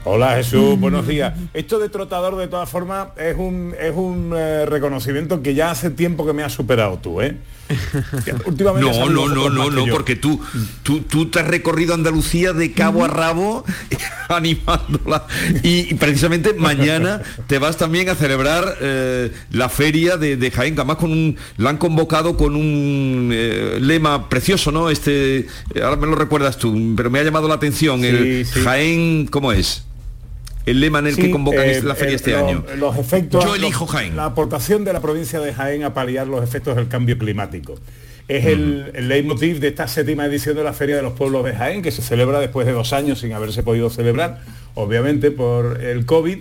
Hola 0.02 0.34
Jesús, 0.34 0.78
buenos 0.78 1.06
días. 1.06 1.34
Esto 1.54 1.78
de 1.78 1.88
trotador 1.88 2.36
de 2.36 2.48
todas 2.48 2.68
formas 2.68 3.08
es 3.16 3.36
un, 3.38 3.74
es 3.80 3.94
un 3.94 4.34
eh, 4.36 4.66
reconocimiento 4.66 5.40
que 5.40 5.54
ya 5.54 5.70
hace 5.70 5.88
tiempo 5.88 6.26
que 6.26 6.32
me 6.32 6.42
has 6.42 6.52
superado 6.52 6.98
tú, 6.98 7.22
¿eh? 7.22 7.36
no, 8.56 9.08
no, 9.08 9.28
no, 9.28 9.50
no, 9.50 9.70
no, 9.70 9.86
porque 9.86 10.16
tú, 10.16 10.40
tú, 10.82 11.00
tú 11.00 11.26
te 11.26 11.40
has 11.40 11.46
recorrido 11.46 11.94
Andalucía 11.94 12.52
de 12.52 12.72
cabo 12.72 13.04
a 13.04 13.08
rabo 13.08 13.64
animándola. 14.28 15.26
Y, 15.62 15.94
precisamente 15.94 16.54
mañana 16.54 17.22
te 17.46 17.58
vas 17.58 17.76
también 17.76 18.08
a 18.08 18.14
celebrar 18.14 18.76
eh, 18.80 19.32
la 19.50 19.68
feria 19.68 20.16
de, 20.16 20.36
de, 20.36 20.50
Jaén, 20.50 20.74
además 20.74 20.96
con 20.96 21.12
un, 21.12 21.36
la 21.56 21.70
han 21.70 21.78
convocado 21.78 22.36
con 22.36 22.56
un 22.56 23.30
eh, 23.32 23.78
lema 23.80 24.28
precioso, 24.28 24.70
¿no? 24.70 24.90
Este, 24.90 25.46
ahora 25.82 25.96
me 25.96 26.06
lo 26.06 26.14
recuerdas 26.14 26.58
tú, 26.58 26.94
pero 26.96 27.10
me 27.10 27.18
ha 27.18 27.24
llamado 27.24 27.48
la 27.48 27.54
atención. 27.54 28.04
el 28.04 28.46
Jaén, 28.46 29.26
¿cómo 29.26 29.52
es? 29.52 29.84
El 30.66 30.80
lema 30.80 31.00
en 31.00 31.08
el 31.08 31.16
que 31.16 31.30
convocan 31.30 31.64
eh, 31.64 31.82
la 31.82 31.94
feria 31.94 32.16
este 32.16 32.34
año. 32.34 32.64
Los 32.76 32.96
efectos. 32.96 33.44
Yo 33.44 33.54
elijo 33.54 33.86
Jaén. 33.86 34.16
La 34.16 34.26
aportación 34.26 34.84
de 34.84 34.92
la 34.92 35.00
provincia 35.00 35.40
de 35.40 35.52
Jaén 35.52 35.84
a 35.84 35.94
paliar 35.94 36.26
los 36.26 36.42
efectos 36.42 36.76
del 36.76 36.88
cambio 36.88 37.18
climático. 37.18 37.74
Es 38.26 38.46
el, 38.46 38.90
leitmotiv 39.06 39.60
de 39.60 39.68
esta 39.68 39.86
séptima 39.86 40.24
edición 40.24 40.56
de 40.56 40.64
la 40.64 40.72
Feria 40.72 40.96
de 40.96 41.02
los 41.02 41.12
Pueblos 41.12 41.44
de 41.44 41.52
Jaén, 41.52 41.82
que 41.82 41.90
se 41.90 42.00
celebra 42.00 42.40
después 42.40 42.66
de 42.66 42.72
dos 42.72 42.94
años 42.94 43.20
sin 43.20 43.34
haberse 43.34 43.62
podido 43.62 43.90
celebrar, 43.90 44.40
obviamente 44.74 45.30
por 45.30 45.82
el 45.82 46.06
COVID, 46.06 46.38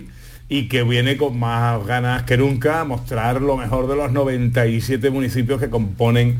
y 0.48 0.68
que 0.68 0.82
viene 0.82 1.18
con 1.18 1.38
más 1.38 1.84
ganas 1.86 2.22
que 2.22 2.38
nunca 2.38 2.80
a 2.80 2.84
mostrar 2.84 3.42
lo 3.42 3.58
mejor 3.58 3.86
de 3.88 3.96
los 3.96 4.12
97 4.12 5.10
municipios 5.10 5.60
que 5.60 5.68
componen 5.68 6.38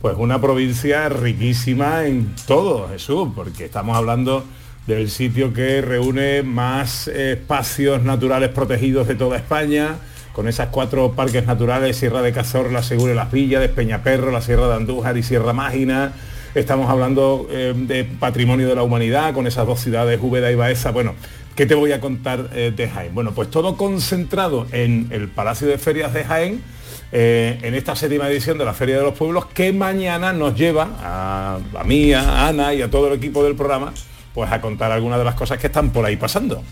pues 0.00 0.16
una 0.18 0.40
provincia 0.40 1.08
riquísima 1.08 2.06
en 2.06 2.32
todo, 2.46 2.88
Jesús, 2.88 3.30
porque 3.34 3.64
estamos 3.64 3.96
hablando 3.96 4.44
del 4.86 5.10
sitio 5.10 5.52
que 5.52 5.80
reúne 5.80 6.42
más 6.42 7.08
espacios 7.08 8.02
naturales 8.02 8.50
protegidos 8.50 9.08
de 9.08 9.14
toda 9.14 9.36
España, 9.36 9.96
con 10.32 10.46
esas 10.46 10.68
cuatro 10.68 11.12
parques 11.12 11.46
naturales, 11.46 11.96
Sierra 11.96 12.20
de 12.20 12.32
Cazorla, 12.32 12.82
Segura 12.82 13.14
Las 13.14 13.32
Villas, 13.32 13.66
Peñaperro, 13.68 14.30
la 14.30 14.42
Sierra 14.42 14.68
de 14.68 14.74
Andújar 14.74 15.16
y 15.16 15.22
Sierra 15.22 15.52
Mágina. 15.52 16.12
Estamos 16.54 16.90
hablando 16.90 17.48
eh, 17.50 17.72
de 17.74 18.04
patrimonio 18.04 18.68
de 18.68 18.74
la 18.74 18.82
humanidad, 18.82 19.32
con 19.32 19.46
esas 19.46 19.66
dos 19.66 19.80
ciudades, 19.80 20.20
Úbeda 20.20 20.50
y 20.52 20.54
Baeza. 20.54 20.90
Bueno, 20.90 21.14
¿qué 21.56 21.66
te 21.66 21.74
voy 21.74 21.92
a 21.92 22.00
contar 22.00 22.50
eh, 22.52 22.72
de 22.76 22.88
Jaén? 22.88 23.14
Bueno, 23.14 23.32
pues 23.32 23.50
todo 23.50 23.76
concentrado 23.76 24.66
en 24.72 25.08
el 25.10 25.28
Palacio 25.28 25.66
de 25.66 25.78
Ferias 25.78 26.12
de 26.12 26.24
Jaén, 26.24 26.62
eh, 27.10 27.58
en 27.62 27.74
esta 27.74 27.96
séptima 27.96 28.28
edición 28.28 28.58
de 28.58 28.64
la 28.64 28.74
Feria 28.74 28.98
de 28.98 29.02
los 29.02 29.16
Pueblos, 29.16 29.46
que 29.46 29.72
mañana 29.72 30.32
nos 30.32 30.54
lleva 30.54 30.90
a, 31.00 31.58
a 31.78 31.84
mí, 31.84 32.12
a 32.12 32.48
Ana 32.48 32.74
y 32.74 32.82
a 32.82 32.90
todo 32.90 33.08
el 33.08 33.14
equipo 33.14 33.42
del 33.44 33.54
programa 33.54 33.94
pues 34.34 34.50
a 34.50 34.60
contar 34.60 34.92
algunas 34.92 35.18
de 35.18 35.24
las 35.24 35.34
cosas 35.34 35.58
que 35.58 35.68
están 35.68 35.90
por 35.90 36.04
ahí 36.04 36.16
pasando. 36.16 36.62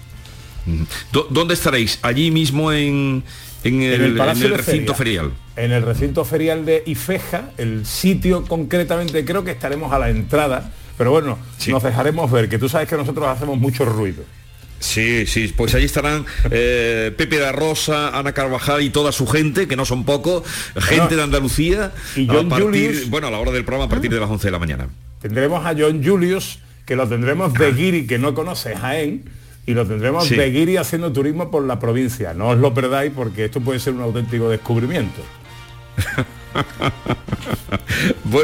¿Dónde 1.31 1.55
estaréis? 1.55 1.99
¿Allí 2.03 2.31
mismo 2.31 2.73
en, 2.73 3.25
el, 3.65 4.19
recinto 4.19 4.95
ferial? 4.95 5.33
En 5.57 5.73
el 5.73 5.83
recinto 5.83 6.25
ferial 6.25 6.65
de 6.65 6.83
Ifeja, 6.87 7.51
el 7.59 7.87
sitio 7.87 8.45
concretamente 8.45 9.25
creo 9.25 9.45
que 9.45 9.53
estaremos 9.53 9.93
a 9.93 9.99
la 9.99 10.11
entrada, 10.11 10.73
pero 10.99 11.11
bueno, 11.11 11.39
nos 11.69 11.83
dejaremos 11.83 12.31
ver, 12.31 12.49
que 12.49 12.59
tú 12.59 12.69
sabes 12.69 12.89
que 12.89 12.97
nosotros 12.97 13.27
hacemos 13.27 13.59
mucho 13.59 13.85
ruido. 13.85 14.23
Sí, 14.83 15.27
sí, 15.27 15.53
pues 15.57 15.75
allí 15.77 15.85
estarán 15.85 16.27
eh, 16.51 17.15
Pepe 17.17 17.39
de 17.39 17.53
Rosa, 17.53 18.19
Ana 18.19 18.33
Carvajal 18.33 18.83
y 18.83 18.91
toda 18.91 19.13
su 19.13 19.29
gente, 19.29 19.69
que 19.69 19.77
no 19.77 19.85
son 19.85 20.05
pocos, 20.05 20.43
gente 20.77 21.15
de 21.15 21.23
Andalucía, 21.23 21.93
y 22.17 22.27
John 22.27 22.51
Julius, 22.51 23.09
bueno, 23.09 23.29
a 23.29 23.31
la 23.31 23.39
hora 23.39 23.53
del 23.53 23.65
programa 23.65 23.87
a 23.87 23.89
partir 23.89 24.11
de 24.11 24.19
las 24.19 24.29
11 24.29 24.49
de 24.49 24.51
la 24.51 24.59
mañana. 24.59 24.89
Tendremos 25.21 25.65
a 25.65 25.73
John 25.79 26.03
Julius, 26.05 26.59
que 26.85 26.97
lo 26.97 27.09
tendremos 27.09 27.55
de 27.55 27.73
guiri 27.73 28.07
que 28.07 28.19
no 28.19 28.35
conoce 28.35 28.77
Jaén 28.77 29.25
y 29.67 29.75
lo 29.75 29.87
tendremos 29.87 30.29
de 30.29 30.51
guiri 30.51 30.77
haciendo 30.77 31.13
turismo 31.13 31.51
por 31.51 31.65
la 31.65 31.79
provincia. 31.79 32.35
No 32.35 32.49
os 32.49 32.59
lo 32.59 32.75
perdáis 32.75 33.13
porque 33.15 33.45
esto 33.45 33.61
puede 33.61 33.79
ser 33.79 33.95
un 33.95 34.03
auténtico 34.03 34.49
descubrimiento. 34.49 35.23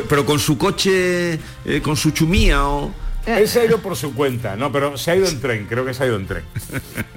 pero 0.08 0.24
con 0.24 0.38
su 0.38 0.56
coche, 0.56 1.38
eh, 1.64 1.80
con 1.82 1.96
su 1.96 2.12
chumía 2.12 2.66
o... 2.66 2.92
Él 3.26 3.46
se 3.46 3.60
ha 3.60 3.64
ido 3.64 3.78
por 3.78 3.94
su 3.94 4.14
cuenta, 4.14 4.56
no, 4.56 4.72
pero 4.72 4.96
se 4.96 5.10
ha 5.10 5.16
ido 5.16 5.28
en 5.28 5.38
tren, 5.40 5.66
creo 5.68 5.84
que 5.84 5.92
se 5.92 6.04
ha 6.04 6.06
ido 6.06 6.16
en 6.16 6.26
tren. 6.26 6.44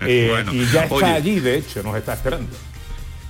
Eh, 0.03 0.33
y 0.51 0.65
ya 0.65 0.85
está 0.85 1.13
allí, 1.13 1.39
de 1.39 1.57
hecho, 1.57 1.83
nos 1.83 1.95
está 1.95 2.13
esperando. 2.13 2.49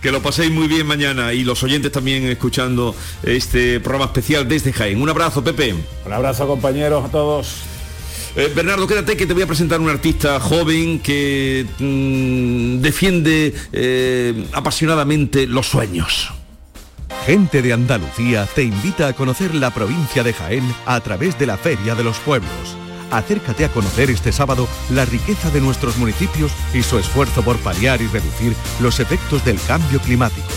Que 0.02 0.10
lo 0.10 0.22
paséis 0.22 0.50
muy 0.50 0.70
bien 0.70 0.88
mañana 0.88 1.34
y 1.34 1.44
los 1.44 1.62
oyentes 1.64 1.92
también 1.92 2.24
escuchando 2.28 2.96
este 3.24 3.82
programa 3.82 4.06
especial 4.06 4.48
desde 4.48 4.72
Jaén. 4.72 5.02
Un 5.02 5.10
abrazo, 5.10 5.44
Pepe. 5.44 5.76
Un 6.06 6.14
abrazo, 6.14 6.48
compañeros, 6.48 7.04
a 7.04 7.10
todos. 7.10 7.71
Eh, 8.36 8.50
Bernardo, 8.56 8.88
quédate 8.88 9.18
que 9.18 9.26
te 9.26 9.34
voy 9.34 9.44
a 9.44 9.48
presentar 9.48 9.82
un 9.82 9.90
artista 9.90 10.40
joven 10.40 11.00
que 11.00 11.66
mm, 11.80 12.82
defiende 12.82 13.54
eh, 13.74 14.46
apasionadamente 14.54 15.48
los 15.48 15.68
sueños. 15.68 16.32
Gente 17.26 17.62
de 17.62 17.74
Andalucía 17.74 18.48
te 18.56 18.64
invita 18.64 19.08
a 19.08 19.14
conocer 19.14 19.54
la 19.54 19.72
provincia 19.72 20.24
de 20.24 20.34
Jaén 20.34 20.64
a 20.86 21.00
través 21.02 21.38
de 21.38 21.46
la 21.46 21.58
Feria 21.58 21.94
de 21.94 22.06
los 22.06 22.20
Pueblos. 22.20 22.78
Acércate 23.12 23.66
a 23.66 23.70
conocer 23.70 24.10
este 24.10 24.32
sábado 24.32 24.66
la 24.92 25.04
riqueza 25.04 25.50
de 25.50 25.60
nuestros 25.60 25.98
municipios 25.98 26.54
y 26.74 26.84
su 26.84 26.98
esfuerzo 26.98 27.44
por 27.44 27.58
paliar 27.58 28.02
y 28.02 28.08
reducir 28.08 28.56
los 28.80 29.02
efectos 29.02 29.44
del 29.44 29.60
cambio 29.68 30.00
climático 30.00 30.48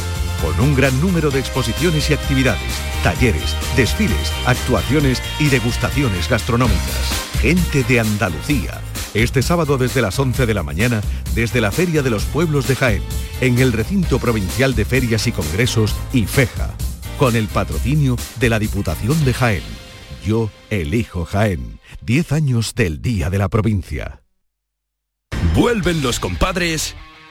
con 0.41 0.59
un 0.61 0.75
gran 0.75 0.99
número 1.01 1.31
de 1.31 1.41
exposiciones 1.41 2.11
y 2.11 2.15
actividades, 2.15 2.73
talleres, 3.03 3.57
desfiles, 3.77 4.33
actuaciones 4.47 5.23
y 5.39 5.49
degustaciones 5.49 6.29
gastronómicas. 6.29 7.31
Gente 7.41 7.85
de 7.85 8.01
Andalucía. 8.01 8.81
Este 9.15 9.43
sábado 9.43 9.79
desde 9.79 10.03
las 10.03 10.19
11 10.19 10.47
de 10.47 10.55
la 10.55 10.63
mañana, 10.63 11.01
desde 11.35 11.61
la 11.61 11.71
Feria 11.71 12.03
de 12.03 12.11
los 12.11 12.25
Pueblos 12.25 12.67
de 12.67 12.77
Jaén, 12.77 13.03
en 13.41 13.59
el 13.59 13.73
recinto 13.73 14.19
provincial 14.19 14.75
de 14.75 14.85
ferias 14.85 15.27
y 15.27 15.33
congresos 15.33 15.95
IFEJA, 16.13 16.75
con 17.19 17.37
el 17.37 17.47
patrocinio 17.47 18.17
de 18.41 18.51
la 18.51 18.59
Diputación 18.59 19.25
de 19.25 19.35
Jaén. 19.35 19.63
Yo 20.25 20.51
elijo 20.71 21.25
Jaén. 21.25 21.79
10 22.01 22.33
años 22.33 22.75
del 22.75 23.01
Día 23.01 23.31
de 23.31 23.39
la 23.39 23.49
Provincia. 23.49 24.21
Vuelven 25.55 26.03
los 26.03 26.19
compadres 26.19 26.97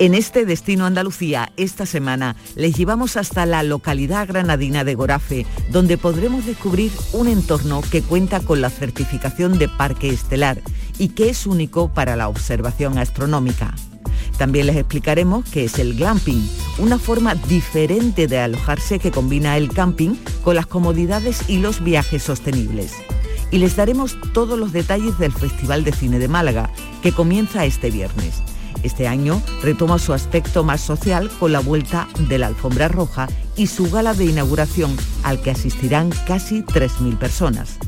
En 0.00 0.14
este 0.14 0.46
Destino 0.46 0.86
Andalucía, 0.86 1.52
esta 1.58 1.84
semana, 1.84 2.34
les 2.56 2.74
llevamos 2.74 3.18
hasta 3.18 3.44
la 3.44 3.62
localidad 3.62 4.26
granadina 4.26 4.82
de 4.82 4.94
Gorafe, 4.94 5.44
donde 5.70 5.98
podremos 5.98 6.46
descubrir 6.46 6.90
un 7.12 7.28
entorno 7.28 7.82
que 7.82 8.00
cuenta 8.00 8.40
con 8.40 8.62
la 8.62 8.70
certificación 8.70 9.58
de 9.58 9.68
Parque 9.68 10.08
Estelar 10.08 10.62
y 10.96 11.08
que 11.08 11.28
es 11.28 11.46
único 11.46 11.92
para 11.92 12.16
la 12.16 12.28
observación 12.28 12.96
astronómica. 12.96 13.74
También 14.38 14.68
les 14.68 14.76
explicaremos 14.76 15.44
qué 15.50 15.64
es 15.64 15.78
el 15.78 15.94
glamping, 15.94 16.48
una 16.78 16.98
forma 16.98 17.34
diferente 17.34 18.26
de 18.26 18.38
alojarse 18.38 19.00
que 19.00 19.10
combina 19.10 19.58
el 19.58 19.68
camping 19.68 20.14
con 20.42 20.54
las 20.54 20.66
comodidades 20.66 21.50
y 21.50 21.58
los 21.58 21.84
viajes 21.84 22.22
sostenibles. 22.22 22.94
Y 23.50 23.58
les 23.58 23.76
daremos 23.76 24.16
todos 24.32 24.58
los 24.58 24.72
detalles 24.72 25.18
del 25.18 25.32
Festival 25.32 25.84
de 25.84 25.92
Cine 25.92 26.18
de 26.18 26.28
Málaga, 26.28 26.70
que 27.02 27.12
comienza 27.12 27.66
este 27.66 27.90
viernes. 27.90 28.42
Este 28.82 29.06
año 29.06 29.42
retoma 29.62 29.98
su 29.98 30.12
aspecto 30.12 30.64
más 30.64 30.80
social 30.80 31.30
con 31.38 31.52
la 31.52 31.60
vuelta 31.60 32.08
de 32.28 32.38
la 32.38 32.46
alfombra 32.46 32.88
roja 32.88 33.28
y 33.56 33.66
su 33.66 33.90
gala 33.90 34.14
de 34.14 34.24
inauguración 34.24 34.96
al 35.22 35.40
que 35.40 35.50
asistirán 35.50 36.10
casi 36.26 36.62
3.000 36.62 37.18
personas. 37.18 37.78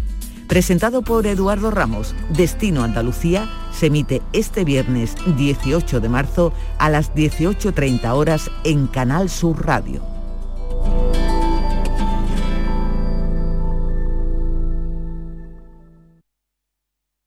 Presentado 0.49 1.01
por 1.01 1.26
Eduardo 1.26 1.70
Ramos, 1.70 2.14
Destino 2.28 2.84
Andalucía 2.84 3.49
se 3.72 3.86
emite 3.86 4.20
este 4.34 4.64
viernes 4.64 5.14
18 5.38 6.01
de 6.01 6.09
marzo 6.11 6.53
a 6.78 6.90
las 6.90 7.14
18.30 7.14 8.11
horas 8.12 8.51
en 8.64 8.86
Canal 8.86 9.30
Sur 9.30 9.64
Radio. 9.64 10.11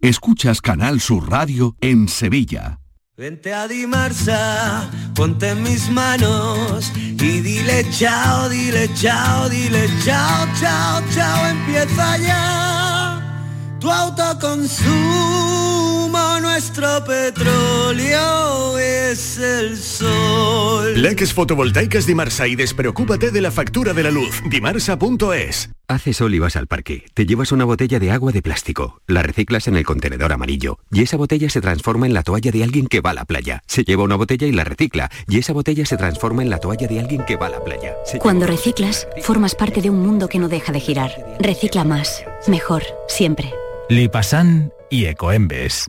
Escuchas 0.00 0.62
Canal 0.62 1.00
Sur 1.00 1.30
Radio 1.30 1.76
en 1.80 2.08
Sevilla. 2.08 2.80
Vente 3.16 3.52
a 3.52 3.68
Dimarsa, 3.68 4.90
ponte 5.14 5.50
en 5.50 5.62
mis 5.62 5.90
manos 5.90 6.90
y 6.96 7.40
dile 7.40 7.86
chao, 7.90 8.48
dile 8.48 8.88
chao, 8.94 9.50
dile 9.50 9.86
chao, 10.02 10.46
chao, 10.58 11.02
chao, 11.14 11.46
empieza 11.46 12.16
ya 12.18 13.20
tu 13.78 13.90
autoconsumo, 13.90 15.91
nuestro 16.52 17.02
petróleo 17.04 18.78
es 18.78 19.38
el 19.38 19.78
sol. 19.78 21.00
Leques 21.00 21.32
fotovoltaicas 21.32 22.06
Dimarsa 22.06 22.46
y 22.46 22.56
despreocúpate 22.56 23.30
de 23.30 23.40
la 23.40 23.50
factura 23.50 23.94
de 23.94 24.02
la 24.02 24.10
luz. 24.10 24.42
Dimarsa.es 24.50 25.70
Hace 25.88 26.12
sol 26.12 26.34
y 26.34 26.38
vas 26.38 26.56
al 26.56 26.66
parque. 26.66 27.06
Te 27.14 27.24
llevas 27.24 27.52
una 27.52 27.64
botella 27.64 27.98
de 27.98 28.10
agua 28.10 28.32
de 28.32 28.42
plástico. 28.42 29.00
La 29.06 29.22
reciclas 29.22 29.66
en 29.66 29.76
el 29.76 29.86
contenedor 29.86 30.30
amarillo. 30.30 30.78
Y 30.90 31.02
esa 31.02 31.16
botella 31.16 31.48
se 31.48 31.62
transforma 31.62 32.04
en 32.04 32.12
la 32.12 32.22
toalla 32.22 32.50
de 32.50 32.62
alguien 32.62 32.86
que 32.86 33.00
va 33.00 33.10
a 33.10 33.14
la 33.14 33.24
playa. 33.24 33.62
Se 33.66 33.84
lleva 33.84 34.04
una 34.04 34.16
botella 34.16 34.46
y 34.46 34.52
la 34.52 34.64
recicla. 34.64 35.10
Y 35.28 35.38
esa 35.38 35.54
botella 35.54 35.86
se 35.86 35.96
transforma 35.96 36.42
en 36.42 36.50
la 36.50 36.58
toalla 36.58 36.86
de 36.86 37.00
alguien 37.00 37.24
que 37.24 37.36
va 37.36 37.46
a 37.46 37.50
la 37.50 37.64
playa. 37.64 37.94
Cuando 38.18 38.46
reciclas, 38.46 39.08
formas 39.22 39.54
parte 39.54 39.80
de 39.80 39.88
un 39.88 40.00
mundo 40.00 40.28
que 40.28 40.38
no 40.38 40.48
deja 40.48 40.70
de 40.70 40.80
girar. 40.80 41.12
Recicla 41.40 41.84
más. 41.84 42.22
Mejor. 42.46 42.82
Siempre. 43.08 43.52
Lipasan 43.88 44.70
y 44.90 45.06
Ecoembes. 45.06 45.88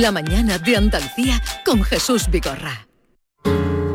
La 0.00 0.10
mañana 0.10 0.58
de 0.58 0.74
Andalucía 0.74 1.42
con 1.66 1.82
Jesús 1.84 2.26
Vigorra. 2.30 2.86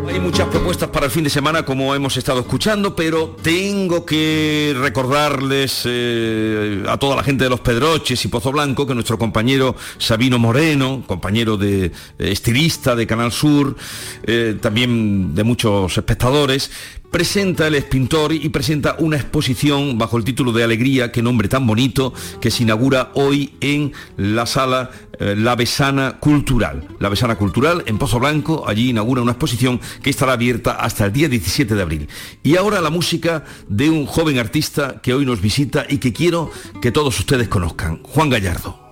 Hay 0.08 0.20
muchas 0.20 0.48
propuestas 0.48 0.90
para 0.90 1.08
el 1.08 1.12
fin 1.12 1.24
de 1.24 1.30
semana 1.30 1.66
como 1.66 1.94
hemos 1.96 2.16
estado 2.18 2.42
escuchando, 2.42 2.96
pero 2.96 3.36
tengo 3.42 4.06
que 4.06 4.76
recordarles 4.80 5.82
eh, 5.86 6.84
a 6.88 6.98
toda 6.98 7.16
la 7.16 7.24
gente 7.24 7.46
de 7.46 7.50
los 7.50 7.62
Pedroches 7.62 8.24
y 8.24 8.28
Pozo 8.28 8.52
Blanco 8.52 8.86
que 8.86 8.94
nuestro 8.94 9.18
compañero 9.18 9.76
Sabino 9.98 10.38
Moreno, 10.38 11.04
compañero 11.08 11.58
de 11.58 11.86
eh, 11.86 11.92
estilista 12.20 12.96
de 12.96 13.08
Canal 13.08 13.32
Sur, 13.32 13.76
eh, 14.24 14.56
también 14.62 15.34
de 15.34 15.44
muchos 15.44 15.98
espectadores, 15.98 16.72
presenta, 17.12 17.68
él 17.68 17.76
es 17.76 17.86
pintor 17.86 18.34
y 18.34 18.50
presenta 18.50 18.96
una 19.00 19.18
exposición 19.18 19.98
bajo 19.98 20.18
el 20.18 20.24
título 20.24 20.52
de 20.52 20.64
Alegría, 20.64 21.12
qué 21.12 21.22
nombre 21.22 21.48
tan 21.48 21.66
bonito, 21.66 22.14
que 22.42 22.52
se 22.52 22.64
inaugura 22.64 23.12
hoy 23.16 23.54
en 23.62 23.94
la 24.18 24.46
sala 24.46 24.92
eh, 25.20 25.36
La 25.38 25.56
Besana 25.56 26.18
Cultural. 26.20 26.88
La 27.00 27.10
Besana 27.10 27.36
Cultural 27.36 27.84
en 27.86 27.98
Pozo 27.98 28.20
Blanco, 28.20 28.66
allí 28.68 28.90
inaugura 28.90 29.22
una 29.22 29.32
exposición 29.32 29.80
que 30.02 30.10
estará 30.10 30.34
abierta 30.34 30.72
hasta 30.72 31.06
el 31.06 31.14
día 31.14 31.30
17 31.30 31.76
de 31.76 31.82
abril. 31.82 32.08
Y 32.44 32.56
ahora 32.56 32.82
la 32.82 32.90
música 32.90 33.44
de 33.68 33.90
un 33.90 34.06
joven 34.06 34.40
artista 34.40 35.02
que 35.02 35.14
hoy 35.14 35.26
nos 35.26 35.42
visita 35.42 35.86
y 35.90 35.98
que 35.98 36.14
quiero 36.14 36.52
que 36.82 36.92
todos 36.92 37.20
ustedes 37.20 37.48
conozcan, 37.48 38.02
Juan 38.04 38.30
Gallardo. 38.30 38.87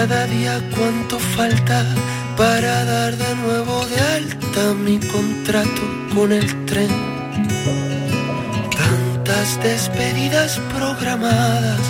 Cada 0.00 0.26
día 0.26 0.60
cuánto 0.76 1.18
falta 1.18 1.84
para 2.36 2.84
dar 2.84 3.16
de 3.16 3.34
nuevo 3.42 3.84
de 3.86 3.98
alta 4.18 4.62
mi 4.74 4.96
contrato 5.14 5.82
con 6.14 6.30
el 6.30 6.46
tren. 6.66 6.92
Tantas 8.82 9.60
despedidas 9.60 10.60
programadas 10.72 11.80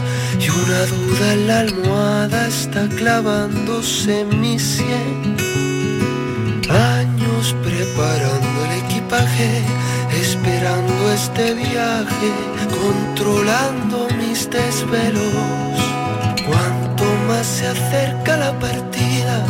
y 0.40 0.48
una 0.48 0.82
duda 0.94 1.32
en 1.34 1.48
la 1.48 1.58
almohada 1.66 2.48
está 2.48 2.88
clavándose 3.00 4.20
en 4.22 4.40
mi 4.40 4.58
sien. 4.58 5.36
Años 6.96 7.54
preparando 7.62 8.58
el 8.66 8.72
equipaje, 8.84 9.50
esperando 10.24 11.12
este 11.12 11.52
viaje, 11.52 12.30
controlando 12.80 14.08
mis 14.18 14.48
desvelos 14.48 15.87
más 17.28 17.46
se 17.46 17.66
acerca 17.66 18.38
la 18.38 18.58
partida, 18.58 19.44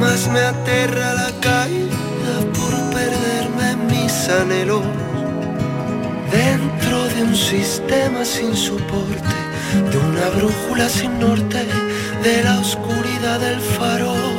más 0.00 0.26
me 0.28 0.40
aterra 0.40 1.14
la 1.14 1.30
caída 1.40 2.34
por 2.58 2.72
perderme 2.96 3.70
en 3.74 3.86
mis 3.86 4.28
anhelos. 4.28 4.82
Dentro 6.32 6.98
de 7.14 7.22
un 7.22 7.36
sistema 7.36 8.24
sin 8.24 8.56
soporte, 8.56 9.36
de 9.90 9.96
una 10.10 10.26
brújula 10.36 10.88
sin 10.88 11.18
norte, 11.20 11.62
de 12.24 12.42
la 12.42 12.58
oscuridad 12.58 13.38
del 13.38 13.60
farol. 13.60 14.36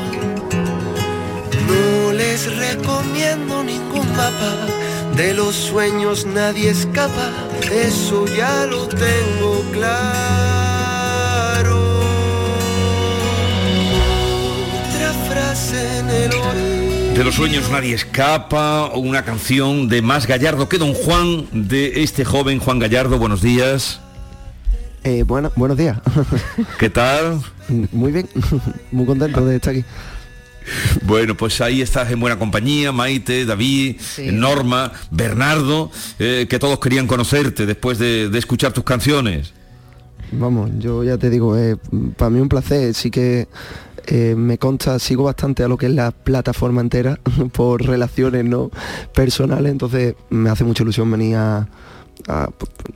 No 1.70 2.12
les 2.12 2.42
recomiendo 2.58 3.64
ningún 3.64 4.08
mapa, 4.18 4.54
de 5.16 5.34
los 5.34 5.56
sueños 5.56 6.26
nadie 6.26 6.72
escapa, 6.72 7.30
eso 7.72 8.26
ya 8.28 8.66
lo 8.66 8.86
tengo 8.88 9.64
claro. 9.72 10.61
De 17.22 17.26
los 17.26 17.36
sueños 17.36 17.70
nadie 17.70 17.94
escapa, 17.94 18.90
una 18.96 19.24
canción 19.24 19.88
de 19.88 20.02
Más 20.02 20.26
Gallardo 20.26 20.68
que 20.68 20.80
Don 20.80 20.96
Juan, 20.96 21.46
de 21.52 22.02
este 22.02 22.26
joven 22.26 22.58
Juan 22.58 22.80
Gallardo. 22.80 23.20
Buenos 23.20 23.44
días. 23.44 24.02
Eh, 25.04 25.22
bueno, 25.22 25.52
buenos 25.56 25.78
días. 25.78 26.00
¿Qué 26.80 26.90
tal? 26.90 27.40
Muy 27.92 28.12
bien, 28.12 28.28
muy 28.92 29.06
contento 29.06 29.46
de 29.46 29.58
estar 29.58 29.72
aquí. 29.72 29.86
Bueno, 31.04 31.38
pues 31.38 31.62
ahí 31.62 31.84
estás 31.84 32.10
en 32.10 32.20
buena 32.20 32.40
compañía, 32.40 32.92
Maite, 32.92 33.46
David, 33.46 34.02
Norma, 34.32 34.92
Bernardo, 35.12 35.92
eh, 36.18 36.48
que 36.50 36.58
todos 36.58 36.80
querían 36.80 37.06
conocerte 37.06 37.68
después 37.68 38.00
de, 38.00 38.36
escuchar 38.36 38.74
tus 38.74 38.84
canciones. 38.84 39.54
Vamos, 40.32 40.72
yo 40.80 41.04
ya 41.04 41.20
te 41.20 41.30
digo, 41.30 41.56
eh, 41.56 41.78
para 42.18 42.32
mí 42.32 42.40
un 42.40 42.50
placer, 42.50 42.96
sí 42.96 43.12
que 43.12 43.48
eh, 44.08 44.36
me 44.36 44.58
consta, 44.58 44.98
sigo 45.00 45.24
bastante 45.24 45.64
a 45.64 45.68
lo 45.68 45.78
que 45.78 45.88
es 45.88 45.94
la 45.94 46.12
plataforma 46.12 46.82
entera 46.82 47.20
por 47.54 47.86
relaciones 47.86 48.46
no 48.46 48.72
personales, 49.14 49.72
entonces 49.72 50.16
me 50.30 50.50
hace 50.50 50.64
mucha 50.64 50.84
ilusión 50.84 51.10
venir 51.12 51.36
a, 51.36 51.68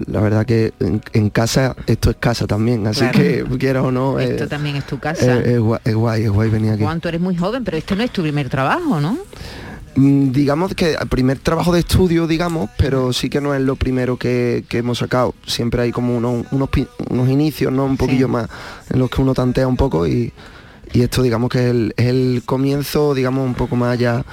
la 0.08 0.22
verdad 0.22 0.46
que 0.46 0.74
en, 0.80 1.30
casa 1.30 1.76
esto 1.88 2.10
es 2.12 2.18
casa 2.18 2.46
también, 2.48 2.86
así 2.88 3.06
que 3.12 3.44
quiera 3.60 3.82
o 3.82 3.92
no. 3.92 4.20
Esto 4.26 4.44
eh, 4.44 4.48
también 4.48 4.76
es 4.76 4.86
tu 4.86 5.00
casa. 5.00 5.40
es, 5.40 5.60
guay, 5.60 5.80
es, 6.24 6.30
guay, 6.30 6.50
venir 6.50 6.74
aquí. 6.74 6.84
Juan, 6.84 7.02
tú 7.02 7.08
eres 7.08 7.22
muy 7.22 7.36
joven, 7.36 7.64
pero 7.64 7.78
esto 7.78 7.96
no 7.96 8.04
es 8.04 8.12
tu 8.12 8.22
primer 8.22 8.50
trabajo, 8.50 9.00
¿no? 9.00 9.18
Mm, 9.96 10.32
digamos 10.32 10.76
que 10.76 10.94
el 10.94 11.08
primer 11.08 11.40
trabajo 11.40 11.74
de 11.74 11.80
estudio, 11.80 12.28
digamos, 12.28 12.70
pero 12.78 13.14
sí 13.14 13.30
que 13.30 13.42
no 13.42 13.56
es 13.56 13.62
lo 13.62 13.76
primero 13.76 14.18
que, 14.18 14.66
hemos 14.72 15.00
sacado. 15.00 15.34
Siempre 15.48 15.82
hay 15.82 15.92
como 15.92 16.16
unos, 16.18 16.46
unos, 16.52 17.30
inicios, 17.30 17.72
¿no? 17.72 17.86
Un 17.86 17.98
poquillo 17.98 18.28
más 18.28 18.48
en 18.90 19.00
los 19.00 19.10
que 19.10 19.22
uno 19.22 19.34
tantea 19.34 19.68
un 19.68 19.78
poco 19.78 20.06
y, 20.06 20.34
y 20.96 21.02
esto 21.02 21.22
digamos 21.22 21.50
que 21.50 21.60
es 21.60 22.06
el, 22.08 22.44
comienzo, 22.46 23.14
digamos, 23.14 23.46
un 23.46 23.54
poco 23.54 23.76
más 23.76 23.92
allá 23.92 24.24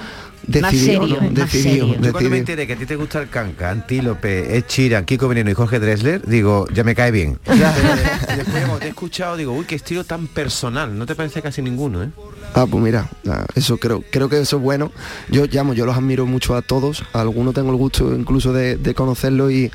decidido, 0.47 1.01
más 1.01 1.19
serio, 1.19 1.29
decidido, 1.31 1.87
Yo 1.99 2.11
cuando 2.11 2.29
me 2.29 2.37
enteré 2.37 2.65
que 2.65 2.73
a 2.73 2.75
ti 2.77 2.85
te 2.85 2.95
gusta 2.95 3.21
el 3.21 3.29
canca, 3.29 3.69
Antílope, 3.69 4.57
Ed 4.57 4.63
Sheeran, 4.67 5.03
Kiko 5.03 5.27
Veneno 5.27 5.51
y 5.51 5.53
Jorge 5.53 5.79
Dressler, 5.79 6.25
digo, 6.25 6.65
ya 6.73 6.85
me 6.85 6.95
cae 6.95 7.11
bien. 7.11 7.37
después 7.45 8.79
te 8.79 8.85
he 8.85 8.89
escuchado, 8.89 9.35
digo, 9.35 9.51
uy, 9.51 9.65
qué 9.65 9.75
estilo 9.75 10.05
tan 10.05 10.27
personal, 10.27 10.97
no 10.97 11.05
te 11.05 11.15
parece 11.15 11.41
casi 11.41 11.61
ninguno, 11.61 12.01
¿eh? 12.01 12.09
Ah, 12.53 12.65
pues 12.69 12.81
mira, 12.81 13.09
eso 13.55 13.77
creo, 13.77 14.01
creo 14.09 14.29
que 14.29 14.39
eso 14.39 14.57
es 14.57 14.63
bueno. 14.63 14.91
Yo 15.29 15.45
llamo, 15.45 15.73
yo 15.73 15.85
los 15.85 15.97
admiro 15.97 16.25
mucho 16.25 16.55
a 16.55 16.61
todos, 16.61 17.03
a 17.11 17.19
algunos 17.19 17.53
tengo 17.53 17.71
el 17.71 17.77
gusto 17.77 18.15
incluso 18.15 18.53
de, 18.53 18.77
de 18.77 18.93
conocerlos 18.93 19.51
y, 19.51 19.69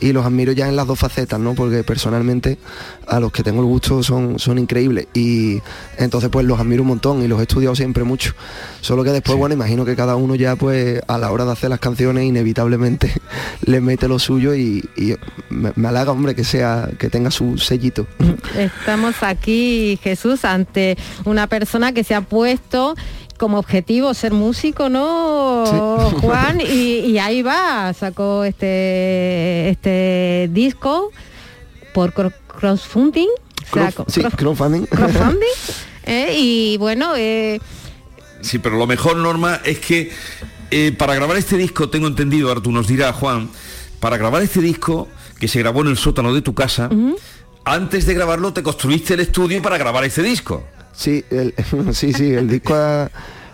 y 0.00 0.12
los 0.12 0.24
admiro 0.24 0.52
ya 0.52 0.68
en 0.68 0.76
las 0.76 0.86
dos 0.86 0.98
facetas, 0.98 1.40
¿no? 1.40 1.54
Porque 1.54 1.82
personalmente 1.84 2.58
a 3.06 3.20
los 3.20 3.32
que 3.32 3.42
tengo 3.42 3.60
el 3.60 3.66
gusto 3.66 4.02
son, 4.02 4.38
son 4.38 4.58
increíbles 4.58 5.08
y 5.14 5.60
entonces 5.96 6.30
pues 6.30 6.46
los 6.46 6.60
admiro 6.60 6.82
un 6.82 6.88
montón 6.88 7.22
y 7.22 7.28
los 7.28 7.40
he 7.40 7.42
estudiado 7.42 7.74
siempre 7.74 8.04
mucho. 8.04 8.34
Solo 8.80 9.04
que 9.04 9.10
después, 9.10 9.36
bueno, 9.38 9.54
imagino 9.54 9.84
que 9.84 9.96
cada 9.96 10.16
uno 10.16 10.34
ya 10.34 10.56
pues 10.56 11.00
a 11.06 11.18
la 11.18 11.32
hora 11.32 11.44
de 11.44 11.52
hacer 11.52 11.70
las 11.70 11.80
canciones 11.80 12.24
inevitablemente 12.24 13.12
le 13.64 13.80
mete 13.80 14.08
lo 14.08 14.18
suyo 14.18 14.54
y, 14.54 14.88
me, 15.50 15.72
me, 15.74 15.88
halaga, 15.88 16.12
hombre, 16.12 16.34
que 16.34 16.44
sea, 16.44 16.88
que 16.98 17.08
tenga 17.08 17.30
su 17.30 17.58
sellito. 17.58 18.06
Estamos 18.56 19.22
aquí, 19.22 19.98
Jesús, 20.02 20.44
ante 20.44 20.96
una 21.24 21.46
persona 21.46 21.92
que 21.92 22.04
se 22.04 22.14
ha 22.14 22.20
puesto 22.20 22.94
como 23.38 23.58
objetivo 23.58 24.12
ser 24.12 24.32
músico, 24.32 24.88
¿no, 24.88 25.64
Juan? 26.20 26.60
Y, 26.60 27.18
ahí 27.18 27.42
va, 27.42 27.94
sacó 27.94 28.44
este, 28.44 29.70
este 29.70 30.50
disco 30.52 31.10
por 31.94 32.12
crossfunding. 32.12 33.28
sí, 34.08 34.22
crowdfunding. 34.36 34.86
¿eh? 36.04 36.34
y 36.36 36.76
bueno... 36.78 37.14
Eh, 37.16 37.60
sí, 38.42 38.58
pero 38.58 38.76
lo 38.76 38.86
mejor, 38.86 39.16
Norma, 39.16 39.60
es 39.64 39.78
que 39.78 40.10
eh, 40.70 40.92
para 40.96 41.14
grabar 41.14 41.36
este 41.36 41.56
disco, 41.56 41.88
tengo 41.88 42.06
entendido, 42.08 42.48
ahora 42.48 42.60
tú 42.60 42.72
nos 42.72 42.86
dirás, 42.86 43.14
Juan, 43.16 43.48
para 44.00 44.16
grabar 44.16 44.42
este 44.42 44.60
disco, 44.60 45.08
que 45.38 45.48
se 45.48 45.60
grabó 45.60 45.80
en 45.82 45.88
el 45.88 45.96
sótano 45.96 46.34
de 46.34 46.42
tu 46.42 46.54
casa, 46.54 46.90
antes 47.64 48.06
de 48.06 48.14
grabarlo 48.14 48.52
te 48.52 48.62
construiste 48.62 49.14
el 49.14 49.20
estudio 49.20 49.62
para 49.62 49.78
grabar 49.78 50.04
este 50.04 50.22
disco. 50.22 50.64
Sí, 50.98 51.24
sí, 51.92 52.12
sí, 52.12 52.34
el 52.34 52.48
disco 52.48 52.74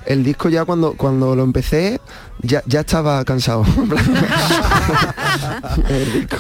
el 0.07 0.25
disco 0.25 0.49
ya 0.49 0.65
cuando 0.65 0.95
cuando 0.95 1.35
lo 1.35 1.43
empecé 1.43 2.01
ya, 2.43 2.63
ya 2.67 2.81
estaba 2.81 3.25
cansado. 3.25 3.65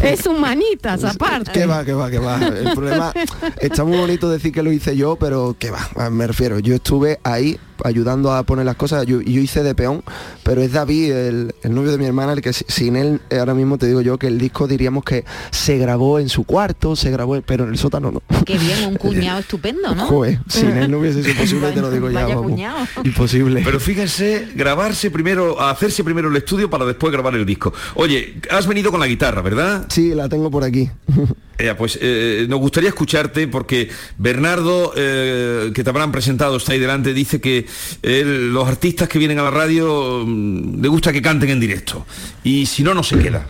es 0.02 0.26
humanitas 0.26 1.04
aparte. 1.04 1.52
Que 1.52 1.66
va, 1.66 1.84
que 1.84 1.92
va, 1.92 2.10
que 2.10 2.18
va. 2.18 2.38
El 2.38 2.72
problema 2.74 3.12
está 3.60 3.84
muy 3.84 3.96
bonito 3.96 4.28
decir 4.28 4.52
que 4.52 4.62
lo 4.62 4.72
hice 4.72 4.96
yo, 4.96 5.16
pero 5.16 5.56
que 5.58 5.70
va, 5.70 6.10
me 6.10 6.26
refiero. 6.26 6.58
Yo 6.58 6.74
estuve 6.74 7.20
ahí 7.22 7.58
ayudando 7.82 8.32
a 8.32 8.42
poner 8.42 8.66
las 8.66 8.76
cosas. 8.76 9.06
Yo, 9.06 9.20
yo 9.20 9.40
hice 9.40 9.62
de 9.62 9.74
peón, 9.74 10.02
pero 10.42 10.62
es 10.62 10.72
David, 10.72 11.12
el, 11.12 11.54
novio 11.70 11.92
de 11.92 11.98
mi 11.98 12.04
hermana, 12.04 12.32
el 12.32 12.42
que 12.42 12.52
sin 12.52 12.96
él 12.96 13.20
ahora 13.36 13.54
mismo 13.54 13.78
te 13.78 13.86
digo 13.86 14.00
yo 14.00 14.18
que 14.18 14.26
el 14.26 14.38
disco 14.38 14.66
diríamos 14.68 15.04
que 15.04 15.24
se 15.50 15.78
grabó 15.78 16.18
en 16.18 16.28
su 16.28 16.44
cuarto, 16.44 16.96
se 16.96 17.10
grabó, 17.10 17.40
pero 17.42 17.64
en 17.64 17.70
el 17.70 17.78
sótano 17.78 18.10
no. 18.10 18.22
Qué 18.44 18.58
bien, 18.58 18.84
un 18.86 18.96
cuñado 18.96 19.40
estupendo, 19.40 19.94
¿no? 19.94 20.06
Joder, 20.06 20.38
sin 20.48 20.70
él 20.70 20.90
no 20.90 20.98
hubiese 20.98 21.22
sido 21.22 21.36
posible, 21.40 21.72
te 21.72 21.80
lo 21.80 21.90
digo 21.90 22.10
ya. 22.10 22.86
Imposible 23.02 23.53
Pero 23.62 23.78
fíjense, 23.78 24.48
grabarse 24.54 25.10
primero, 25.10 25.60
hacerse 25.60 26.02
primero 26.02 26.28
el 26.28 26.36
estudio 26.36 26.70
para 26.70 26.84
después 26.84 27.12
grabar 27.12 27.34
el 27.34 27.44
disco. 27.44 27.72
Oye, 27.94 28.36
has 28.50 28.66
venido 28.66 28.90
con 28.90 29.00
la 29.00 29.06
guitarra, 29.06 29.42
¿verdad? 29.42 29.86
Sí, 29.88 30.14
la 30.14 30.28
tengo 30.28 30.50
por 30.50 30.64
aquí. 30.64 30.90
Eh, 31.56 31.72
pues 31.78 31.98
eh, 32.02 32.46
nos 32.48 32.58
gustaría 32.58 32.88
escucharte 32.88 33.46
porque 33.46 33.88
Bernardo, 34.18 34.92
eh, 34.96 35.70
que 35.72 35.84
te 35.84 35.90
habrán 35.90 36.10
presentado, 36.10 36.56
está 36.56 36.72
ahí 36.72 36.80
delante, 36.80 37.14
dice 37.14 37.40
que 37.40 37.66
los 38.02 38.66
artistas 38.66 39.08
que 39.08 39.20
vienen 39.20 39.38
a 39.38 39.44
la 39.44 39.50
radio 39.50 40.24
mm, 40.26 40.82
le 40.82 40.88
gusta 40.88 41.12
que 41.12 41.22
canten 41.22 41.50
en 41.50 41.60
directo. 41.60 42.06
Y 42.42 42.66
si 42.66 42.82
no, 42.82 42.92
no 42.92 43.02
se 43.02 43.18
queda. 43.18 43.46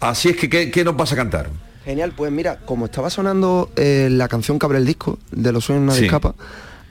Así 0.00 0.28
es 0.28 0.36
que, 0.36 0.70
¿qué, 0.70 0.84
nos 0.84 0.96
vas 0.96 1.12
a 1.12 1.16
cantar? 1.16 1.48
Genial, 1.84 2.12
pues 2.14 2.30
mira, 2.30 2.58
como 2.58 2.84
estaba 2.84 3.08
sonando 3.08 3.70
la 3.76 4.28
canción 4.28 4.58
que 4.58 4.66
abre 4.66 4.78
el 4.78 4.84
disco 4.84 5.18
de 5.30 5.52
Los 5.52 5.64
sueños 5.64 5.86
nadie 5.86 6.04
escapa, 6.04 6.34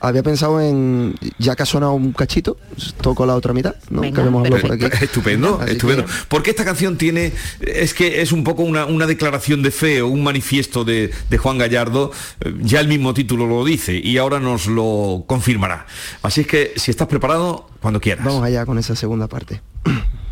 había 0.06 0.22
pensado 0.22 0.60
en, 0.60 1.14
ya 1.38 1.56
que 1.56 1.62
ha 1.62 1.66
sonado 1.66 1.92
un 1.92 2.12
cachito, 2.12 2.56
toco 3.00 3.26
la 3.26 3.34
otra 3.34 3.52
mitad, 3.52 3.74
¿no? 3.90 4.02
que 4.02 4.12
por 4.12 4.72
aquí. 4.72 4.86
Estupendo, 5.04 5.62
estupendo. 5.66 6.04
Porque 6.28 6.50
esta 6.50 6.64
canción 6.64 6.96
tiene, 6.96 7.32
es 7.60 7.94
que 7.94 8.22
es 8.22 8.32
un 8.32 8.44
poco 8.44 8.62
una, 8.62 9.06
declaración 9.06 9.62
de 9.62 9.70
fe 9.70 10.02
o 10.02 10.08
un 10.08 10.24
manifiesto 10.24 10.84
de, 10.84 11.12
de, 11.30 11.38
Juan 11.38 11.58
Gallardo, 11.58 12.10
eh, 12.40 12.52
ya 12.60 12.80
el 12.80 12.88
mismo 12.88 13.14
título 13.14 13.46
lo 13.46 13.64
dice 13.64 13.94
y 14.02 14.18
ahora 14.18 14.40
nos 14.40 14.66
lo 14.66 15.24
confirmará. 15.26 15.86
Así 16.22 16.40
es 16.42 16.46
que 16.46 16.72
si 16.76 16.90
estás 16.90 17.06
preparado, 17.06 17.68
cuando 17.80 18.00
quieras. 18.00 18.24
Vamos 18.24 18.42
allá 18.42 18.66
con 18.66 18.78
esa 18.78 18.96
segunda 18.96 19.28
parte. 19.28 19.60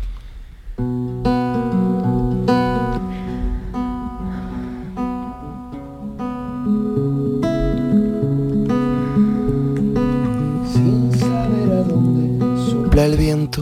el 13.03 13.17
viento, 13.17 13.61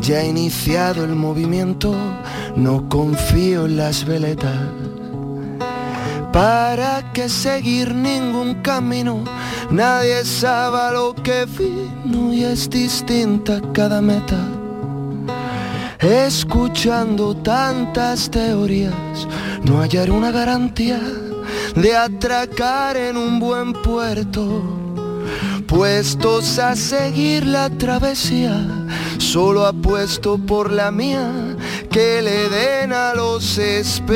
ya 0.00 0.18
ha 0.18 0.24
iniciado 0.24 1.04
el 1.04 1.14
movimiento, 1.14 1.94
no 2.56 2.88
confío 2.88 3.66
en 3.66 3.76
las 3.78 4.04
veletas. 4.04 4.56
¿Para 6.32 7.12
qué 7.14 7.28
seguir 7.30 7.94
ningún 7.94 8.56
camino? 8.62 9.24
Nadie 9.70 10.24
sabe 10.24 10.92
lo 10.92 11.14
que 11.14 11.46
vino 11.46 12.32
y 12.34 12.44
es 12.44 12.68
distinta 12.68 13.62
cada 13.72 14.02
meta. 14.02 14.36
Escuchando 15.98 17.34
tantas 17.36 18.30
teorías, 18.30 18.92
no 19.64 19.80
hallar 19.80 20.10
una 20.10 20.30
garantía 20.30 21.00
de 21.74 21.96
atracar 21.96 22.96
en 22.96 23.16
un 23.16 23.40
buen 23.40 23.72
puerto 23.72 24.85
puestos 25.66 26.58
a 26.58 26.76
seguir 26.76 27.46
la 27.46 27.68
travesía, 27.70 28.66
solo 29.18 29.66
apuesto 29.66 30.38
por 30.38 30.70
la 30.72 30.90
mía, 30.90 31.56
que 31.90 32.22
le 32.22 32.48
den 32.48 32.92
a 32.92 33.14
los 33.14 33.58
expertos. 33.58 34.06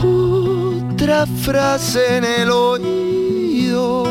Otra 0.00 1.26
frase 1.42 2.16
en 2.16 2.24
el 2.24 2.50
oído, 2.50 4.04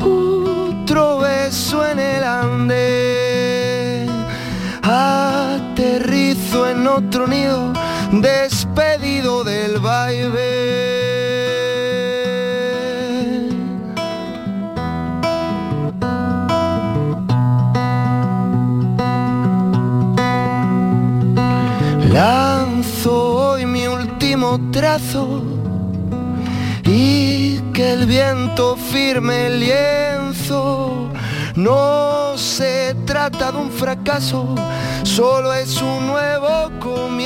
otro 0.00 1.18
beso 1.18 1.86
en 1.86 1.98
el 1.98 2.24
andén, 2.24 4.08
aterrizo 4.82 6.68
en 6.68 6.86
otro 6.86 7.26
nido, 7.26 7.72
despedido 8.12 9.44
del 9.44 9.78
baile. 9.78 10.95
Y 26.84 27.58
que 27.72 27.92
el 27.94 28.06
viento 28.06 28.76
firme 28.76 29.46
el 29.46 29.58
lienzo. 29.58 31.08
No 31.56 32.38
se 32.38 32.94
trata 33.04 33.50
de 33.50 33.58
un 33.58 33.70
fracaso, 33.70 34.54
solo 35.02 35.52
es 35.54 35.82
un 35.82 36.06
nuevo 36.06 36.70
comienzo. 36.78 37.24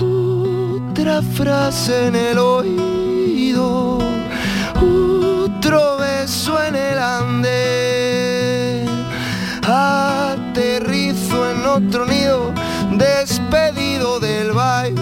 Otra 0.00 1.20
frase 1.20 2.06
en 2.06 2.16
el 2.16 2.38
oído, 2.38 3.98
otro 4.80 5.98
beso 5.98 6.62
en 6.64 6.76
el 6.76 6.98
andén 6.98 7.74
aterrizo 9.66 11.50
en 11.50 11.66
otro 11.66 12.06
nido, 12.06 12.52
despedido 12.92 13.33
del 14.64 14.93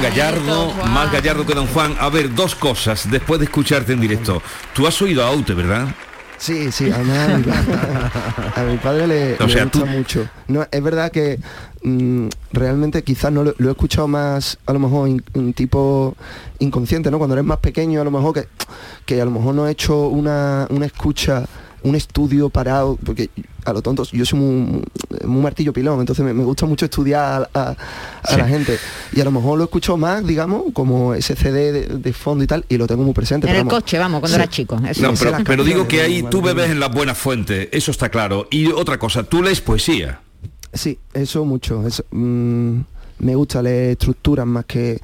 Juan 0.00 0.14
Gallardo, 0.14 0.72
más 0.86 1.12
Gallardo 1.12 1.44
que 1.44 1.52
Don 1.52 1.66
Juan. 1.66 1.94
A 2.00 2.08
ver, 2.08 2.34
dos 2.34 2.54
cosas 2.54 3.10
después 3.10 3.38
de 3.38 3.44
escucharte 3.44 3.92
en 3.92 4.00
directo. 4.00 4.40
Tú 4.72 4.86
has 4.86 5.02
oído 5.02 5.22
a 5.22 5.28
Aute, 5.28 5.52
¿verdad? 5.52 5.88
Sí, 6.38 6.72
sí, 6.72 6.90
a, 6.90 6.96
mi, 8.64 8.78
padre 8.78 9.06
le, 9.06 9.36
gusta 9.36 9.84
mucho. 9.84 10.26
No, 10.48 10.66
es 10.70 10.82
verdad 10.82 11.12
que 11.12 11.38
mm, 11.82 12.28
realmente 12.50 13.04
quizás 13.04 13.30
no 13.30 13.44
lo, 13.44 13.54
he 13.58 13.70
escuchado 13.70 14.08
más, 14.08 14.58
a 14.64 14.72
lo 14.72 14.78
mejor, 14.78 15.10
un 15.34 15.52
tipo 15.52 16.16
inconsciente, 16.60 17.10
¿no? 17.10 17.18
Cuando 17.18 17.34
eres 17.34 17.44
más 17.44 17.58
pequeño, 17.58 18.00
a 18.00 18.04
lo 18.04 18.10
mejor 18.10 18.32
que, 18.32 18.48
que 19.04 19.20
a 19.20 19.26
lo 19.26 19.32
mejor 19.32 19.54
no 19.54 19.68
he 19.68 19.70
hecho 19.70 20.06
una, 20.08 20.66
una 20.70 20.86
escucha 20.86 21.44
un 21.82 21.94
estudio 21.94 22.50
parado, 22.50 22.98
porque 23.04 23.30
a 23.64 23.72
lo 23.72 23.82
tonto, 23.82 24.04
yo 24.12 24.24
soy 24.24 24.38
muy, 24.38 24.82
martillo 25.24 25.72
pilón, 25.72 26.00
entonces 26.00 26.24
me, 26.24 26.32
gusta 26.44 26.66
mucho 26.66 26.86
estudiar 26.86 27.48
a, 27.54 27.76
la 28.36 28.46
gente. 28.46 28.78
Y 29.12 29.20
a 29.20 29.24
lo 29.24 29.30
mejor 29.30 29.58
lo 29.58 29.64
escucho 29.64 29.96
más, 29.96 30.26
digamos, 30.26 30.64
como 30.72 31.14
ese 31.14 31.36
CD 31.36 31.86
de, 31.86 32.12
fondo 32.12 32.44
y 32.44 32.46
tal, 32.46 32.64
y 32.68 32.76
lo 32.76 32.86
tengo 32.86 33.02
muy 33.02 33.14
presente. 33.14 33.48
En 33.48 33.56
el 33.56 33.66
coche, 33.66 33.98
vamos, 33.98 34.20
cuando 34.20 34.36
era 34.36 34.48
chico. 34.48 34.80
pero, 35.44 35.64
digo 35.64 35.86
que 35.86 36.02
ahí 36.02 36.22
tú 36.30 36.42
bebes 36.42 36.70
en 36.70 36.80
las 36.80 36.92
buenas 36.92 37.18
fuentes, 37.18 37.68
eso 37.72 37.90
está 37.90 38.08
claro. 38.08 38.48
Y 38.50 38.68
otra 38.68 38.98
cosa, 38.98 39.22
tú 39.22 39.42
lees 39.42 39.60
poesía. 39.60 40.20
Sí, 40.72 40.98
eso 41.12 41.44
mucho. 41.44 41.86
Eso, 41.86 42.04
mm, 42.10 42.80
me 43.20 43.34
gusta 43.34 43.62
leer 43.62 43.90
estructuras 43.92 44.46
más 44.46 44.64
que 44.64 45.00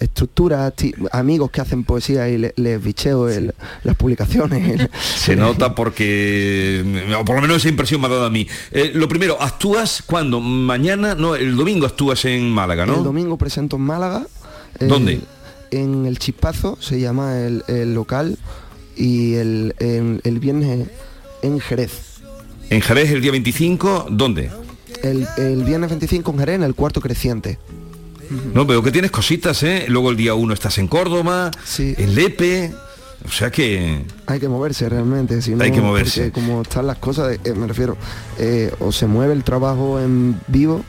estructuras, 0.00 0.72
amigos 1.12 1.50
que 1.50 1.60
hacen 1.60 1.84
poesía 1.84 2.28
y 2.28 2.38
les 2.56 2.82
bicheo 2.82 3.28
las 3.82 3.96
publicaciones. 3.96 4.88
Se 5.16 5.36
nota 5.36 5.74
porque, 5.74 6.84
por 7.24 7.36
lo 7.36 7.42
menos 7.42 7.58
esa 7.58 7.68
impresión 7.68 8.00
me 8.00 8.06
ha 8.06 8.10
dado 8.10 8.26
a 8.26 8.30
mí. 8.30 8.46
Eh, 8.70 8.92
lo 8.94 9.08
primero, 9.08 9.40
¿actúas 9.40 10.02
cuando? 10.04 10.40
Mañana, 10.40 11.14
no, 11.14 11.34
el 11.34 11.56
domingo 11.56 11.86
actúas 11.86 12.24
en 12.24 12.50
Málaga, 12.50 12.86
¿no? 12.86 12.96
El 12.96 13.04
domingo 13.04 13.36
presento 13.36 13.76
en 13.76 13.82
Málaga. 13.82 14.26
¿Dónde? 14.80 15.20
En 15.70 16.06
el 16.06 16.18
Chispazo, 16.18 16.78
se 16.80 17.00
llama 17.00 17.38
el, 17.38 17.94
local, 17.94 18.38
y 18.96 19.34
el, 19.34 19.74
el, 19.78 20.38
viernes 20.38 20.88
en 21.42 21.60
Jerez. 21.60 22.20
¿En 22.70 22.80
Jerez 22.80 23.10
el 23.10 23.20
día 23.20 23.32
25? 23.32 24.06
¿Dónde? 24.10 24.50
El, 25.02 25.26
el 25.36 25.64
viernes 25.64 25.90
25 25.90 26.30
en 26.30 26.38
Jerez, 26.38 26.54
en 26.56 26.62
el 26.62 26.74
cuarto 26.74 27.00
creciente. 27.00 27.58
No, 28.52 28.64
veo 28.64 28.82
que 28.82 28.90
tienes 28.90 29.10
cositas, 29.10 29.62
¿eh? 29.62 29.86
Luego 29.88 30.10
el 30.10 30.16
día 30.16 30.34
1 30.34 30.54
estás 30.54 30.78
en 30.78 30.88
Córdoba, 30.88 31.50
en 31.78 32.14
Lepe. 32.14 32.72
O 33.26 33.30
sea 33.30 33.50
que... 33.50 34.04
Hay 34.26 34.38
que 34.38 34.48
moverse 34.48 34.88
realmente, 34.88 35.40
si 35.40 35.54
hay 35.58 35.72
que 35.72 35.80
moverse. 35.80 36.30
como 36.30 36.62
están 36.62 36.86
las 36.86 36.98
cosas, 36.98 37.38
eh, 37.42 37.54
me 37.54 37.66
refiero, 37.66 37.96
eh, 38.38 38.70
o 38.80 38.92
se 38.92 39.06
mueve 39.06 39.32
el 39.32 39.44
trabajo 39.44 39.98
en 39.98 40.38
vivo, 40.46 40.84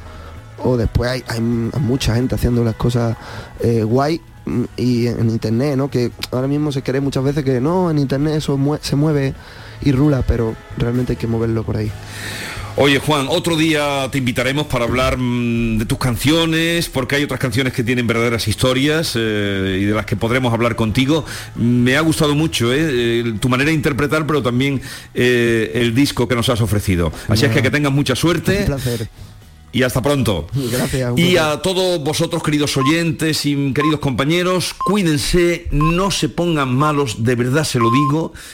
o 0.61 0.75
después 0.75 1.09
hay, 1.09 1.23
hay 1.27 1.39
mucha 1.39 2.15
gente 2.15 2.35
haciendo 2.35 2.63
las 2.63 2.75
cosas 2.75 3.15
eh, 3.61 3.83
guay 3.83 4.19
y 4.75 5.07
en 5.07 5.29
internet, 5.29 5.77
¿no? 5.77 5.89
Que 5.89 6.11
ahora 6.31 6.47
mismo 6.47 6.71
se 6.71 6.83
cree 6.83 6.99
muchas 6.99 7.23
veces 7.23 7.43
que 7.43 7.61
no, 7.61 7.89
en 7.89 7.99
internet 7.99 8.35
eso 8.35 8.59
se 8.81 8.95
mueve 8.95 9.33
y 9.81 9.91
rula, 9.91 10.23
pero 10.27 10.55
realmente 10.77 11.13
hay 11.13 11.17
que 11.17 11.27
moverlo 11.27 11.63
por 11.63 11.77
ahí. 11.77 11.91
Oye 12.77 12.99
Juan, 12.99 13.27
otro 13.29 13.55
día 13.55 14.09
te 14.11 14.17
invitaremos 14.17 14.67
para 14.67 14.83
hablar 14.83 15.17
mm, 15.17 15.77
de 15.77 15.85
tus 15.85 15.97
canciones, 15.97 16.89
porque 16.89 17.15
hay 17.15 17.23
otras 17.23 17.39
canciones 17.39 17.71
que 17.71 17.85
tienen 17.85 18.05
verdaderas 18.05 18.49
historias 18.49 19.13
eh, 19.15 19.79
y 19.81 19.85
de 19.85 19.93
las 19.93 20.05
que 20.05 20.17
podremos 20.17 20.53
hablar 20.53 20.75
contigo. 20.75 21.23
Me 21.55 21.95
ha 21.95 22.01
gustado 22.01 22.35
mucho 22.35 22.73
eh, 22.73 23.33
tu 23.39 23.47
manera 23.47 23.69
de 23.69 23.75
interpretar, 23.75 24.27
pero 24.27 24.43
también 24.43 24.81
eh, 25.13 25.71
el 25.75 25.95
disco 25.95 26.27
que 26.27 26.35
nos 26.35 26.49
has 26.49 26.59
ofrecido. 26.59 27.13
Así 27.29 27.45
es 27.45 27.51
que 27.53 27.61
que 27.61 27.71
tengas 27.71 27.93
mucha 27.93 28.13
suerte. 28.13 28.59
Un 28.59 28.65
placer 28.65 29.09
y 29.75 29.83
hasta 29.83 30.01
pronto. 30.01 30.47
Gracias. 30.53 31.17
Y 31.17 31.35
a 31.35 31.61
todos 31.61 32.01
vosotros, 32.01 32.41
queridos 32.41 32.77
oyentes 32.77 33.45
y 33.45 33.73
queridos 33.73 33.99
compañeros, 33.99 34.73
cuídense, 34.73 35.67
no 35.69 36.11
se 36.11 36.29
pongan 36.29 36.73
malos, 36.73 37.25
de 37.25 37.35
verdad 37.35 37.65
se 37.65 37.79
lo 37.79 37.91
digo, 37.91 38.31